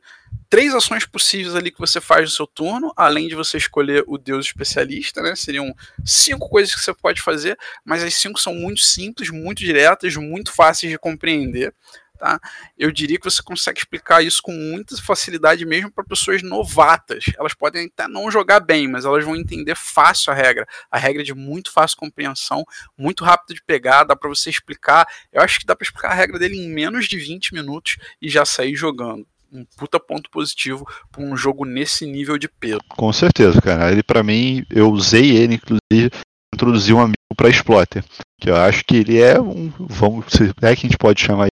três 0.51 0.74
ações 0.74 1.07
possíveis 1.07 1.55
ali 1.55 1.70
que 1.70 1.78
você 1.78 1.99
faz 1.99 2.24
no 2.24 2.36
seu 2.36 2.47
turno, 2.47 2.93
além 2.95 3.26
de 3.26 3.34
você 3.34 3.57
escolher 3.57 4.05
o 4.07 4.18
deus 4.18 4.47
especialista, 4.47 5.22
né? 5.22 5.34
Seriam 5.34 5.74
cinco 6.05 6.47
coisas 6.47 6.74
que 6.74 6.80
você 6.82 6.93
pode 6.93 7.22
fazer, 7.22 7.59
mas 7.82 8.03
as 8.03 8.12
cinco 8.14 8.38
são 8.38 8.55
muito 8.55 8.80
simples, 8.80 9.30
muito 9.30 9.61
diretas, 9.61 10.14
muito 10.16 10.53
fáceis 10.53 10.93
de 10.93 10.99
compreender. 10.99 11.72
Tá? 12.20 12.38
Eu 12.78 12.92
diria 12.92 13.18
que 13.18 13.24
você 13.24 13.42
consegue 13.42 13.78
explicar 13.78 14.22
isso 14.22 14.42
com 14.42 14.52
muita 14.52 14.94
facilidade 14.98 15.64
mesmo 15.64 15.90
para 15.90 16.04
pessoas 16.04 16.42
novatas. 16.42 17.24
Elas 17.38 17.54
podem 17.54 17.86
até 17.86 18.06
não 18.06 18.30
jogar 18.30 18.60
bem, 18.60 18.86
mas 18.86 19.06
elas 19.06 19.24
vão 19.24 19.34
entender 19.34 19.74
fácil 19.74 20.30
a 20.30 20.36
regra. 20.36 20.66
A 20.90 20.98
regra 20.98 21.22
é 21.22 21.24
de 21.24 21.32
muito 21.32 21.72
fácil 21.72 21.96
compreensão, 21.96 22.62
muito 22.94 23.24
rápido 23.24 23.54
de 23.54 23.62
pegar, 23.62 24.04
dá 24.04 24.14
para 24.14 24.28
você 24.28 24.50
explicar. 24.50 25.08
Eu 25.32 25.40
acho 25.40 25.58
que 25.58 25.64
dá 25.64 25.74
para 25.74 25.82
explicar 25.82 26.10
a 26.10 26.14
regra 26.14 26.38
dele 26.38 26.58
em 26.58 26.68
menos 26.68 27.08
de 27.08 27.16
20 27.16 27.54
minutos 27.54 27.96
e 28.20 28.28
já 28.28 28.44
sair 28.44 28.76
jogando 28.76 29.26
um 29.50 29.64
puta 29.78 29.98
ponto 29.98 30.28
positivo 30.30 30.86
para 31.10 31.24
um 31.24 31.34
jogo 31.34 31.64
nesse 31.64 32.04
nível 32.04 32.36
de 32.36 32.48
peso. 32.48 32.80
Com 32.86 33.10
certeza, 33.14 33.62
cara. 33.62 33.90
Ele 33.90 34.02
para 34.02 34.22
mim, 34.22 34.62
eu 34.68 34.90
usei 34.90 35.38
ele 35.38 35.54
inclusive 35.54 36.10
introduzir 36.54 36.94
um 36.94 37.00
amigo 37.00 37.16
para 37.34 37.48
Exploiter, 37.48 38.04
que 38.38 38.50
eu 38.50 38.56
acho 38.56 38.84
que 38.84 38.96
ele 38.96 39.18
é 39.18 39.40
um, 39.40 39.72
vamos, 39.78 40.26
é 40.60 40.76
que 40.76 40.86
a 40.86 40.88
gente 40.88 40.98
pode 40.98 41.22
chamar 41.22 41.48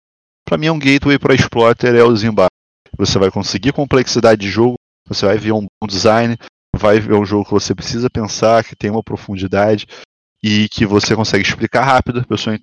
para 0.47 0.57
mim, 0.57 0.69
um 0.69 0.79
gateway 0.79 1.19
para 1.19 1.35
exploiter 1.35 1.93
é 1.93 2.03
o 2.03 2.15
Zimbabwe. 2.15 2.47
Você 2.97 3.19
vai 3.19 3.29
conseguir 3.29 3.73
complexidade 3.73 4.39
de 4.39 4.49
jogo, 4.49 4.75
você 5.05 5.25
vai 5.25 5.37
ver 5.37 5.51
um 5.51 5.67
bom 5.81 5.85
design, 5.85 6.37
vai 6.73 7.01
ver 7.01 7.15
um 7.15 7.25
jogo 7.25 7.43
que 7.43 7.51
você 7.51 7.75
precisa 7.75 8.09
pensar, 8.09 8.63
que 8.63 8.73
tem 8.73 8.89
uma 8.89 9.03
profundidade 9.03 9.85
e 10.41 10.69
que 10.69 10.85
você 10.85 11.17
consegue 11.17 11.43
explicar 11.45 11.83
rápido, 11.83 12.21
a 12.21 12.25
pessoa 12.25 12.57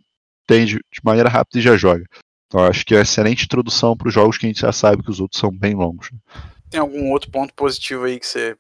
entende 0.45 0.77
de 0.77 1.01
maneira 1.05 1.29
rápida 1.29 1.59
e 1.59 1.63
já 1.63 1.77
joga. 1.77 2.07
Então, 2.47 2.65
acho 2.65 2.87
que 2.87 2.95
é 2.95 2.97
uma 2.97 3.03
excelente 3.03 3.45
introdução 3.45 3.95
para 3.95 4.09
os 4.09 4.15
jogos 4.15 4.39
que 4.39 4.47
a 4.47 4.49
gente 4.49 4.63
já 4.63 4.73
sabe 4.73 5.03
que 5.03 5.11
os 5.11 5.21
outros 5.21 5.39
são 5.39 5.51
bem 5.51 5.75
longos. 5.75 6.11
Tem 6.71 6.81
algum 6.81 7.11
outro 7.11 7.31
ponto 7.31 7.53
positivo 7.53 8.05
aí 8.05 8.19
que 8.19 8.27
você 8.27 8.57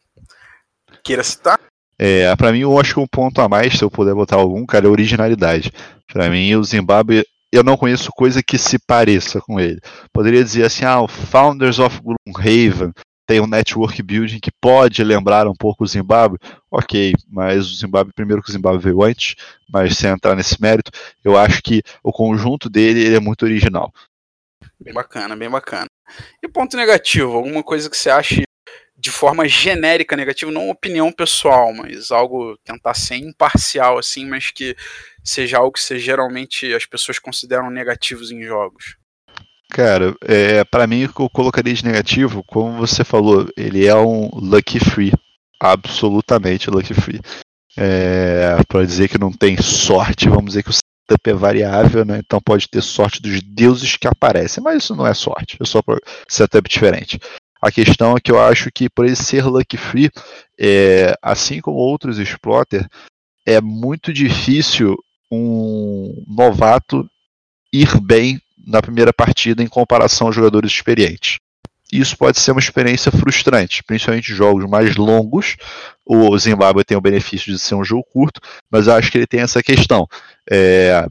queira 1.02 1.24
citar? 1.24 1.58
É, 1.98 2.36
para 2.36 2.52
mim, 2.52 2.60
eu 2.60 2.78
acho 2.78 2.92
que 2.92 3.00
um 3.00 3.06
ponto 3.06 3.40
a 3.40 3.48
mais, 3.48 3.78
se 3.78 3.82
eu 3.82 3.90
puder 3.90 4.14
botar 4.14 4.36
algum, 4.36 4.66
cara, 4.66 4.84
é 4.84 4.88
a 4.88 4.92
originalidade. 4.92 5.72
Para 6.12 6.28
mim, 6.28 6.54
o 6.56 6.62
Zimbabwe 6.62 7.24
eu 7.54 7.62
não 7.62 7.76
conheço 7.76 8.10
coisa 8.12 8.42
que 8.42 8.58
se 8.58 8.78
pareça 8.78 9.40
com 9.40 9.60
ele. 9.60 9.80
Poderia 10.12 10.42
dizer 10.42 10.64
assim, 10.64 10.84
ah, 10.84 11.00
o 11.00 11.08
Founders 11.08 11.78
of 11.78 12.00
Gloomhaven 12.02 12.92
tem 13.26 13.40
um 13.40 13.46
network 13.46 14.02
building 14.02 14.38
que 14.38 14.50
pode 14.60 15.02
lembrar 15.02 15.46
um 15.46 15.54
pouco 15.54 15.84
o 15.84 15.86
Zimbábue. 15.86 16.38
Ok, 16.70 17.14
mas 17.28 17.70
o 17.70 17.74
Zimbábue, 17.74 18.12
primeiro 18.12 18.42
que 18.42 18.50
o 18.50 18.52
Zimbábue 18.52 18.78
veio 18.78 19.02
antes, 19.02 19.34
mas 19.68 19.96
sem 19.96 20.10
entrar 20.10 20.34
nesse 20.34 20.60
mérito, 20.60 20.90
eu 21.24 21.36
acho 21.36 21.62
que 21.62 21.82
o 22.02 22.12
conjunto 22.12 22.68
dele 22.68 23.00
ele 23.00 23.16
é 23.16 23.20
muito 23.20 23.44
original. 23.44 23.92
Bem 24.80 24.92
bacana, 24.92 25.36
bem 25.36 25.48
bacana. 25.48 25.86
E 26.42 26.48
ponto 26.48 26.76
negativo, 26.76 27.32
alguma 27.32 27.62
coisa 27.62 27.88
que 27.88 27.96
você 27.96 28.10
ache 28.10 28.42
de 29.04 29.10
forma 29.10 29.46
genérica 29.46 30.16
negativa, 30.16 30.50
não 30.50 30.70
opinião 30.70 31.12
pessoal, 31.12 31.74
mas 31.74 32.10
algo 32.10 32.56
tentar 32.64 32.94
ser 32.94 33.16
imparcial 33.16 33.98
assim, 33.98 34.24
mas 34.24 34.50
que 34.50 34.74
seja 35.22 35.58
algo 35.58 35.72
que 35.72 35.80
você, 35.80 35.98
geralmente 35.98 36.72
as 36.72 36.86
pessoas 36.86 37.18
consideram 37.18 37.70
negativos 37.70 38.30
em 38.30 38.42
jogos? 38.42 38.96
Cara, 39.70 40.16
é, 40.22 40.64
para 40.64 40.86
mim 40.86 41.04
o 41.04 41.12
que 41.12 41.20
eu 41.20 41.28
colocaria 41.28 41.74
de 41.74 41.84
negativo, 41.84 42.42
como 42.44 42.78
você 42.78 43.04
falou, 43.04 43.46
ele 43.58 43.86
é 43.86 43.94
um 43.94 44.30
lucky 44.32 44.80
free, 44.80 45.12
absolutamente 45.60 46.70
lucky 46.70 46.94
free. 46.94 47.20
É, 47.76 48.56
para 48.66 48.86
dizer 48.86 49.08
que 49.08 49.18
não 49.18 49.30
tem 49.30 49.60
sorte, 49.60 50.30
vamos 50.30 50.46
dizer 50.52 50.62
que 50.62 50.70
o 50.70 50.72
setup 50.72 51.28
é 51.28 51.34
variável, 51.34 52.06
né? 52.06 52.20
Então 52.24 52.40
pode 52.40 52.68
ter 52.70 52.80
sorte 52.80 53.20
dos 53.20 53.42
deuses 53.42 53.98
que 53.98 54.08
aparecem, 54.08 54.64
mas 54.64 54.82
isso 54.82 54.96
não 54.96 55.06
é 55.06 55.12
sorte, 55.12 55.58
é 55.60 55.64
só 55.66 55.82
setup 56.26 56.66
diferente. 56.66 57.18
A 57.64 57.72
questão 57.72 58.14
é 58.14 58.20
que 58.20 58.30
eu 58.30 58.38
acho 58.38 58.70
que 58.70 58.90
por 58.90 59.06
ele 59.06 59.16
ser 59.16 59.46
lucky 59.46 59.78
free, 59.78 60.10
é, 60.60 61.16
assim 61.22 61.62
como 61.62 61.78
outros 61.78 62.18
exploiter, 62.18 62.86
é 63.46 63.58
muito 63.58 64.12
difícil 64.12 64.94
um 65.32 66.22
novato 66.26 67.08
ir 67.72 67.98
bem 68.02 68.38
na 68.66 68.82
primeira 68.82 69.14
partida 69.14 69.62
em 69.62 69.66
comparação 69.66 70.26
aos 70.26 70.36
jogadores 70.36 70.70
experientes. 70.70 71.38
Isso 71.90 72.18
pode 72.18 72.38
ser 72.38 72.50
uma 72.50 72.60
experiência 72.60 73.10
frustrante, 73.10 73.82
principalmente 73.82 74.34
jogos 74.34 74.68
mais 74.68 74.96
longos. 74.96 75.56
O 76.04 76.36
Zimbábue 76.36 76.84
tem 76.84 76.98
o 76.98 77.00
benefício 77.00 77.50
de 77.50 77.58
ser 77.58 77.76
um 77.76 77.84
jogo 77.84 78.04
curto, 78.12 78.42
mas 78.70 78.88
eu 78.88 78.92
acho 78.92 79.10
que 79.10 79.16
ele 79.16 79.26
tem 79.26 79.40
essa 79.40 79.62
questão. 79.62 80.06
É, 80.50 81.08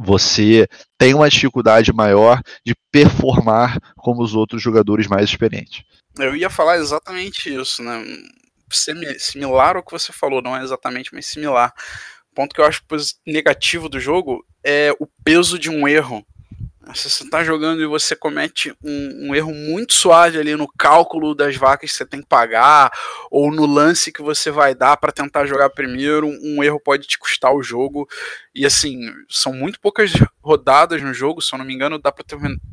você 0.00 0.66
tem 0.98 1.14
uma 1.14 1.28
dificuldade 1.28 1.92
maior 1.92 2.40
de 2.64 2.74
performar 2.90 3.78
como 3.96 4.22
os 4.22 4.34
outros 4.34 4.62
jogadores 4.62 5.06
mais 5.06 5.28
experientes. 5.28 5.82
Eu 6.18 6.34
ia 6.36 6.50
falar 6.50 6.76
exatamente 6.76 7.54
isso, 7.54 7.82
né? 7.82 8.04
Similar 9.18 9.76
ao 9.76 9.84
que 9.84 9.92
você 9.92 10.12
falou, 10.12 10.42
não 10.42 10.56
é 10.56 10.62
exatamente, 10.62 11.14
mas 11.14 11.26
similar. 11.26 11.72
O 12.32 12.34
ponto 12.34 12.54
que 12.54 12.60
eu 12.60 12.64
acho 12.64 12.82
negativo 13.26 13.88
do 13.88 14.00
jogo 14.00 14.44
é 14.64 14.92
o 14.98 15.06
peso 15.24 15.58
de 15.58 15.70
um 15.70 15.86
erro 15.86 16.24
se 16.94 17.08
você 17.08 17.24
está 17.24 17.42
jogando 17.44 17.82
e 17.82 17.86
você 17.86 18.16
comete 18.16 18.74
um, 18.82 19.28
um, 19.28 19.34
erro 19.34 19.54
muito 19.54 19.94
suave 19.94 20.38
ali 20.38 20.54
no 20.56 20.68
cálculo 20.68 21.34
das 21.34 21.56
vacas 21.56 21.90
que 21.90 21.96
você 21.96 22.04
tem 22.04 22.20
que 22.20 22.26
pagar, 22.26 22.90
ou 23.30 23.52
no 23.52 23.66
lance 23.66 24.12
que 24.12 24.22
você 24.22 24.50
vai 24.50 24.74
dar 24.74 24.96
para 24.96 25.12
tentar 25.12 25.46
jogar 25.46 25.70
primeiro, 25.70 26.26
um 26.26 26.62
erro 26.62 26.80
pode 26.80 27.06
te 27.06 27.18
custar 27.18 27.54
o 27.54 27.62
jogo. 27.62 28.08
E 28.54 28.66
assim, 28.66 29.00
são 29.28 29.52
muito 29.52 29.80
poucas 29.80 30.12
rodadas 30.42 31.00
no 31.02 31.14
jogo, 31.14 31.40
se 31.40 31.54
eu 31.54 31.58
não 31.58 31.64
me 31.64 31.74
engano, 31.74 31.98
dá 31.98 32.12
para 32.12 32.24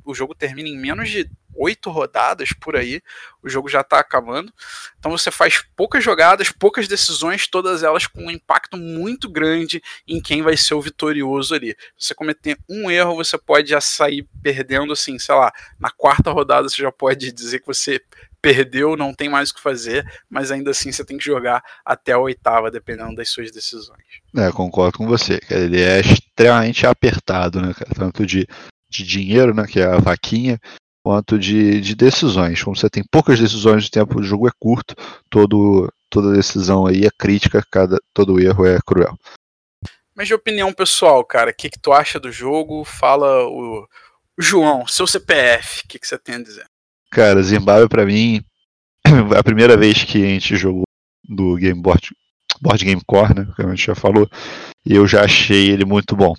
o 0.05 0.14
jogo 0.14 0.36
termina 0.36 0.68
em 0.68 0.78
menos 0.78 1.09
de 1.09 1.30
oito 1.56 1.89
rodadas 1.89 2.49
por 2.54 2.76
aí, 2.76 3.02
o 3.43 3.49
jogo 3.49 3.68
já 3.68 3.82
está 3.82 3.99
acabando. 3.99 4.54
Então 4.99 5.12
você 5.12 5.32
faz 5.32 5.64
poucas 5.76 6.04
jogadas, 6.04 6.52
poucas 6.52 6.88
decisões, 6.88 7.47
todas 7.47 7.84
elas 7.84 8.08
com 8.08 8.26
um 8.26 8.32
impacto 8.32 8.78
muito 8.78 9.30
grande 9.30 9.82
em 10.08 10.22
quem 10.22 10.41
vai 10.41 10.56
ser 10.56 10.74
o 10.74 10.82
vitorioso 10.82 11.54
ali. 11.54 11.76
Se 11.97 12.08
você 12.08 12.16
cometer 12.16 12.58
um 12.70 12.89
erro, 12.89 13.16
você 13.16 13.38
pode 13.38 13.70
já 13.70 13.82
sair 13.82 14.28
perdendo, 14.41 14.93
assim, 14.93 15.18
sei 15.18 15.36
lá, 15.36 15.52
na 15.80 15.89
quarta 15.89 16.32
rodada 16.32 16.70
você 16.70 16.82
já 16.82 16.91
pode 16.91 17.32
dizer 17.32 17.60
que 17.60 17.68
você 17.68 18.02
perdeu, 18.41 18.97
não 18.97 19.14
tem 19.14 19.30
mais 19.30 19.52
o 19.52 19.54
que 19.56 19.62
fazer, 19.62 20.04
mas 20.30 20.52
ainda 20.52 20.72
assim 20.72 20.91
você 20.91 21.06
tem 21.06 21.18
que 21.18 21.24
jogar 21.24 21.64
até 21.86 22.14
a 22.14 22.18
oitava, 22.18 22.72
dependendo 22.72 23.16
das 23.16 23.30
suas 23.30 23.52
decisões. 23.52 24.02
É, 24.36 24.52
concordo 24.52 24.97
com 24.97 25.06
você, 25.06 25.39
cara. 25.39 25.62
Ele 25.62 25.82
é 25.82 25.99
extremamente 25.99 26.88
apertado, 26.88 27.62
né, 27.62 27.74
cara? 27.74 27.91
Tanto 27.93 28.26
de, 28.26 28.47
de 28.89 29.04
dinheiro, 29.06 29.54
né, 29.54 29.68
que 29.68 29.80
é 29.80 29.86
a 29.86 29.99
vaquinha, 29.99 30.60
quanto 31.04 31.38
de, 31.38 31.82
de 31.82 31.95
decisões. 31.95 32.64
Como 32.64 32.76
você 32.76 32.89
tem 32.89 33.04
poucas 33.04 33.39
decisões, 33.39 33.88
o 33.88 33.91
tempo 33.91 34.16
do 34.16 34.24
jogo 34.24 34.47
é 34.47 34.52
curto, 34.60 34.95
todo, 35.30 35.91
toda 36.10 36.34
decisão 36.34 36.86
aí 36.86 37.06
é 37.06 37.10
crítica, 37.18 37.66
cada, 37.70 37.97
todo 38.14 38.39
erro 38.39 38.66
é 38.66 38.80
cruel. 38.86 39.18
Mas 40.16 40.28
de 40.28 40.34
opinião 40.34 40.72
pessoal, 40.74 41.24
cara, 41.24 41.52
o 41.52 41.54
que, 41.54 41.70
que 41.70 41.80
tu 41.80 41.91
acha 41.91 42.20
do 42.20 42.32
jogo? 42.32 42.84
Fala 42.84 43.45
o, 43.47 43.88
o 44.38 44.41
João, 44.41 44.86
seu 44.86 45.08
CPF, 45.08 45.84
o 45.84 45.88
que, 45.88 45.99
que 45.99 46.08
você 46.08 46.18
tem 46.18 46.36
a 46.36 46.43
dizer? 46.43 46.66
Cara, 47.10 47.41
Zimbábue 47.41 47.89
para 47.89 48.06
mim, 48.06 48.43
a 49.38 49.43
primeira 49.43 49.76
vez 49.76 50.04
que 50.04 50.24
a 50.24 50.28
gente 50.28 50.56
jogou 50.56 50.84
do 51.28 51.56
Game 51.56 51.82
Board, 51.82 52.10
Board 52.62 52.86
Game 52.86 53.02
Core, 53.06 53.34
né, 53.34 53.47
que 53.56 53.62
a 53.62 53.70
gente 53.70 53.86
já 53.86 53.95
falou, 53.95 54.30
eu 54.86 55.08
já 55.08 55.24
achei 55.24 55.70
ele 55.70 55.86
muito 55.86 56.16
bom. 56.16 56.34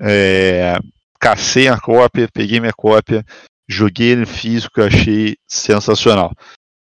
É, 0.00 0.76
cacei 1.20 1.68
a 1.68 1.78
cópia, 1.78 2.28
peguei 2.32 2.60
minha 2.60 2.72
cópia, 2.72 3.24
Joguei 3.68 4.10
ele 4.10 4.26
físico, 4.26 4.82
achei 4.82 5.36
sensacional. 5.46 6.32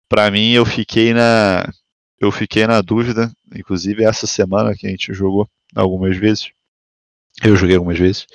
Para 0.09 0.30
mim, 0.30 0.51
eu 0.51 0.65
fiquei 0.65 1.13
na 1.13 1.67
eu 2.19 2.32
fiquei 2.32 2.65
na 2.65 2.82
dúvida, 2.82 3.30
inclusive 3.53 4.03
essa 4.03 4.26
semana 4.26 4.74
que 4.76 4.88
a 4.88 4.89
gente 4.89 5.13
jogou 5.13 5.47
algumas 5.76 6.15
vezes. 6.15 6.51
Eu 7.43 7.55
joguei 7.55 7.76
algumas 7.76 7.99
vezes. 7.99 8.26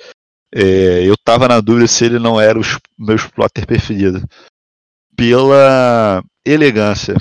É, 0.53 1.03
eu 1.03 1.15
tava 1.17 1.47
na 1.47 1.59
dúvida 1.59 1.87
se 1.87 2.05
ele 2.05 2.19
não 2.19 2.39
era 2.39 2.59
o 2.59 2.63
meu 2.97 3.17
plotter 3.33 3.65
preferido. 3.65 4.23
Pela 5.15 6.23
elegância, 6.45 7.15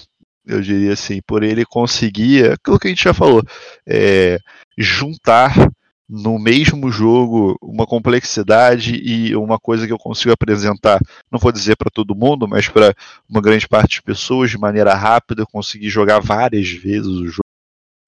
eu 0.47 0.61
diria 0.61 0.93
assim, 0.93 1.21
por 1.27 1.43
ele 1.43 1.65
conseguir, 1.65 2.53
aquilo 2.53 2.79
que 2.79 2.89
a 2.89 2.91
gente 2.91 3.05
já 3.05 3.15
falou, 3.15 3.43
é, 3.87 4.39
juntar 4.77 5.71
no 6.09 6.39
mesmo 6.39 6.91
jogo 6.91 7.59
uma 7.61 7.87
complexidade 7.87 8.95
e 8.95 9.37
uma 9.37 9.59
coisa 9.59 9.87
que 9.87 9.93
eu 9.93 9.99
consigo 9.99 10.33
apresentar, 10.33 11.01
não 11.31 11.39
vou 11.39 11.53
dizer 11.53 11.77
para 11.77 11.91
todo 11.91 12.15
mundo, 12.15 12.49
mas 12.49 12.67
para 12.67 12.95
uma 13.29 13.43
grande 13.43 13.69
parte 13.69 13.97
de 13.97 14.03
pessoas 14.03 14.51
de 14.51 14.57
maneira 14.57 14.95
rápida, 14.95 15.43
eu 15.43 15.47
consegui 15.47 15.91
jogar 15.91 16.21
várias 16.21 16.71
vezes 16.71 17.09
o 17.09 17.27
jogo. 17.27 17.43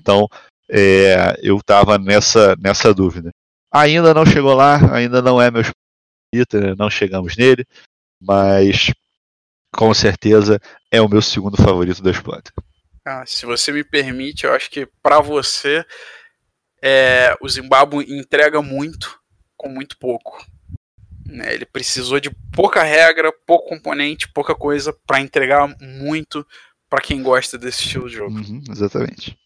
Então, 0.01 0.27
é, 0.71 1.39
eu 1.43 1.59
estava 1.59 1.99
nessa, 1.99 2.57
nessa 2.57 2.95
dúvida. 2.95 3.31
Ainda 3.71 4.15
não 4.15 4.25
chegou 4.25 4.55
lá, 4.55 4.95
ainda 4.95 5.21
não 5.21 5.41
é 5.41 5.51
meu 5.51 5.63
favorito, 5.63 6.59
né? 6.59 6.75
não 6.79 6.89
chegamos 6.89 7.37
nele, 7.37 7.67
mas 8.21 8.91
com 9.73 9.93
certeza 9.93 10.59
é 10.91 11.01
o 11.03 11.09
meu 11.09 11.21
segundo 11.21 11.57
favorito 11.57 12.03
da 12.03 12.11
Splatoon. 12.11 12.53
Ah, 13.05 13.25
se 13.27 13.47
você 13.47 13.73
me 13.73 13.85
permite, 13.85 14.45
eu 14.45 14.55
acho 14.55 14.71
que 14.71 14.87
para 15.03 15.21
você 15.21 15.85
é, 16.83 17.37
o 17.41 17.49
Zimbábue 17.49 18.07
entrega 18.09 18.63
muito 18.63 19.19
com 19.57 19.69
muito 19.69 19.99
pouco. 19.99 20.45
Né? 21.27 21.55
Ele 21.55 21.67
precisou 21.67 22.19
de 22.19 22.31
pouca 22.53 22.83
regra, 22.83 23.33
pouco 23.47 23.69
componente, 23.69 24.33
pouca 24.33 24.55
coisa 24.55 24.93
para 25.07 25.21
entregar 25.21 25.69
muito 25.81 26.47
para 26.89 27.01
quem 27.01 27.23
gosta 27.23 27.57
desse 27.57 27.83
estilo 27.85 28.09
de 28.09 28.17
jogo. 28.17 28.37
Uhum, 28.37 28.63
exatamente. 28.71 29.39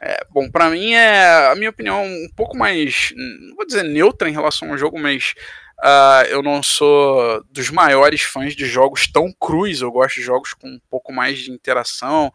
É, 0.00 0.24
bom, 0.30 0.48
para 0.48 0.70
mim 0.70 0.92
é 0.92 1.48
a 1.50 1.54
minha 1.56 1.70
opinião 1.70 2.04
um 2.04 2.28
pouco 2.36 2.56
mais, 2.56 3.12
não 3.16 3.56
vou 3.56 3.66
dizer 3.66 3.82
neutra 3.82 4.28
em 4.28 4.32
relação 4.32 4.70
ao 4.70 4.78
jogo, 4.78 4.96
mas 4.96 5.34
uh, 5.80 6.24
eu 6.28 6.40
não 6.40 6.62
sou 6.62 7.42
dos 7.50 7.68
maiores 7.70 8.22
fãs 8.22 8.54
de 8.54 8.66
jogos 8.66 9.08
tão 9.08 9.32
crus. 9.32 9.80
Eu 9.80 9.90
gosto 9.90 10.16
de 10.16 10.22
jogos 10.22 10.54
com 10.54 10.68
um 10.68 10.80
pouco 10.88 11.12
mais 11.12 11.38
de 11.38 11.50
interação, 11.50 12.32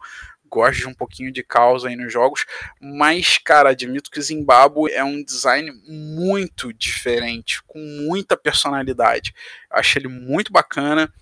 gosto 0.48 0.80
de 0.80 0.88
um 0.88 0.94
pouquinho 0.94 1.32
de 1.32 1.42
caos 1.42 1.84
aí 1.84 1.96
nos 1.96 2.12
jogos, 2.12 2.44
mas, 2.80 3.38
cara, 3.38 3.70
admito 3.70 4.10
que 4.10 4.20
Zimbábue 4.20 4.90
é 4.92 5.02
um 5.02 5.22
design 5.22 5.72
muito 5.86 6.72
diferente, 6.72 7.62
com 7.66 7.78
muita 7.78 8.36
personalidade. 8.36 9.34
Acho 9.70 9.98
ele 9.98 10.08
muito 10.08 10.52
bacana. 10.52 11.12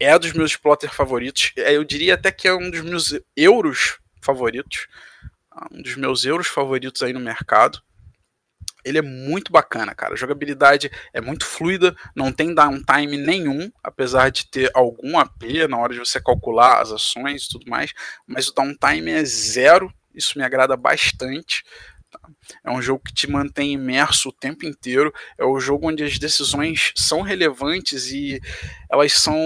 É 0.00 0.16
dos 0.16 0.32
meus 0.32 0.54
plotter 0.54 0.92
favoritos. 0.92 1.52
É, 1.56 1.74
eu 1.74 1.82
diria 1.82 2.14
até 2.14 2.30
que 2.30 2.46
é 2.46 2.54
um 2.54 2.70
dos 2.70 2.82
meus 2.82 3.18
euros 3.36 3.98
favoritos. 4.22 4.86
Um 5.72 5.82
dos 5.82 5.96
meus 5.96 6.24
euros 6.24 6.46
favoritos 6.46 7.02
aí 7.02 7.12
no 7.12 7.18
mercado 7.18 7.82
ele 8.88 8.98
é 8.98 9.02
muito 9.02 9.52
bacana, 9.52 9.94
cara. 9.94 10.14
A 10.14 10.16
jogabilidade 10.16 10.90
é 11.12 11.20
muito 11.20 11.44
fluida, 11.44 11.94
não 12.14 12.32
tem 12.32 12.54
downtime 12.54 13.16
nenhum, 13.16 13.70
apesar 13.82 14.30
de 14.30 14.46
ter 14.50 14.70
algum 14.74 15.18
AP 15.18 15.42
na 15.68 15.78
hora 15.78 15.92
de 15.92 15.98
você 15.98 16.20
calcular 16.20 16.80
as 16.80 16.90
ações 16.92 17.44
e 17.44 17.48
tudo 17.48 17.70
mais, 17.70 17.92
mas 18.26 18.48
o 18.48 18.54
downtime 18.54 19.10
é 19.10 19.24
zero, 19.24 19.92
isso 20.14 20.38
me 20.38 20.44
agrada 20.44 20.76
bastante. 20.76 21.62
É 22.64 22.70
um 22.70 22.80
jogo 22.80 23.02
que 23.04 23.12
te 23.12 23.30
mantém 23.30 23.72
imerso 23.72 24.30
o 24.30 24.32
tempo 24.32 24.64
inteiro. 24.64 25.12
É 25.36 25.44
o 25.44 25.60
jogo 25.60 25.88
onde 25.88 26.02
as 26.02 26.18
decisões 26.18 26.92
são 26.96 27.20
relevantes 27.20 28.10
e 28.10 28.40
elas 28.90 29.12
são. 29.12 29.36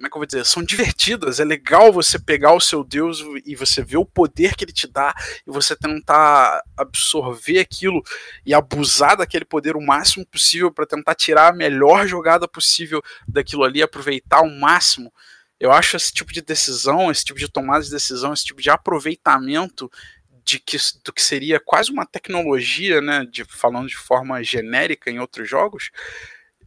Como 0.00 0.06
é 0.06 0.10
que 0.10 0.16
eu 0.16 0.20
vou 0.20 0.26
dizer? 0.26 0.46
São 0.46 0.62
divertidas. 0.64 1.40
É 1.40 1.44
legal 1.44 1.92
você 1.92 2.18
pegar 2.18 2.54
o 2.54 2.60
seu 2.60 2.82
Deus 2.82 3.22
e 3.44 3.54
você 3.54 3.84
ver 3.84 3.98
o 3.98 4.04
poder 4.06 4.56
que 4.56 4.64
ele 4.64 4.72
te 4.72 4.86
dá 4.86 5.14
e 5.46 5.50
você 5.50 5.76
tentar 5.76 6.62
absorver 6.74 7.58
aquilo 7.58 8.02
e 8.46 8.54
abusar 8.54 9.18
daquele 9.18 9.44
poder 9.44 9.76
o 9.76 9.80
máximo 9.82 10.24
possível 10.24 10.72
para 10.72 10.86
tentar 10.86 11.14
tirar 11.14 11.50
a 11.50 11.54
melhor 11.54 12.06
jogada 12.06 12.48
possível 12.48 13.02
daquilo 13.28 13.62
ali, 13.62 13.82
aproveitar 13.82 14.38
ao 14.38 14.48
máximo. 14.48 15.12
Eu 15.60 15.70
acho 15.70 15.98
esse 15.98 16.10
tipo 16.10 16.32
de 16.32 16.40
decisão, 16.40 17.10
esse 17.10 17.22
tipo 17.22 17.38
de 17.38 17.46
tomada 17.46 17.84
de 17.84 17.90
decisão, 17.90 18.32
esse 18.32 18.46
tipo 18.46 18.62
de 18.62 18.70
aproveitamento 18.70 19.90
de 20.42 20.58
que, 20.58 20.78
do 21.04 21.12
que 21.12 21.20
seria 21.20 21.60
quase 21.60 21.92
uma 21.92 22.06
tecnologia, 22.06 23.02
né, 23.02 23.26
de, 23.30 23.44
falando 23.44 23.86
de 23.86 23.98
forma 23.98 24.42
genérica 24.42 25.10
em 25.10 25.18
outros 25.18 25.46
jogos, 25.46 25.90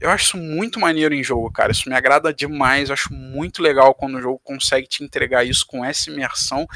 eu 0.04 0.10
acho 0.10 0.26
isso 0.26 0.38
muito 0.38 0.80
maneiro 0.80 1.16
em 1.16 1.24
jogo, 1.24 1.50
cara. 1.50 1.72
Isso 1.72 1.88
me 1.88 1.96
agrada 1.96 2.34
demais. 2.34 2.90
Eu 2.90 2.94
acho 2.94 3.14
muito 3.14 3.62
legal 3.62 3.96
quando 3.96 4.18
o 4.18 4.22
jogo 4.22 4.40
consegue 4.44 4.86
te 4.88 5.04
entregar 5.04 5.46
isso 5.46 5.66
com 5.66 5.84
essa 5.84 6.12
imersão 6.12 6.68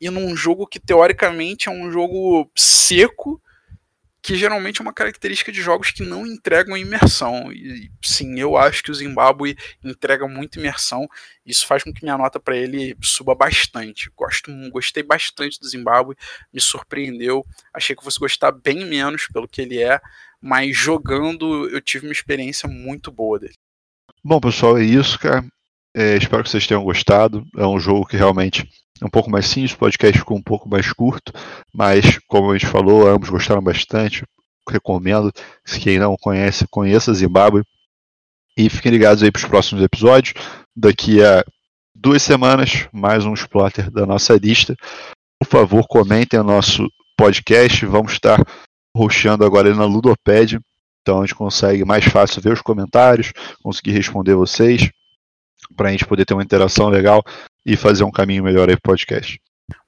e 0.00 0.10
num 0.10 0.36
jogo 0.36 0.66
que 0.66 0.78
teoricamente 0.78 1.68
é 1.68 1.72
um 1.72 1.90
jogo 1.90 2.50
seco 2.54 3.40
que 4.20 4.36
geralmente 4.36 4.80
é 4.80 4.82
uma 4.82 4.92
característica 4.92 5.52
de 5.52 5.60
jogos 5.60 5.90
que 5.90 6.02
não 6.02 6.26
entregam 6.26 6.76
imersão. 6.78 7.52
E 7.52 7.90
sim, 8.02 8.40
eu 8.40 8.56
acho 8.56 8.82
que 8.82 8.90
o 8.90 8.94
Zimbábue 8.94 9.54
entrega 9.82 10.26
muita 10.26 10.58
imersão. 10.58 11.06
Isso 11.44 11.66
faz 11.66 11.82
com 11.82 11.92
que 11.92 12.02
minha 12.02 12.16
nota 12.16 12.40
para 12.40 12.56
ele 12.56 12.96
suba 13.02 13.34
bastante. 13.34 14.10
Gosto, 14.16 14.50
gostei 14.70 15.02
bastante 15.02 15.60
do 15.60 15.68
Zimbábue, 15.68 16.16
me 16.50 16.58
surpreendeu. 16.58 17.44
Achei 17.72 17.94
que 17.94 18.02
fosse 18.02 18.18
gostar 18.18 18.52
bem 18.52 18.86
menos 18.86 19.28
pelo 19.28 19.46
que 19.46 19.60
ele 19.60 19.82
é, 19.82 20.00
mas 20.44 20.76
jogando 20.76 21.66
eu 21.70 21.80
tive 21.80 22.06
uma 22.06 22.12
experiência 22.12 22.68
muito 22.68 23.10
boa 23.10 23.38
dele. 23.38 23.54
Bom, 24.22 24.38
pessoal, 24.38 24.76
é 24.76 24.84
isso, 24.84 25.18
cara. 25.18 25.42
É, 25.96 26.18
espero 26.18 26.44
que 26.44 26.50
vocês 26.50 26.66
tenham 26.66 26.84
gostado. 26.84 27.46
É 27.56 27.66
um 27.66 27.80
jogo 27.80 28.04
que 28.04 28.14
realmente 28.14 28.68
é 29.00 29.06
um 29.06 29.08
pouco 29.08 29.30
mais 29.30 29.46
simples, 29.46 29.72
o 29.72 29.78
podcast 29.78 30.18
ficou 30.18 30.36
um 30.36 30.42
pouco 30.42 30.68
mais 30.68 30.92
curto, 30.92 31.32
mas 31.72 32.18
como 32.28 32.50
a 32.50 32.58
gente 32.58 32.70
falou, 32.70 33.08
ambos 33.08 33.30
gostaram 33.30 33.62
bastante. 33.62 34.22
recomendo. 34.68 35.32
Se 35.64 35.80
quem 35.80 35.98
não 35.98 36.14
conhece, 36.20 36.66
conheça 36.68 37.14
Zimbábue. 37.14 37.62
E 38.54 38.68
fiquem 38.68 38.92
ligados 38.92 39.22
aí 39.22 39.32
para 39.32 39.40
os 39.40 39.46
próximos 39.46 39.82
episódios. 39.82 40.34
Daqui 40.76 41.24
a 41.24 41.42
duas 41.94 42.22
semanas, 42.22 42.86
mais 42.92 43.24
um 43.24 43.32
Exploiter 43.32 43.90
da 43.90 44.04
nossa 44.04 44.36
lista. 44.36 44.76
Por 45.40 45.48
favor, 45.48 45.86
comentem 45.88 46.38
o 46.38 46.44
nosso 46.44 46.86
podcast. 47.16 47.86
Vamos 47.86 48.12
estar 48.12 48.38
roxando 48.94 49.44
agora 49.44 49.74
na 49.74 49.84
Ludopad. 49.84 50.58
Então 51.02 51.18
a 51.18 51.20
gente 51.26 51.34
consegue 51.34 51.84
mais 51.84 52.04
fácil 52.04 52.40
ver 52.40 52.52
os 52.52 52.62
comentários, 52.62 53.32
conseguir 53.62 53.92
responder 53.92 54.34
vocês, 54.34 54.90
para 55.76 55.88
a 55.88 55.92
gente 55.92 56.06
poder 56.06 56.24
ter 56.24 56.34
uma 56.34 56.42
interação 56.42 56.88
legal 56.88 57.22
e 57.64 57.76
fazer 57.76 58.04
um 58.04 58.10
caminho 58.10 58.44
melhor 58.44 58.68
aí 58.68 58.76
pro 58.76 58.92
podcast. 58.92 59.38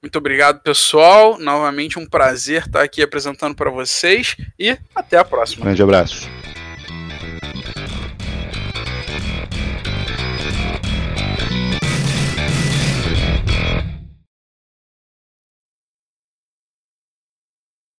Muito 0.01 0.17
obrigado, 0.17 0.61
pessoal. 0.61 1.37
Novamente 1.39 1.99
um 1.99 2.05
prazer 2.07 2.63
estar 2.65 2.81
aqui 2.81 3.01
apresentando 3.01 3.55
para 3.55 3.69
vocês 3.69 4.35
e 4.59 4.77
até 4.95 5.17
a 5.17 5.25
próxima. 5.25 5.65
Grande 5.65 5.83
abraço. 5.83 6.27